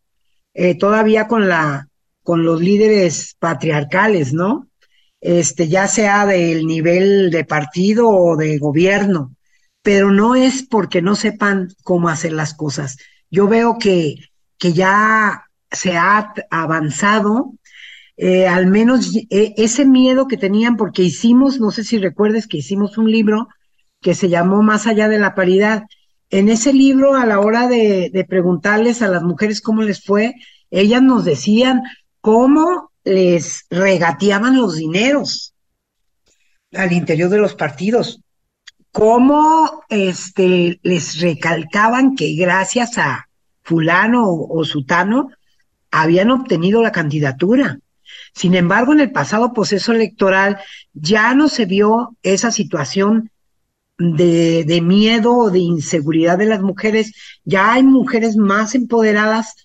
eh, 0.53 0.77
todavía 0.77 1.27
con 1.27 1.47
la, 1.47 1.87
con 2.21 2.43
los 2.45 2.61
líderes 2.61 3.35
patriarcales, 3.39 4.33
¿no? 4.33 4.69
este, 5.21 5.67
ya 5.67 5.87
sea 5.87 6.25
del 6.25 6.65
nivel 6.65 7.31
de 7.31 7.43
partido 7.45 8.09
o 8.09 8.37
de 8.37 8.57
gobierno, 8.57 9.35
pero 9.81 10.11
no 10.11 10.35
es 10.35 10.63
porque 10.63 11.01
no 11.01 11.15
sepan 11.15 11.69
cómo 11.83 12.09
hacer 12.09 12.33
las 12.33 12.53
cosas. 12.53 12.97
Yo 13.29 13.47
veo 13.47 13.77
que, 13.77 14.15
que 14.57 14.73
ya 14.73 15.45
se 15.71 15.97
ha 15.97 16.33
avanzado, 16.49 17.53
eh, 18.21 18.49
al 18.49 18.67
menos 18.67 19.15
eh, 19.15 19.53
ese 19.55 19.85
miedo 19.85 20.27
que 20.27 20.35
tenían, 20.35 20.75
porque 20.75 21.03
hicimos, 21.03 21.61
no 21.61 21.71
sé 21.71 21.85
si 21.85 21.97
recuerdes 21.97 22.47
que 22.47 22.57
hicimos 22.57 22.97
un 22.97 23.09
libro 23.09 23.47
que 24.01 24.13
se 24.13 24.27
llamó 24.27 24.61
Más 24.61 24.87
allá 24.87 25.07
de 25.07 25.19
la 25.19 25.35
paridad. 25.35 25.83
En 26.29 26.49
ese 26.49 26.73
libro, 26.73 27.15
a 27.15 27.25
la 27.25 27.39
hora 27.39 27.69
de, 27.69 28.25
preguntarles 28.27 29.01
a 29.01 29.07
las 29.07 29.23
mujeres 29.23 29.61
cómo 29.61 29.83
les 29.83 30.03
fue, 30.03 30.35
ellas 30.69 31.01
nos 31.01 31.23
decían 31.23 31.81
cómo 32.19 32.91
les 33.05 33.65
regateaban 33.69 34.57
los 34.57 34.75
dineros 34.75 35.53
al 36.73 36.91
interior 36.91 37.29
de 37.29 37.37
los 37.37 37.55
partidos, 37.55 38.19
cómo 38.91 39.83
este, 39.87 40.77
les 40.83 41.21
recalcaban 41.21 42.17
que 42.17 42.35
gracias 42.35 42.97
a 42.97 43.29
fulano 43.61 44.27
o, 44.29 44.59
o 44.59 44.65
sutano 44.65 45.29
habían 45.89 46.31
obtenido 46.31 46.81
la 46.81 46.91
candidatura. 46.91 47.79
Sin 48.33 48.55
embargo, 48.55 48.93
en 48.93 49.01
el 49.01 49.11
pasado 49.11 49.53
proceso 49.53 49.91
electoral 49.91 50.57
ya 50.93 51.33
no 51.33 51.47
se 51.47 51.65
vio 51.65 52.15
esa 52.23 52.51
situación 52.51 53.31
de, 53.97 54.79
miedo 54.81 55.35
o 55.35 55.49
de 55.49 55.59
inseguridad 55.59 56.37
de 56.37 56.45
las 56.45 56.61
mujeres. 56.61 57.13
Ya 57.43 57.73
hay 57.73 57.83
mujeres 57.83 58.37
más 58.37 58.75
empoderadas. 58.75 59.55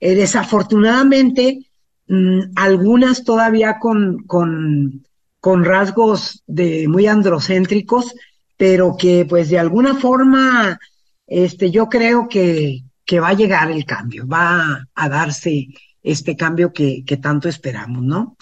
Eh, 0.00 0.14
desafortunadamente, 0.14 1.68
Mm, 2.08 2.52
algunas 2.56 3.22
todavía 3.22 3.78
con, 3.78 4.24
con, 4.24 5.06
con 5.40 5.64
rasgos 5.64 6.42
de 6.46 6.88
muy 6.88 7.06
androcéntricos, 7.06 8.14
pero 8.56 8.96
que 8.96 9.26
pues 9.28 9.50
de 9.50 9.58
alguna 9.58 9.94
forma, 9.94 10.80
este, 11.26 11.70
yo 11.70 11.88
creo 11.88 12.26
que, 12.28 12.82
que 13.04 13.20
va 13.20 13.28
a 13.28 13.34
llegar 13.34 13.70
el 13.70 13.84
cambio, 13.84 14.26
va 14.26 14.88
a 14.94 15.08
darse 15.08 15.68
este 16.02 16.36
cambio 16.36 16.72
que, 16.72 17.04
que 17.04 17.16
tanto 17.16 17.48
esperamos, 17.48 18.02
¿no? 18.02 18.36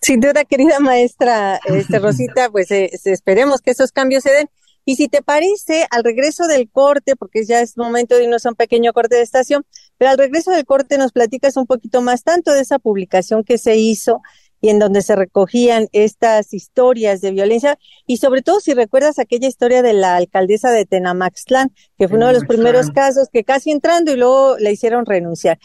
Sin 0.00 0.20
duda, 0.20 0.44
querida 0.44 0.80
maestra 0.80 1.60
este, 1.64 1.98
Rosita, 1.98 2.50
pues 2.50 2.70
eh, 2.70 2.90
esperemos 3.04 3.60
que 3.60 3.70
esos 3.70 3.92
cambios 3.92 4.22
se 4.22 4.32
den. 4.32 4.48
Y 4.84 4.96
si 4.96 5.08
te 5.08 5.20
parece, 5.20 5.86
al 5.90 6.02
regreso 6.02 6.46
del 6.46 6.70
corte, 6.70 7.14
porque 7.14 7.44
ya 7.44 7.60
es 7.60 7.76
momento 7.76 8.16
de 8.16 8.24
irnos 8.24 8.46
a 8.46 8.50
un 8.50 8.54
pequeño 8.54 8.94
corte 8.94 9.16
de 9.16 9.22
estación, 9.22 9.66
pero 9.98 10.12
al 10.12 10.18
regreso 10.18 10.50
del 10.50 10.64
corte 10.64 10.96
nos 10.96 11.12
platicas 11.12 11.58
un 11.58 11.66
poquito 11.66 12.00
más 12.00 12.22
tanto 12.24 12.52
de 12.52 12.62
esa 12.62 12.78
publicación 12.78 13.44
que 13.44 13.58
se 13.58 13.76
hizo 13.76 14.22
y 14.60 14.70
en 14.70 14.78
donde 14.78 15.02
se 15.02 15.14
recogían 15.14 15.88
estas 15.92 16.52
historias 16.52 17.20
de 17.20 17.30
violencia 17.30 17.78
y 18.06 18.16
sobre 18.16 18.42
todo 18.42 18.60
si 18.60 18.74
recuerdas 18.74 19.18
aquella 19.18 19.46
historia 19.46 19.82
de 19.82 19.92
la 19.92 20.16
alcaldesa 20.16 20.70
de 20.70 20.84
Tenamaxtlán, 20.84 21.72
que 21.96 22.08
fue 22.08 22.16
uno 22.16 22.28
de 22.28 22.32
los 22.32 22.44
primeros 22.44 22.90
casos 22.90 23.28
que 23.32 23.44
casi 23.44 23.70
entrando 23.70 24.12
y 24.12 24.16
luego 24.16 24.56
le 24.58 24.72
hicieron 24.72 25.06
renunciar. 25.06 25.58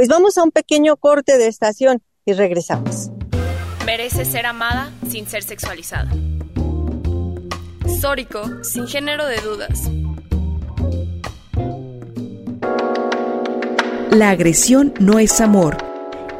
Pues 0.00 0.08
vamos 0.08 0.38
a 0.38 0.42
un 0.44 0.50
pequeño 0.50 0.96
corte 0.96 1.36
de 1.36 1.46
estación 1.46 2.02
y 2.24 2.32
regresamos. 2.32 3.10
Merece 3.84 4.24
ser 4.24 4.46
amada 4.46 4.90
sin 5.10 5.26
ser 5.26 5.42
sexualizada. 5.42 6.10
Sórico, 8.00 8.64
sin 8.64 8.88
género 8.88 9.26
de 9.26 9.36
dudas. 9.42 9.90
La 14.10 14.30
agresión 14.30 14.94
no 15.00 15.18
es 15.18 15.38
amor, 15.42 15.76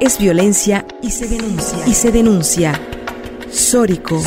es 0.00 0.18
violencia 0.18 0.86
y 1.02 1.10
se 1.10 1.28
denuncia. 1.28 1.86
Y 1.86 1.92
se 1.92 2.12
denuncia. 2.12 2.80
Sórico. 3.50 4.22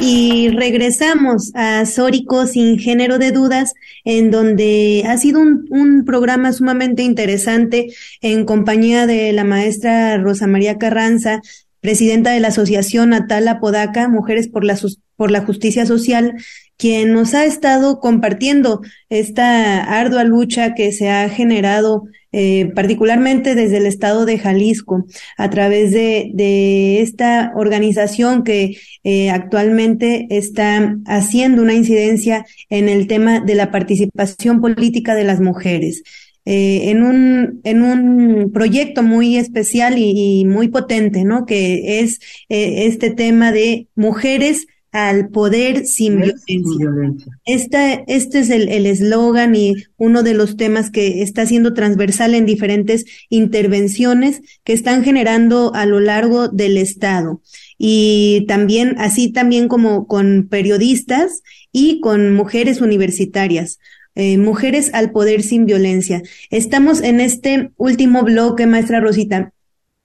Y 0.00 0.50
regresamos 0.50 1.52
a 1.54 1.86
Sórico 1.86 2.46
sin 2.46 2.78
género 2.78 3.18
de 3.18 3.32
dudas, 3.32 3.72
en 4.04 4.30
donde 4.30 5.04
ha 5.06 5.16
sido 5.16 5.40
un, 5.40 5.66
un, 5.70 6.04
programa 6.04 6.52
sumamente 6.52 7.02
interesante 7.02 7.88
en 8.20 8.44
compañía 8.44 9.06
de 9.06 9.32
la 9.32 9.44
maestra 9.44 10.18
Rosa 10.18 10.46
María 10.46 10.76
Carranza, 10.76 11.40
presidenta 11.80 12.32
de 12.32 12.40
la 12.40 12.48
Asociación 12.48 13.14
Atala 13.14 13.58
Podaca, 13.58 14.08
Mujeres 14.08 14.48
por 14.48 14.64
la, 14.64 14.78
por 15.16 15.30
la 15.30 15.42
Justicia 15.42 15.86
Social, 15.86 16.34
quien 16.76 17.12
nos 17.12 17.32
ha 17.34 17.44
estado 17.44 18.00
compartiendo 18.00 18.82
esta 19.08 19.84
ardua 19.84 20.24
lucha 20.24 20.74
que 20.74 20.92
se 20.92 21.08
ha 21.10 21.28
generado 21.28 22.04
eh, 22.38 22.70
particularmente 22.74 23.54
desde 23.54 23.78
el 23.78 23.86
estado 23.86 24.26
de 24.26 24.38
Jalisco, 24.38 25.06
a 25.38 25.48
través 25.48 25.90
de, 25.92 27.00
esta 27.00 27.52
organización 27.56 28.44
que 28.44 28.76
eh, 29.04 29.30
actualmente 29.30 30.26
está 30.28 30.98
haciendo 31.06 31.62
una 31.62 31.72
incidencia 31.72 32.44
en 32.68 32.90
el 32.90 33.06
tema 33.06 33.40
de 33.40 33.54
la 33.54 33.70
participación 33.70 34.60
política 34.60 35.14
de 35.14 35.24
las 35.24 35.40
mujeres. 35.40 36.02
Eh, 36.44 36.90
en, 36.90 37.04
un, 37.04 37.62
en 37.64 37.82
un 37.82 38.52
proyecto 38.52 39.02
muy 39.02 39.38
especial 39.38 39.96
y, 39.96 40.40
y 40.40 40.44
muy 40.44 40.68
potente, 40.68 41.24
¿no? 41.24 41.46
Que 41.46 42.00
es 42.00 42.20
este 42.50 43.08
tema 43.08 43.50
de 43.50 43.88
mujeres 43.94 44.66
al 44.92 45.28
poder 45.28 45.86
sin 45.86 46.20
violencia. 46.20 47.32
Esta, 47.44 47.92
este 47.94 48.38
es 48.38 48.50
el 48.50 48.86
eslogan 48.86 49.54
y 49.54 49.74
uno 49.98 50.22
de 50.22 50.34
los 50.34 50.56
temas 50.56 50.90
que 50.90 51.22
está 51.22 51.44
siendo 51.46 51.74
transversal 51.74 52.34
en 52.34 52.46
diferentes 52.46 53.04
intervenciones 53.28 54.40
que 54.64 54.72
están 54.72 55.04
generando 55.04 55.74
a 55.74 55.86
lo 55.86 56.00
largo 56.00 56.48
del 56.48 56.78
Estado. 56.78 57.42
Y 57.78 58.44
también, 58.48 58.94
así 58.98 59.32
también 59.32 59.68
como 59.68 60.06
con 60.06 60.48
periodistas 60.48 61.42
y 61.72 62.00
con 62.00 62.32
mujeres 62.32 62.80
universitarias. 62.80 63.78
Eh, 64.14 64.38
mujeres 64.38 64.90
al 64.94 65.10
poder 65.12 65.42
sin 65.42 65.66
violencia. 65.66 66.22
Estamos 66.48 67.02
en 67.02 67.20
este 67.20 67.72
último 67.76 68.22
bloque, 68.22 68.66
maestra 68.66 68.98
Rosita. 68.98 69.52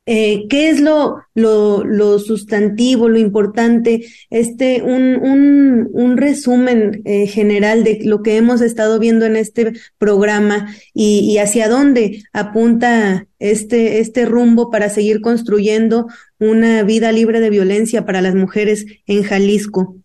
Eh, 0.08 0.48
¿Qué 0.50 0.70
es 0.70 0.82
lo, 0.82 1.22
lo, 1.36 2.20
sustantivo, 2.20 3.08
lo 3.08 3.20
importante? 3.20 4.08
Este, 4.32 4.82
un, 4.82 5.16
un, 5.22 5.90
un 5.92 6.18
resumen 6.18 7.02
eh, 7.06 7.28
general 7.28 7.84
de 7.84 8.00
lo 8.04 8.24
que 8.24 8.38
hemos 8.38 8.62
estado 8.62 8.98
viendo 8.98 9.26
en 9.26 9.36
este 9.36 9.74
programa 10.00 10.74
y, 10.94 11.20
y, 11.20 11.38
hacia 11.38 11.70
dónde 11.70 12.24
apunta 12.34 13.28
este, 13.38 14.00
este 14.00 14.26
rumbo 14.26 14.72
para 14.72 14.90
seguir 14.90 15.22
construyendo 15.22 16.08
una 16.40 16.82
vida 16.82 17.12
libre 17.12 17.40
de 17.40 17.52
violencia 17.52 18.04
para 18.04 18.22
las 18.22 18.34
mujeres 18.34 18.86
en 19.06 19.22
Jalisco. 19.22 19.98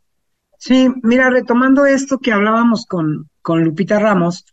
Sí, 0.59 0.89
mira, 1.03 1.31
retomando 1.31 1.87
esto 1.87 2.19
que 2.19 2.33
hablábamos 2.33 2.85
con, 2.85 3.31
con 3.41 3.65
Lupita 3.65 3.99
Ramos, 3.99 4.45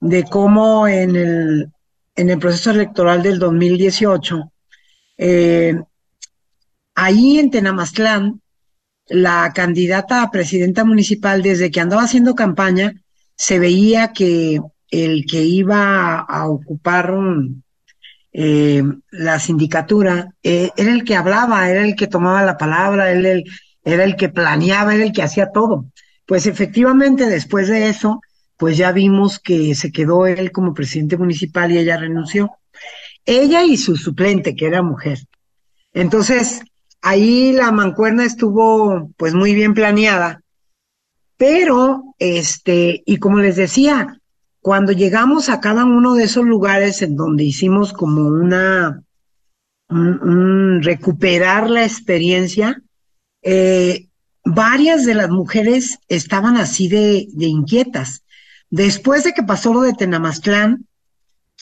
de 0.00 0.22
cómo 0.24 0.86
en 0.86 1.16
el, 1.16 1.72
en 2.14 2.30
el 2.30 2.38
proceso 2.38 2.70
electoral 2.70 3.22
del 3.22 3.38
2018, 3.40 4.51
eh, 5.18 5.74
ahí 6.94 7.38
en 7.38 7.50
Tenamaztlán, 7.50 8.40
la 9.06 9.52
candidata 9.54 10.22
a 10.22 10.30
presidenta 10.30 10.84
municipal, 10.84 11.42
desde 11.42 11.70
que 11.70 11.80
andaba 11.80 12.04
haciendo 12.04 12.34
campaña, 12.34 12.94
se 13.36 13.58
veía 13.58 14.12
que 14.12 14.60
el 14.90 15.24
que 15.26 15.42
iba 15.42 16.20
a, 16.20 16.48
ocupar 16.48 17.14
eh, 18.32 18.82
la 19.10 19.38
sindicatura 19.38 20.28
eh, 20.42 20.70
era 20.76 20.92
el 20.92 21.04
que 21.04 21.16
hablaba, 21.16 21.68
era 21.68 21.84
el 21.84 21.96
que 21.96 22.06
tomaba 22.06 22.42
la 22.42 22.58
palabra, 22.58 23.10
era 23.10 23.32
el, 23.32 23.44
era 23.84 24.04
el 24.04 24.16
que 24.16 24.28
planeaba, 24.28 24.94
era 24.94 25.04
el 25.04 25.12
que 25.12 25.22
hacía 25.22 25.50
todo. 25.50 25.86
Pues 26.26 26.46
efectivamente, 26.46 27.26
después 27.26 27.68
de 27.68 27.88
eso, 27.88 28.20
pues 28.56 28.76
ya 28.76 28.92
vimos 28.92 29.38
que 29.40 29.74
se 29.74 29.90
quedó 29.90 30.26
él 30.26 30.52
como 30.52 30.74
presidente 30.74 31.16
municipal 31.16 31.72
y 31.72 31.78
ella 31.78 31.96
renunció 31.96 32.52
ella 33.24 33.64
y 33.64 33.76
su 33.76 33.96
suplente, 33.96 34.56
que 34.56 34.66
era 34.66 34.82
mujer. 34.82 35.18
Entonces, 35.92 36.62
ahí 37.00 37.52
la 37.52 37.72
mancuerna 37.72 38.24
estuvo 38.24 39.10
pues 39.16 39.34
muy 39.34 39.54
bien 39.54 39.74
planeada, 39.74 40.42
pero 41.36 42.14
este, 42.18 43.02
y 43.04 43.16
como 43.16 43.38
les 43.38 43.56
decía, 43.56 44.20
cuando 44.60 44.92
llegamos 44.92 45.48
a 45.48 45.60
cada 45.60 45.84
uno 45.84 46.14
de 46.14 46.24
esos 46.24 46.44
lugares 46.44 47.02
en 47.02 47.16
donde 47.16 47.42
hicimos 47.42 47.92
como 47.92 48.28
una, 48.28 49.02
un, 49.88 50.80
recuperar 50.82 51.68
la 51.68 51.84
experiencia, 51.84 52.80
eh, 53.42 54.06
varias 54.44 55.04
de 55.04 55.14
las 55.14 55.30
mujeres 55.30 55.98
estaban 56.06 56.56
así 56.56 56.86
de, 56.86 57.26
inquietas. 57.36 58.24
Después 58.70 59.24
de 59.24 59.32
que 59.32 59.42
pasó 59.42 59.74
lo 59.74 59.82
de 59.82 59.94
Tenamaztlán, 59.94 60.86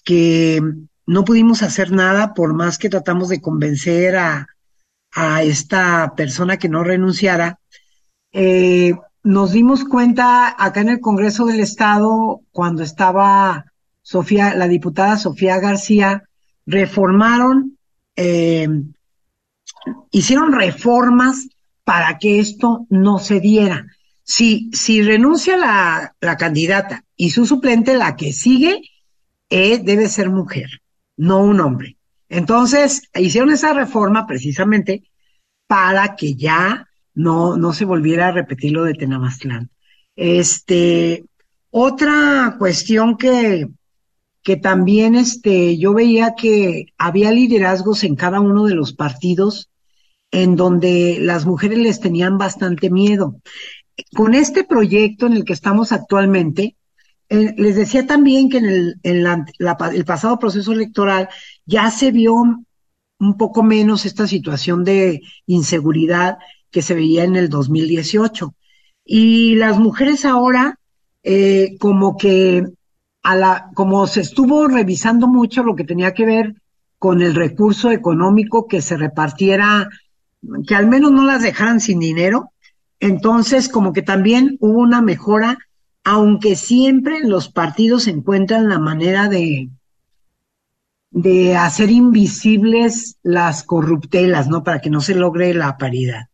que 0.05 0.61
no 1.07 1.25
pudimos 1.25 1.63
hacer 1.63 1.93
nada 1.93 2.35
por 2.35 2.55
más 2.55 2.79
que 2.79 2.89
tratamos 2.89 3.29
de 3.29 3.41
convencer 3.41 4.17
a, 4.17 4.47
a 5.13 5.43
esta 5.43 6.15
persona 6.17 6.57
que 6.57 6.69
no 6.69 6.85
renunciara. 6.85 7.59
Eh, 8.33 8.95
nos 9.23 9.53
dimos 9.53 9.85
cuenta 9.85 10.55
acá 10.59 10.81
en 10.81 10.89
el 10.89 11.01
Congreso 11.01 11.47
del 11.47 11.61
Estado, 11.61 12.41
cuando 12.53 12.83
estaba 12.83 13.67
Sofía, 14.03 14.55
la 14.55 14.69
diputada 14.69 15.19
Sofía 15.19 15.59
García, 15.59 16.25
reformaron, 16.67 17.77
eh, 18.17 18.69
hicieron 20.11 20.53
reformas 20.53 21.49
para 21.85 22.19
que 22.19 22.39
esto 22.39 22.87
no 22.89 23.19
se 23.19 23.41
diera. 23.41 23.87
Si, 24.23 24.71
si 24.73 25.03
renuncia 25.03 25.57
la, 25.57 26.15
la 26.21 26.37
candidata 26.37 27.05
y 27.17 27.31
su 27.31 27.47
suplente, 27.47 27.97
la 27.97 28.15
que 28.17 28.33
sigue, 28.33 28.81
eh, 29.51 29.79
debe 29.83 30.09
ser 30.09 30.31
mujer 30.31 30.81
no 31.21 31.43
un 31.43 31.61
hombre. 31.61 31.99
Entonces, 32.31 33.03
hicieron 33.14 33.51
esa 33.51 33.75
reforma 33.75 34.27
precisamente 34.27 35.03
para 35.66 36.16
que 36.16 36.35
ya 36.35 36.89
no, 37.14 37.57
no 37.59 37.75
se 37.75 37.85
volviera 37.85 38.29
a 38.29 38.33
repetir 38.33 38.73
lo 38.73 38.85
de 38.85 38.95
Tenamaztlán. 38.95 39.71
Este, 40.16 41.27
otra 41.71 42.57
cuestión 42.59 43.18
que, 43.18 43.68
que 44.43 44.57
también 44.57 45.14
este, 45.14 45.77
yo 45.77 45.93
veía 45.93 46.35
que 46.35 46.87
había 46.97 47.33
liderazgos 47.33 48.03
en 48.03 48.16
cada 48.16 48.41
uno 48.41 48.64
de 48.64 48.75
los 48.75 48.95
partidos 48.95 49.71
en 50.31 50.57
donde 50.57 51.18
las 51.21 51.45
mujeres 51.45 51.79
les 51.79 52.01
tenían 52.01 52.39
bastante 52.39 52.89
miedo. 52.89 53.37
Con 54.14 54.33
este 54.33 54.64
proyecto 54.64 55.27
en 55.27 55.35
el 55.35 55.45
que 55.45 55.53
estamos 55.53 55.93
actualmente, 55.93 56.77
eh, 57.31 57.55
les 57.57 57.76
decía 57.76 58.07
también 58.07 58.51
que 58.51 58.59
en, 58.59 58.64
el, 58.66 59.01
en 59.05 59.22
la, 59.22 59.47
el 59.93 60.05
pasado 60.05 60.39
proceso 60.39 60.72
electoral 60.72 61.28
ya 61.64 61.91
se 61.91 62.11
vio 62.11 62.35
un 62.35 63.37
poco 63.37 63.62
menos 63.62 64.05
esta 64.05 64.26
situación 64.26 64.83
de 64.83 65.20
inseguridad 65.47 66.39
que 66.70 66.83
se 66.83 66.95
veía 66.95 67.22
en 67.24 67.37
el 67.37 67.49
2018. 67.49 68.55
Y 69.05 69.55
las 69.55 69.78
mujeres 69.78 70.24
ahora, 70.24 70.78
eh, 71.22 71.76
como 71.78 72.16
que 72.16 72.64
a 73.22 73.37
la, 73.37 73.70
como 73.74 74.07
se 74.07 74.22
estuvo 74.22 74.66
revisando 74.66 75.28
mucho 75.28 75.62
lo 75.62 75.76
que 75.76 75.85
tenía 75.85 76.14
que 76.14 76.26
ver 76.26 76.55
con 76.99 77.22
el 77.22 77.35
recurso 77.35 77.93
económico 77.93 78.66
que 78.66 78.83
se 78.83 78.97
repartiera, 78.97 79.89
que 80.66 80.74
al 80.74 80.89
menos 80.89 81.12
no 81.12 81.24
las 81.24 81.43
dejaran 81.43 81.81
sin 81.81 82.01
dinero, 82.01 82.53
entonces 82.99 83.68
como 83.68 83.93
que 83.93 84.03
también 84.03 84.57
hubo 84.61 84.81
una 84.81 85.01
mejora 85.01 85.59
aunque 86.05 86.57
siempre 86.57 87.21
los 87.21 87.49
partidos 87.49 88.07
encuentran 88.07 88.69
la 88.69 88.79
manera 88.79 89.29
de, 89.29 89.71
de 91.11 91.57
hacer 91.57 91.91
invisibles 91.91 93.17
las 93.23 93.65
corruptelas, 93.65 94.49
¿no? 94.49 94.63
Para 94.63 94.81
que 94.81 94.91
no 94.91 95.01
se 95.01 95.15
logre 95.15 95.53
la 95.55 95.77
paridad. 95.77 96.29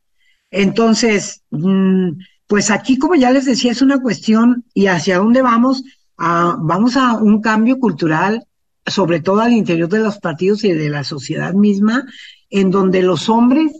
Entonces, 0.51 1.43
mm, 1.51 2.11
pues 2.47 2.71
aquí, 2.71 2.99
como 2.99 3.15
ya 3.15 3.31
les 3.31 3.45
decía, 3.45 3.73
es 3.73 3.83
una 3.83 4.01
cuestión 4.01 4.65
y 4.75 4.87
hacia 4.87 5.19
dónde 5.19 5.43
vamos. 5.43 5.83
A, 6.19 6.57
vamos 6.59 6.97
a 6.97 7.15
un 7.17 7.43
cambio 7.43 7.79
cultural, 7.79 8.47
sobre 8.87 9.21
todo 9.21 9.41
al 9.41 9.53
interior 9.53 9.89
de 9.89 9.99
los 9.99 10.19
partidos 10.19 10.65
y 10.65 10.73
de 10.73 10.89
la 10.89 11.05
sociedad 11.05 11.53
misma, 11.53 12.05
en 12.49 12.71
donde 12.71 13.03
los 13.03 13.29
hombres 13.29 13.73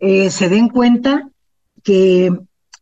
eh, 0.00 0.30
se 0.30 0.48
den 0.48 0.68
cuenta 0.68 1.30
que 1.82 2.30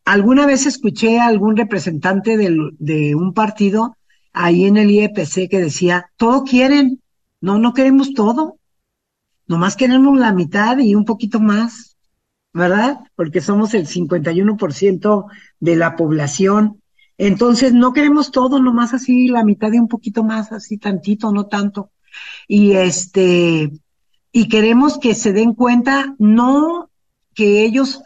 alguna 0.07 0.47
vez 0.47 0.65
escuché 0.65 1.19
a 1.19 1.27
algún 1.27 1.57
representante 1.57 2.39
de 2.39 3.15
un 3.15 3.35
partido 3.35 3.97
ahí 4.33 4.67
en 4.67 4.77
el 4.77 4.91
IEPC 4.91 5.49
que 5.51 5.61
decía, 5.61 6.11
todo 6.17 6.45
quieren, 6.45 7.03
no, 7.41 7.59
no 7.59 7.73
queremos 7.73 8.13
todo, 8.13 8.59
nomás 9.47 9.77
queremos 9.77 10.19
la 10.19 10.33
mitad 10.33 10.79
y 10.79 10.95
un 10.95 11.05
poquito 11.05 11.41
más, 11.41 11.97
¿verdad? 12.53 13.01
Porque 13.17 13.41
somos 13.41 13.75
el 13.75 13.87
51% 13.87 15.25
de 15.59 15.77
la 15.77 15.97
población. 15.97 16.83
Entonces 17.19 17.73
no 17.73 17.95
queremos 17.95 18.31
todo, 18.31 18.61
nomás 18.61 18.93
así 18.93 19.29
la 19.29 19.43
mitad 19.43 19.73
y 19.73 19.79
un 19.79 19.89
poquito 19.89 20.23
más, 20.23 20.53
así 20.53 20.77
tantito, 20.77 21.33
no 21.33 21.47
tanto. 21.47 21.91
Y 22.47 22.73
este, 22.73 23.73
y 24.33 24.49
queremos 24.49 24.99
que 24.99 25.15
se 25.15 25.33
den 25.33 25.55
cuenta, 25.55 26.15
no 26.19 26.91
que 27.35 27.65
ellos 27.65 28.03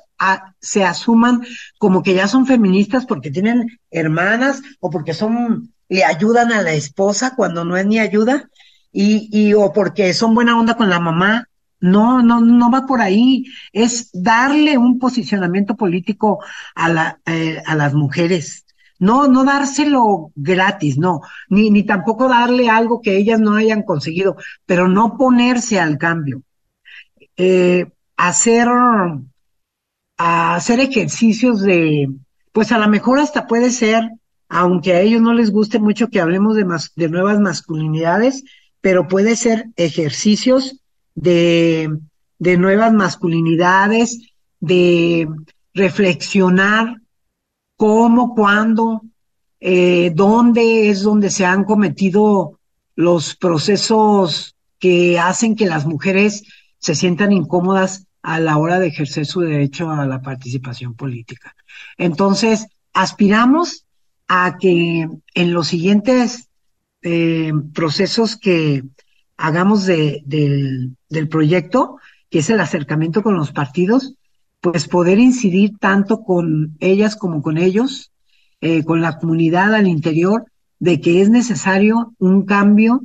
se 0.61 0.85
asuman 0.85 1.43
como 1.79 2.03
que 2.03 2.15
ya 2.15 2.29
son 2.29 2.47
feministas 2.47 3.07
porque 3.07 3.31
tienen 3.31 3.67
hermanas 3.91 4.63
o 4.81 4.91
porque 4.91 5.15
son, 5.15 5.73
le 5.89 6.05
ayudan 6.05 6.53
a 6.53 6.63
la 6.63 6.73
esposa 6.73 7.35
cuando 7.37 7.65
no 7.65 7.77
es 7.77 7.87
ni 7.87 7.99
ayuda, 7.99 8.49
y, 8.93 9.29
y 9.33 9.55
o 9.55 9.73
porque 9.73 10.13
son 10.15 10.35
buena 10.35 10.59
onda 10.59 10.75
con 10.77 10.91
la 10.91 11.01
mamá. 11.01 11.47
No, 11.83 12.23
no, 12.23 12.41
no 12.41 12.71
va 12.71 12.85
por 12.87 13.01
ahí. 13.01 13.45
Es 13.73 14.11
darle 14.13 14.77
un 14.77 14.99
posicionamiento 14.99 15.77
político 15.77 16.41
a, 16.75 16.89
la, 16.91 17.21
eh, 17.25 17.63
a 17.65 17.75
las 17.75 17.95
mujeres. 17.95 18.67
No, 18.99 19.29
no 19.29 19.45
dárselo 19.45 20.31
gratis, 20.35 20.99
no, 20.99 21.23
ni, 21.49 21.71
ni 21.71 21.85
tampoco 21.85 22.29
darle 22.29 22.69
algo 22.69 23.01
que 23.01 23.17
ellas 23.17 23.41
no 23.41 23.55
hayan 23.55 23.83
conseguido, 23.83 24.37
pero 24.67 24.89
no 24.89 25.17
ponerse 25.17 25.81
al 25.81 25.97
cambio. 25.97 26.43
Eh, 27.39 27.87
hacer, 28.19 28.69
hacer 30.21 30.81
ejercicios 30.81 31.63
de, 31.63 32.11
pues 32.53 32.73
a 32.73 32.79
lo 32.79 32.89
mejor 32.89 33.19
hasta 33.19 33.47
puede 33.47 33.71
ser, 33.71 34.11
aunque 34.49 34.93
a 34.93 35.01
ellos 35.01 35.23
no 35.23 35.33
les 35.33 35.51
guste 35.51 35.79
mucho 35.79 36.09
que 36.09 36.21
hablemos 36.21 36.57
de, 36.57 36.67
de 36.97 37.09
nuevas 37.09 37.41
masculinidades, 37.41 38.45
pero 38.81 39.09
puede 39.09 39.35
ser 39.37 39.67
ejercicios 39.77 40.81
de, 41.15 41.91
de 42.39 42.57
nuevas 42.59 42.93
masculinidades, 42.93 44.19
de 44.61 45.27
reflexionar 45.73 47.01
cómo, 47.77 48.35
cuándo, 48.35 49.03
eh, 49.59 50.13
dónde 50.15 50.91
es 50.91 51.03
donde 51.03 51.31
se 51.31 51.47
han 51.47 51.65
cometido 51.65 52.59
los 52.95 53.37
procesos 53.37 54.55
que 54.79 55.19
hacen 55.19 55.57
que 55.57 55.65
las 55.65 55.87
mujeres 55.87 56.45
se 56.79 56.95
sientan 56.95 57.33
incómodas 57.33 58.07
a 58.23 58.41
la 58.41 58.59
hora 58.59 58.79
de 58.79 58.89
ejercer 58.89 59.27
su 59.27 59.41
derecho 59.41 59.91
a 59.91 60.07
la 60.07 60.21
participación 60.21 60.95
política. 60.95 61.55
Entonces, 61.97 62.67
aspiramos 62.93 63.87
a 64.29 64.59
que 64.59 65.09
en 65.35 65.53
los 65.53 65.69
siguientes 65.69 66.49
eh, 67.03 67.53
procesos 67.73 68.37
que 68.37 68.85
hagamos 69.37 69.87
de, 69.87 70.23
del 70.27 71.29
proyecto, 71.29 71.97
que 72.29 72.41
es 72.41 72.51
el 72.51 72.61
acercamiento 72.61 73.23
con 73.23 73.37
los 73.37 73.53
partidos, 73.53 74.15
pues 74.61 74.87
poder 74.87 75.19
incidir 75.19 75.79
tanto 75.79 76.23
con 76.23 76.77
ellas 76.81 77.17
como 77.17 77.43
con 77.43 77.57
ellos, 77.57 78.13
eh, 78.61 78.85
con 78.85 79.01
la 79.01 79.19
comunidad 79.19 79.75
al 79.75 79.89
interior, 79.89 80.45
de 80.79 81.01
que 81.01 81.23
es 81.23 81.31
necesario 81.31 82.15
un 82.19 82.45
cambio 82.45 83.03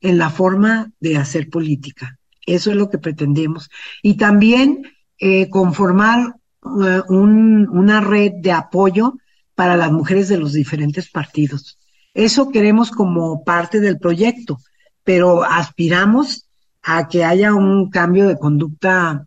en 0.00 0.18
la 0.18 0.30
forma 0.30 0.92
de 1.00 1.16
hacer 1.16 1.48
política. 1.48 2.18
Eso 2.46 2.70
es 2.70 2.76
lo 2.76 2.88
que 2.88 2.98
pretendemos. 2.98 3.68
Y 4.02 4.16
también 4.16 4.82
eh, 5.18 5.50
conformar 5.50 6.36
un, 6.62 7.68
una 7.68 8.00
red 8.00 8.32
de 8.40 8.52
apoyo 8.52 9.14
para 9.54 9.76
las 9.76 9.92
mujeres 9.92 10.28
de 10.28 10.38
los 10.38 10.52
diferentes 10.52 11.10
partidos. 11.10 11.78
Eso 12.14 12.50
queremos 12.50 12.90
como 12.90 13.44
parte 13.44 13.80
del 13.80 13.98
proyecto, 13.98 14.58
pero 15.04 15.44
aspiramos 15.44 16.48
a 16.82 17.08
que 17.08 17.24
haya 17.24 17.54
un 17.54 17.90
cambio 17.90 18.28
de 18.28 18.38
conducta 18.38 19.26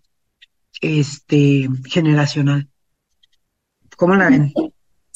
este 0.81 1.69
generacional. 1.85 2.67
¿Cómo 3.97 4.15
la 4.15 4.29
ven? 4.29 4.53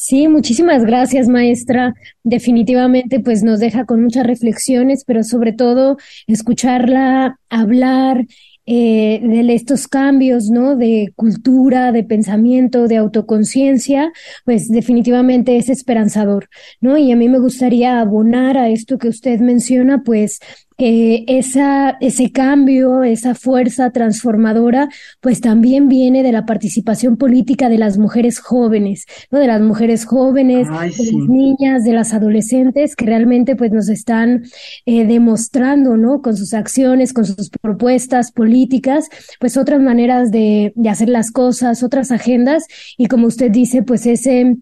Sí, 0.06 0.28
muchísimas 0.28 0.84
gracias, 0.84 1.30
maestra. 1.30 1.94
Definitivamente, 2.24 3.22
pues 3.22 3.42
nos 3.42 3.62
deja 3.62 3.86
con 3.86 4.04
muchas 4.04 4.28
reflexiones, 4.28 5.06
pero 5.08 5.24
sobre 5.24 5.54
todo 5.54 5.96
escucharla 6.28 7.40
hablar 7.50 8.26
eh, 8.66 9.22
de 9.24 9.54
estos 9.56 9.88
cambios, 9.88 10.50
¿no? 10.50 10.76
De 10.76 11.14
cultura, 11.16 11.94
de 11.94 12.04
pensamiento, 12.04 12.90
de 12.90 12.98
autoconciencia, 12.98 14.12
pues 14.44 14.68
definitivamente 14.68 15.56
es 15.56 15.70
esperanzador, 15.70 16.50
¿no? 16.82 16.98
Y 16.98 17.10
a 17.14 17.16
mí 17.16 17.30
me 17.30 17.40
gustaría 17.40 18.02
abonar 18.02 18.58
a 18.58 18.68
esto 18.68 18.98
que 18.98 19.08
usted 19.08 19.40
menciona, 19.40 20.04
pues 20.04 20.40
que 20.78 21.24
esa, 21.28 21.98
ese 22.02 22.32
cambio, 22.32 23.04
esa 23.04 23.36
fuerza 23.36 23.92
transformadora, 23.92 24.90
pues 25.22 25.42
también 25.42 25.88
viene 25.90 26.24
de 26.24 26.32
la 26.32 26.46
participación 26.46 27.18
política 27.18 27.70
de 27.70 27.78
las 27.78 27.98
mujeres 27.98 28.40
jóvenes, 28.40 29.06
¿no? 29.32 29.40
De 29.40 29.48
las 29.48 29.62
mujeres 29.62 30.06
jóvenes, 30.06 30.68
de 30.68 30.74
las 30.74 30.98
niñas, 31.28 31.84
de 31.84 31.94
las 31.94 32.14
adolescentes, 32.14 32.96
que 32.96 33.06
realmente 33.06 33.56
pues 33.56 33.72
nos 33.72 33.90
están 33.90 34.44
eh, 34.86 35.06
demostrando, 35.06 35.98
¿no? 35.98 36.22
Con 36.22 36.38
sus 36.38 36.54
acciones, 36.54 37.14
con 37.14 37.26
sus 37.26 37.50
propuestas 37.50 38.32
políticas, 38.32 39.10
pues 39.40 39.58
otras 39.58 39.82
maneras 39.82 40.32
de, 40.32 40.74
de 40.76 40.90
hacer 40.90 41.10
las 41.10 41.32
cosas, 41.32 41.84
otras 41.84 42.12
agendas, 42.12 42.66
y 42.98 43.08
como 43.08 43.28
usted 43.28 43.52
dice, 43.52 43.84
pues 43.84 44.06
ese, 44.06 44.58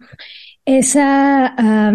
esa, 0.64 1.92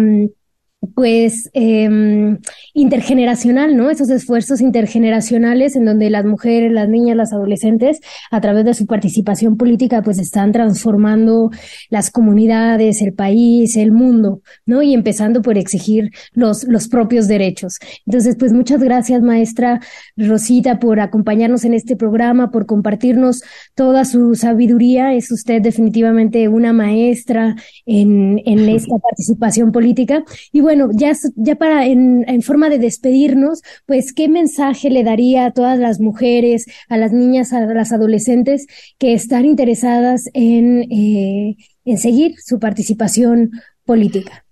pues 0.94 1.50
eh, 1.54 2.36
intergeneracional, 2.72 3.76
¿no? 3.76 3.90
Esos 3.90 4.10
esfuerzos 4.10 4.60
intergeneracionales 4.60 5.74
en 5.74 5.84
donde 5.84 6.08
las 6.08 6.24
mujeres, 6.24 6.70
las 6.70 6.88
niñas, 6.88 7.16
las 7.16 7.32
adolescentes, 7.32 8.00
a 8.30 8.40
través 8.40 8.64
de 8.64 8.74
su 8.74 8.86
participación 8.86 9.56
política, 9.56 10.02
pues 10.02 10.18
están 10.18 10.52
transformando 10.52 11.50
las 11.90 12.10
comunidades, 12.10 13.02
el 13.02 13.12
país, 13.12 13.76
el 13.76 13.90
mundo, 13.90 14.40
¿no? 14.66 14.80
Y 14.82 14.94
empezando 14.94 15.42
por 15.42 15.58
exigir 15.58 16.10
los, 16.32 16.62
los 16.64 16.88
propios 16.88 17.26
derechos. 17.26 17.78
Entonces, 18.06 18.36
pues 18.38 18.52
muchas 18.52 18.80
gracias, 18.80 19.20
maestra 19.20 19.80
Rosita, 20.16 20.78
por 20.78 21.00
acompañarnos 21.00 21.64
en 21.64 21.74
este 21.74 21.96
programa, 21.96 22.52
por 22.52 22.66
compartirnos 22.66 23.42
toda 23.74 24.04
su 24.04 24.36
sabiduría. 24.36 25.12
Es 25.14 25.32
usted 25.32 25.60
definitivamente 25.60 26.46
una 26.48 26.72
maestra 26.72 27.56
en, 27.84 28.40
en 28.46 28.68
esta 28.68 28.96
participación 28.98 29.72
política. 29.72 30.22
Y 30.52 30.60
bueno, 30.60 30.67
ya, 30.92 31.12
ya 31.36 31.56
para 31.56 31.86
en, 31.86 32.24
en, 32.28 32.42
forma 32.42 32.68
de 32.68 32.78
despedirnos, 32.78 33.62
pues, 33.86 34.12
¿qué 34.12 34.28
mensaje 34.28 34.90
le 34.90 35.04
daría 35.04 35.46
a 35.46 35.50
todas 35.52 35.78
las 35.78 36.00
mujeres, 36.00 36.66
a 36.88 36.96
las 36.96 37.12
niñas, 37.12 37.52
a 37.52 37.60
las 37.60 37.92
adolescentes 37.92 38.66
que 38.98 39.14
están 39.14 39.44
interesadas 39.44 40.28
en, 40.34 40.90
eh, 40.90 41.56
en 41.84 41.98
seguir 41.98 42.34
su 42.38 42.58
participación 42.58 43.52
política? 43.84 44.44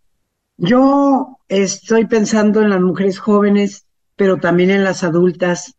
Yo 0.57 1.39
estoy 1.49 2.07
pensando 2.07 2.63
en 2.63 2.71
las 2.71 2.81
mujeres 2.81 3.19
jóvenes, 3.19 3.87
pero 4.17 4.39
también 4.39 4.71
en 4.71 4.85
las 4.85 5.05
adultas, 5.05 5.75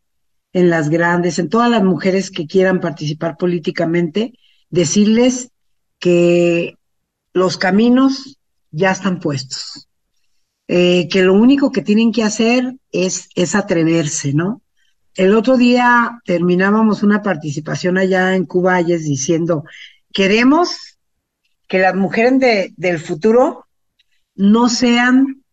en 0.54 0.70
las 0.70 0.90
grandes, 0.90 1.40
en 1.40 1.50
todas 1.50 1.70
las 1.70 1.84
mujeres 1.84 2.30
que 2.30 2.46
quieran 2.46 2.80
participar 2.80 3.38
políticamente, 3.38 4.34
decirles 4.70 5.50
que 6.00 6.76
los 7.34 7.58
caminos 7.58 8.38
ya 8.72 8.92
están 8.92 9.20
puestos 9.20 9.87
eh, 10.68 11.08
que 11.10 11.24
lo 11.24 11.34
único 11.34 11.72
que 11.72 11.82
tienen 11.82 12.12
que 12.12 12.24
hacer 12.24 12.76
es, 12.92 13.30
es 13.36 13.56
atreverse, 13.56 14.34
¿no? 14.34 14.62
El 15.16 15.34
otro 15.34 15.58
día 15.58 16.22
terminábamos 16.26 17.04
una 17.04 17.24
participación 17.24 17.98
allá 17.98 18.36
en 18.36 18.46
Cuballes 18.46 19.04
diciendo, 19.04 19.64
queremos 20.14 20.98
que 21.68 21.80
las 21.80 21.96
mujeres 21.96 22.40
de, 22.40 22.74
del 22.78 23.00
futuro 23.00 23.66
no 24.36 24.70
sean, 24.70 25.44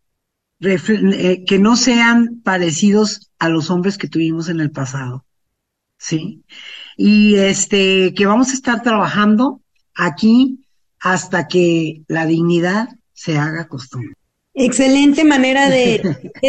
eh, 0.61 1.45
que 1.47 1.59
no 1.59 1.77
sean 1.77 2.41
parecidos 2.43 3.31
a 3.39 3.49
los 3.49 3.71
hombres 3.71 3.97
que 3.97 4.09
tuvimos 4.09 4.49
en 4.49 4.61
el 4.61 4.71
pasado, 4.71 5.25
¿sí? 5.97 6.45
Y 6.97 7.37
este, 7.37 8.15
que 8.15 8.27
vamos 8.27 8.51
a 8.51 8.55
estar 8.55 8.83
trabajando 8.83 9.63
aquí 9.95 10.67
hasta 11.01 11.49
que 11.49 12.03
la 12.09 12.27
dignidad 12.27 12.89
se 13.13 13.39
haga 13.39 13.69
costumbre. 13.69 14.15
Excelente 14.55 15.25
manera 15.25 15.69
de, 15.71 16.01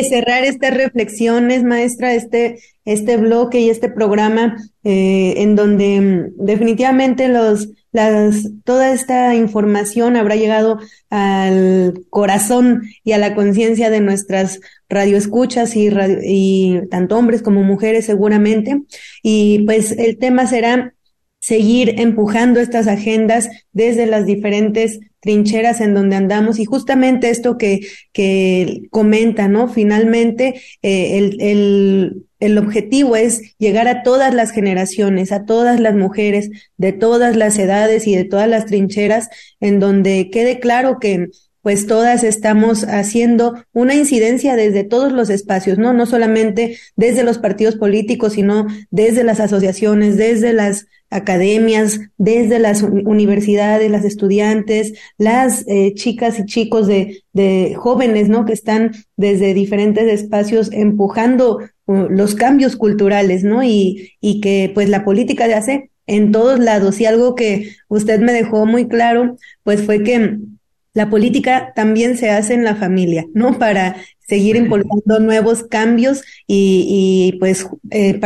cerrar 0.08 0.44
estas 0.44 0.76
reflexiones, 0.76 1.64
maestra, 1.64 2.14
este, 2.14 2.60
este 2.86 3.18
bloque 3.18 3.60
y 3.60 3.70
este 3.70 3.90
programa, 3.90 4.58
eh, 4.84 5.34
en 5.38 5.56
donde 5.56 6.02
mm, 6.02 6.46
definitivamente 6.46 7.28
los, 7.28 7.70
las, 7.92 8.48
toda 8.64 8.92
esta 8.92 9.34
información 9.34 10.16
habrá 10.18 10.36
llegado 10.36 10.80
al 11.10 11.94
corazón 12.12 12.84
y 13.04 13.14
a 13.14 13.18
la 13.18 13.34
conciencia 13.34 13.90
de 13.90 14.02
nuestras 14.02 14.60
radioescuchas 14.88 15.76
y, 15.76 15.90
y 16.24 16.82
tanto 16.92 17.18
hombres 17.18 17.42
como 17.42 17.64
mujeres 17.64 18.06
seguramente. 18.06 18.84
Y 19.24 19.64
pues 19.66 19.92
el 19.92 20.20
tema 20.20 20.46
será 20.46 20.94
seguir 21.46 22.00
empujando 22.00 22.60
estas 22.60 22.88
agendas 22.88 23.50
desde 23.72 24.08
las 24.08 24.26
diferentes 24.26 25.00
trincheras 25.20 25.80
en 25.80 25.94
donde 25.94 26.16
andamos 26.16 26.58
y 26.58 26.66
justamente 26.66 27.30
esto 27.30 27.60
que, 27.60 27.82
que 28.14 28.88
comenta, 28.90 29.48
¿no? 29.48 29.68
Finalmente, 29.68 30.60
eh, 30.82 31.20
el, 31.20 31.38
el, 31.40 32.26
el 32.40 32.58
objetivo 32.58 33.16
es 33.16 33.56
llegar 33.60 33.88
a 33.88 34.02
todas 34.02 34.34
las 34.34 34.50
generaciones, 34.50 35.32
a 35.32 35.46
todas 35.46 35.80
las 35.80 35.94
mujeres 35.94 36.50
de 36.78 36.94
todas 36.94 37.36
las 37.36 37.60
edades 37.60 38.08
y 38.08 38.16
de 38.16 38.24
todas 38.24 38.50
las 38.50 38.66
trincheras, 38.66 39.30
en 39.60 39.80
donde 39.80 40.32
quede 40.32 40.60
claro 40.60 40.98
que 41.00 41.28
pues 41.62 41.86
todas 41.86 42.24
estamos 42.24 42.84
haciendo 42.84 43.64
una 43.72 43.94
incidencia 43.94 44.56
desde 44.56 44.84
todos 44.84 45.12
los 45.12 45.30
espacios, 45.30 45.78
¿no? 45.78 45.94
No 45.94 46.08
solamente 46.08 46.80
desde 46.96 47.24
los 47.24 47.38
partidos 47.38 47.76
políticos, 47.76 48.34
sino 48.34 48.66
desde 48.90 49.24
las 49.24 49.40
asociaciones, 49.40 50.18
desde 50.18 50.54
las 50.54 50.86
academias, 51.10 52.00
desde 52.18 52.60
las 52.60 52.84
universidades, 52.84 53.90
las 53.92 54.06
estudiantes, 54.06 54.94
las 55.18 55.66
eh, 55.68 55.94
chicas 55.94 56.40
y 56.40 56.46
chicos 56.46 56.88
de, 56.88 57.24
de, 57.34 57.76
jóvenes, 57.76 58.30
¿no? 58.30 58.46
Que 58.46 58.54
están 58.54 58.92
desde 59.16 59.54
diferentes 59.54 60.08
espacios 60.08 60.72
empujando 60.72 61.60
uh, 61.86 61.94
los 62.10 62.36
cambios 62.36 62.76
culturales, 62.76 63.44
¿no? 63.44 63.64
Y, 63.64 64.14
y 64.20 64.42
que 64.42 64.72
pues 64.74 64.90
la 64.90 65.06
política 65.06 65.48
de 65.48 65.54
hace 65.54 65.92
en 66.08 66.32
todos 66.32 66.60
lados. 66.60 67.00
Y 67.00 67.06
algo 67.06 67.36
que 67.36 67.76
usted 67.88 68.20
me 68.20 68.34
dejó 68.34 68.66
muy 68.66 68.88
claro, 68.88 69.38
pues 69.64 69.84
fue 69.84 70.04
que 70.04 70.38
la 70.96 71.10
política 71.10 71.74
también 71.76 72.18
se 72.18 72.32
hace 72.32 72.54
en 72.54 72.64
la 72.64 72.76
familia, 72.76 73.26
¿no? 73.34 73.60
Para 73.60 73.98
seguir 74.28 74.56
impulsando 74.56 75.20
nuevos 75.20 75.64
cambios 75.64 76.24
y, 76.48 77.34
y 77.34 77.38
pues 77.38 77.68
eh, 77.92 78.20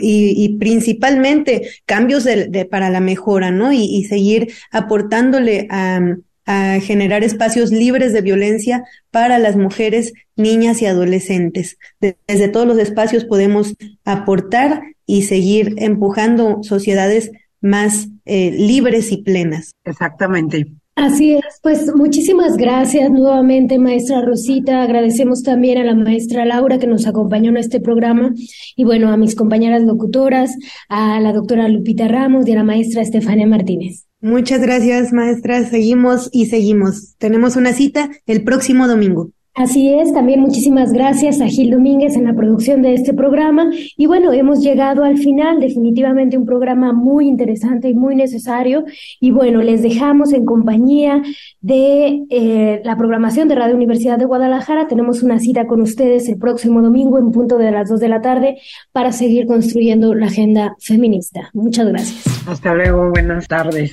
y, 0.00 0.44
y, 0.44 0.58
principalmente 0.58 1.68
cambios 1.86 2.24
de, 2.24 2.66
para 2.68 2.90
la 2.90 3.00
mejora, 3.00 3.50
¿no? 3.50 3.72
Y, 3.72 3.84
y 3.84 4.04
seguir 4.04 4.52
aportándole 4.72 5.68
a, 5.70 6.00
a, 6.46 6.80
generar 6.80 7.22
espacios 7.24 7.70
libres 7.70 8.14
de 8.14 8.22
violencia 8.22 8.84
para 9.10 9.38
las 9.38 9.56
mujeres, 9.56 10.14
niñas 10.34 10.80
y 10.80 10.86
adolescentes. 10.86 11.76
Desde 12.00 12.48
todos 12.48 12.66
los 12.66 12.78
espacios 12.78 13.26
podemos 13.26 13.74
aportar 14.04 14.82
y 15.06 15.22
seguir 15.24 15.74
empujando 15.76 16.62
sociedades 16.62 17.32
más 17.60 18.08
eh, 18.24 18.50
libres 18.50 19.12
y 19.12 19.18
plenas. 19.18 19.74
Exactamente. 19.84 20.66
Así 20.96 21.34
es, 21.34 21.58
pues 21.60 21.92
muchísimas 21.94 22.56
gracias 22.56 23.10
nuevamente, 23.10 23.80
maestra 23.80 24.22
Rosita. 24.22 24.82
Agradecemos 24.82 25.42
también 25.42 25.78
a 25.78 25.84
la 25.84 25.94
maestra 25.94 26.44
Laura 26.44 26.78
que 26.78 26.86
nos 26.86 27.06
acompañó 27.06 27.50
en 27.50 27.56
este 27.56 27.80
programa 27.80 28.32
y 28.76 28.84
bueno, 28.84 29.10
a 29.10 29.16
mis 29.16 29.34
compañeras 29.34 29.82
locutoras, 29.82 30.56
a 30.88 31.18
la 31.20 31.32
doctora 31.32 31.68
Lupita 31.68 32.06
Ramos 32.06 32.46
y 32.46 32.52
a 32.52 32.56
la 32.56 32.64
maestra 32.64 33.02
Estefania 33.02 33.46
Martínez. 33.46 34.06
Muchas 34.20 34.62
gracias, 34.62 35.12
maestra. 35.12 35.64
Seguimos 35.64 36.30
y 36.32 36.46
seguimos. 36.46 37.16
Tenemos 37.18 37.56
una 37.56 37.72
cita 37.72 38.10
el 38.26 38.44
próximo 38.44 38.86
domingo. 38.86 39.30
Así 39.54 39.94
es, 39.94 40.12
también 40.12 40.40
muchísimas 40.40 40.92
gracias 40.92 41.40
a 41.40 41.46
Gil 41.46 41.70
Domínguez 41.70 42.16
en 42.16 42.24
la 42.24 42.34
producción 42.34 42.82
de 42.82 42.94
este 42.94 43.14
programa. 43.14 43.70
Y 43.96 44.06
bueno, 44.06 44.32
hemos 44.32 44.60
llegado 44.60 45.04
al 45.04 45.16
final, 45.16 45.60
definitivamente 45.60 46.36
un 46.36 46.44
programa 46.44 46.92
muy 46.92 47.28
interesante 47.28 47.88
y 47.88 47.94
muy 47.94 48.16
necesario. 48.16 48.84
Y 49.20 49.30
bueno, 49.30 49.62
les 49.62 49.80
dejamos 49.82 50.32
en 50.32 50.44
compañía 50.44 51.22
de 51.60 52.24
eh, 52.30 52.82
la 52.84 52.96
programación 52.96 53.46
de 53.46 53.54
Radio 53.54 53.76
Universidad 53.76 54.18
de 54.18 54.24
Guadalajara. 54.24 54.88
Tenemos 54.88 55.22
una 55.22 55.38
cita 55.38 55.68
con 55.68 55.80
ustedes 55.82 56.28
el 56.28 56.38
próximo 56.38 56.82
domingo 56.82 57.20
en 57.20 57.30
punto 57.30 57.56
de 57.56 57.70
las 57.70 57.88
dos 57.88 58.00
de 58.00 58.08
la 58.08 58.20
tarde 58.20 58.58
para 58.90 59.12
seguir 59.12 59.46
construyendo 59.46 60.14
la 60.14 60.26
agenda 60.26 60.74
feminista. 60.80 61.50
Muchas 61.52 61.86
gracias. 61.86 62.48
Hasta 62.48 62.74
luego, 62.74 63.10
buenas 63.10 63.46
tardes. 63.46 63.92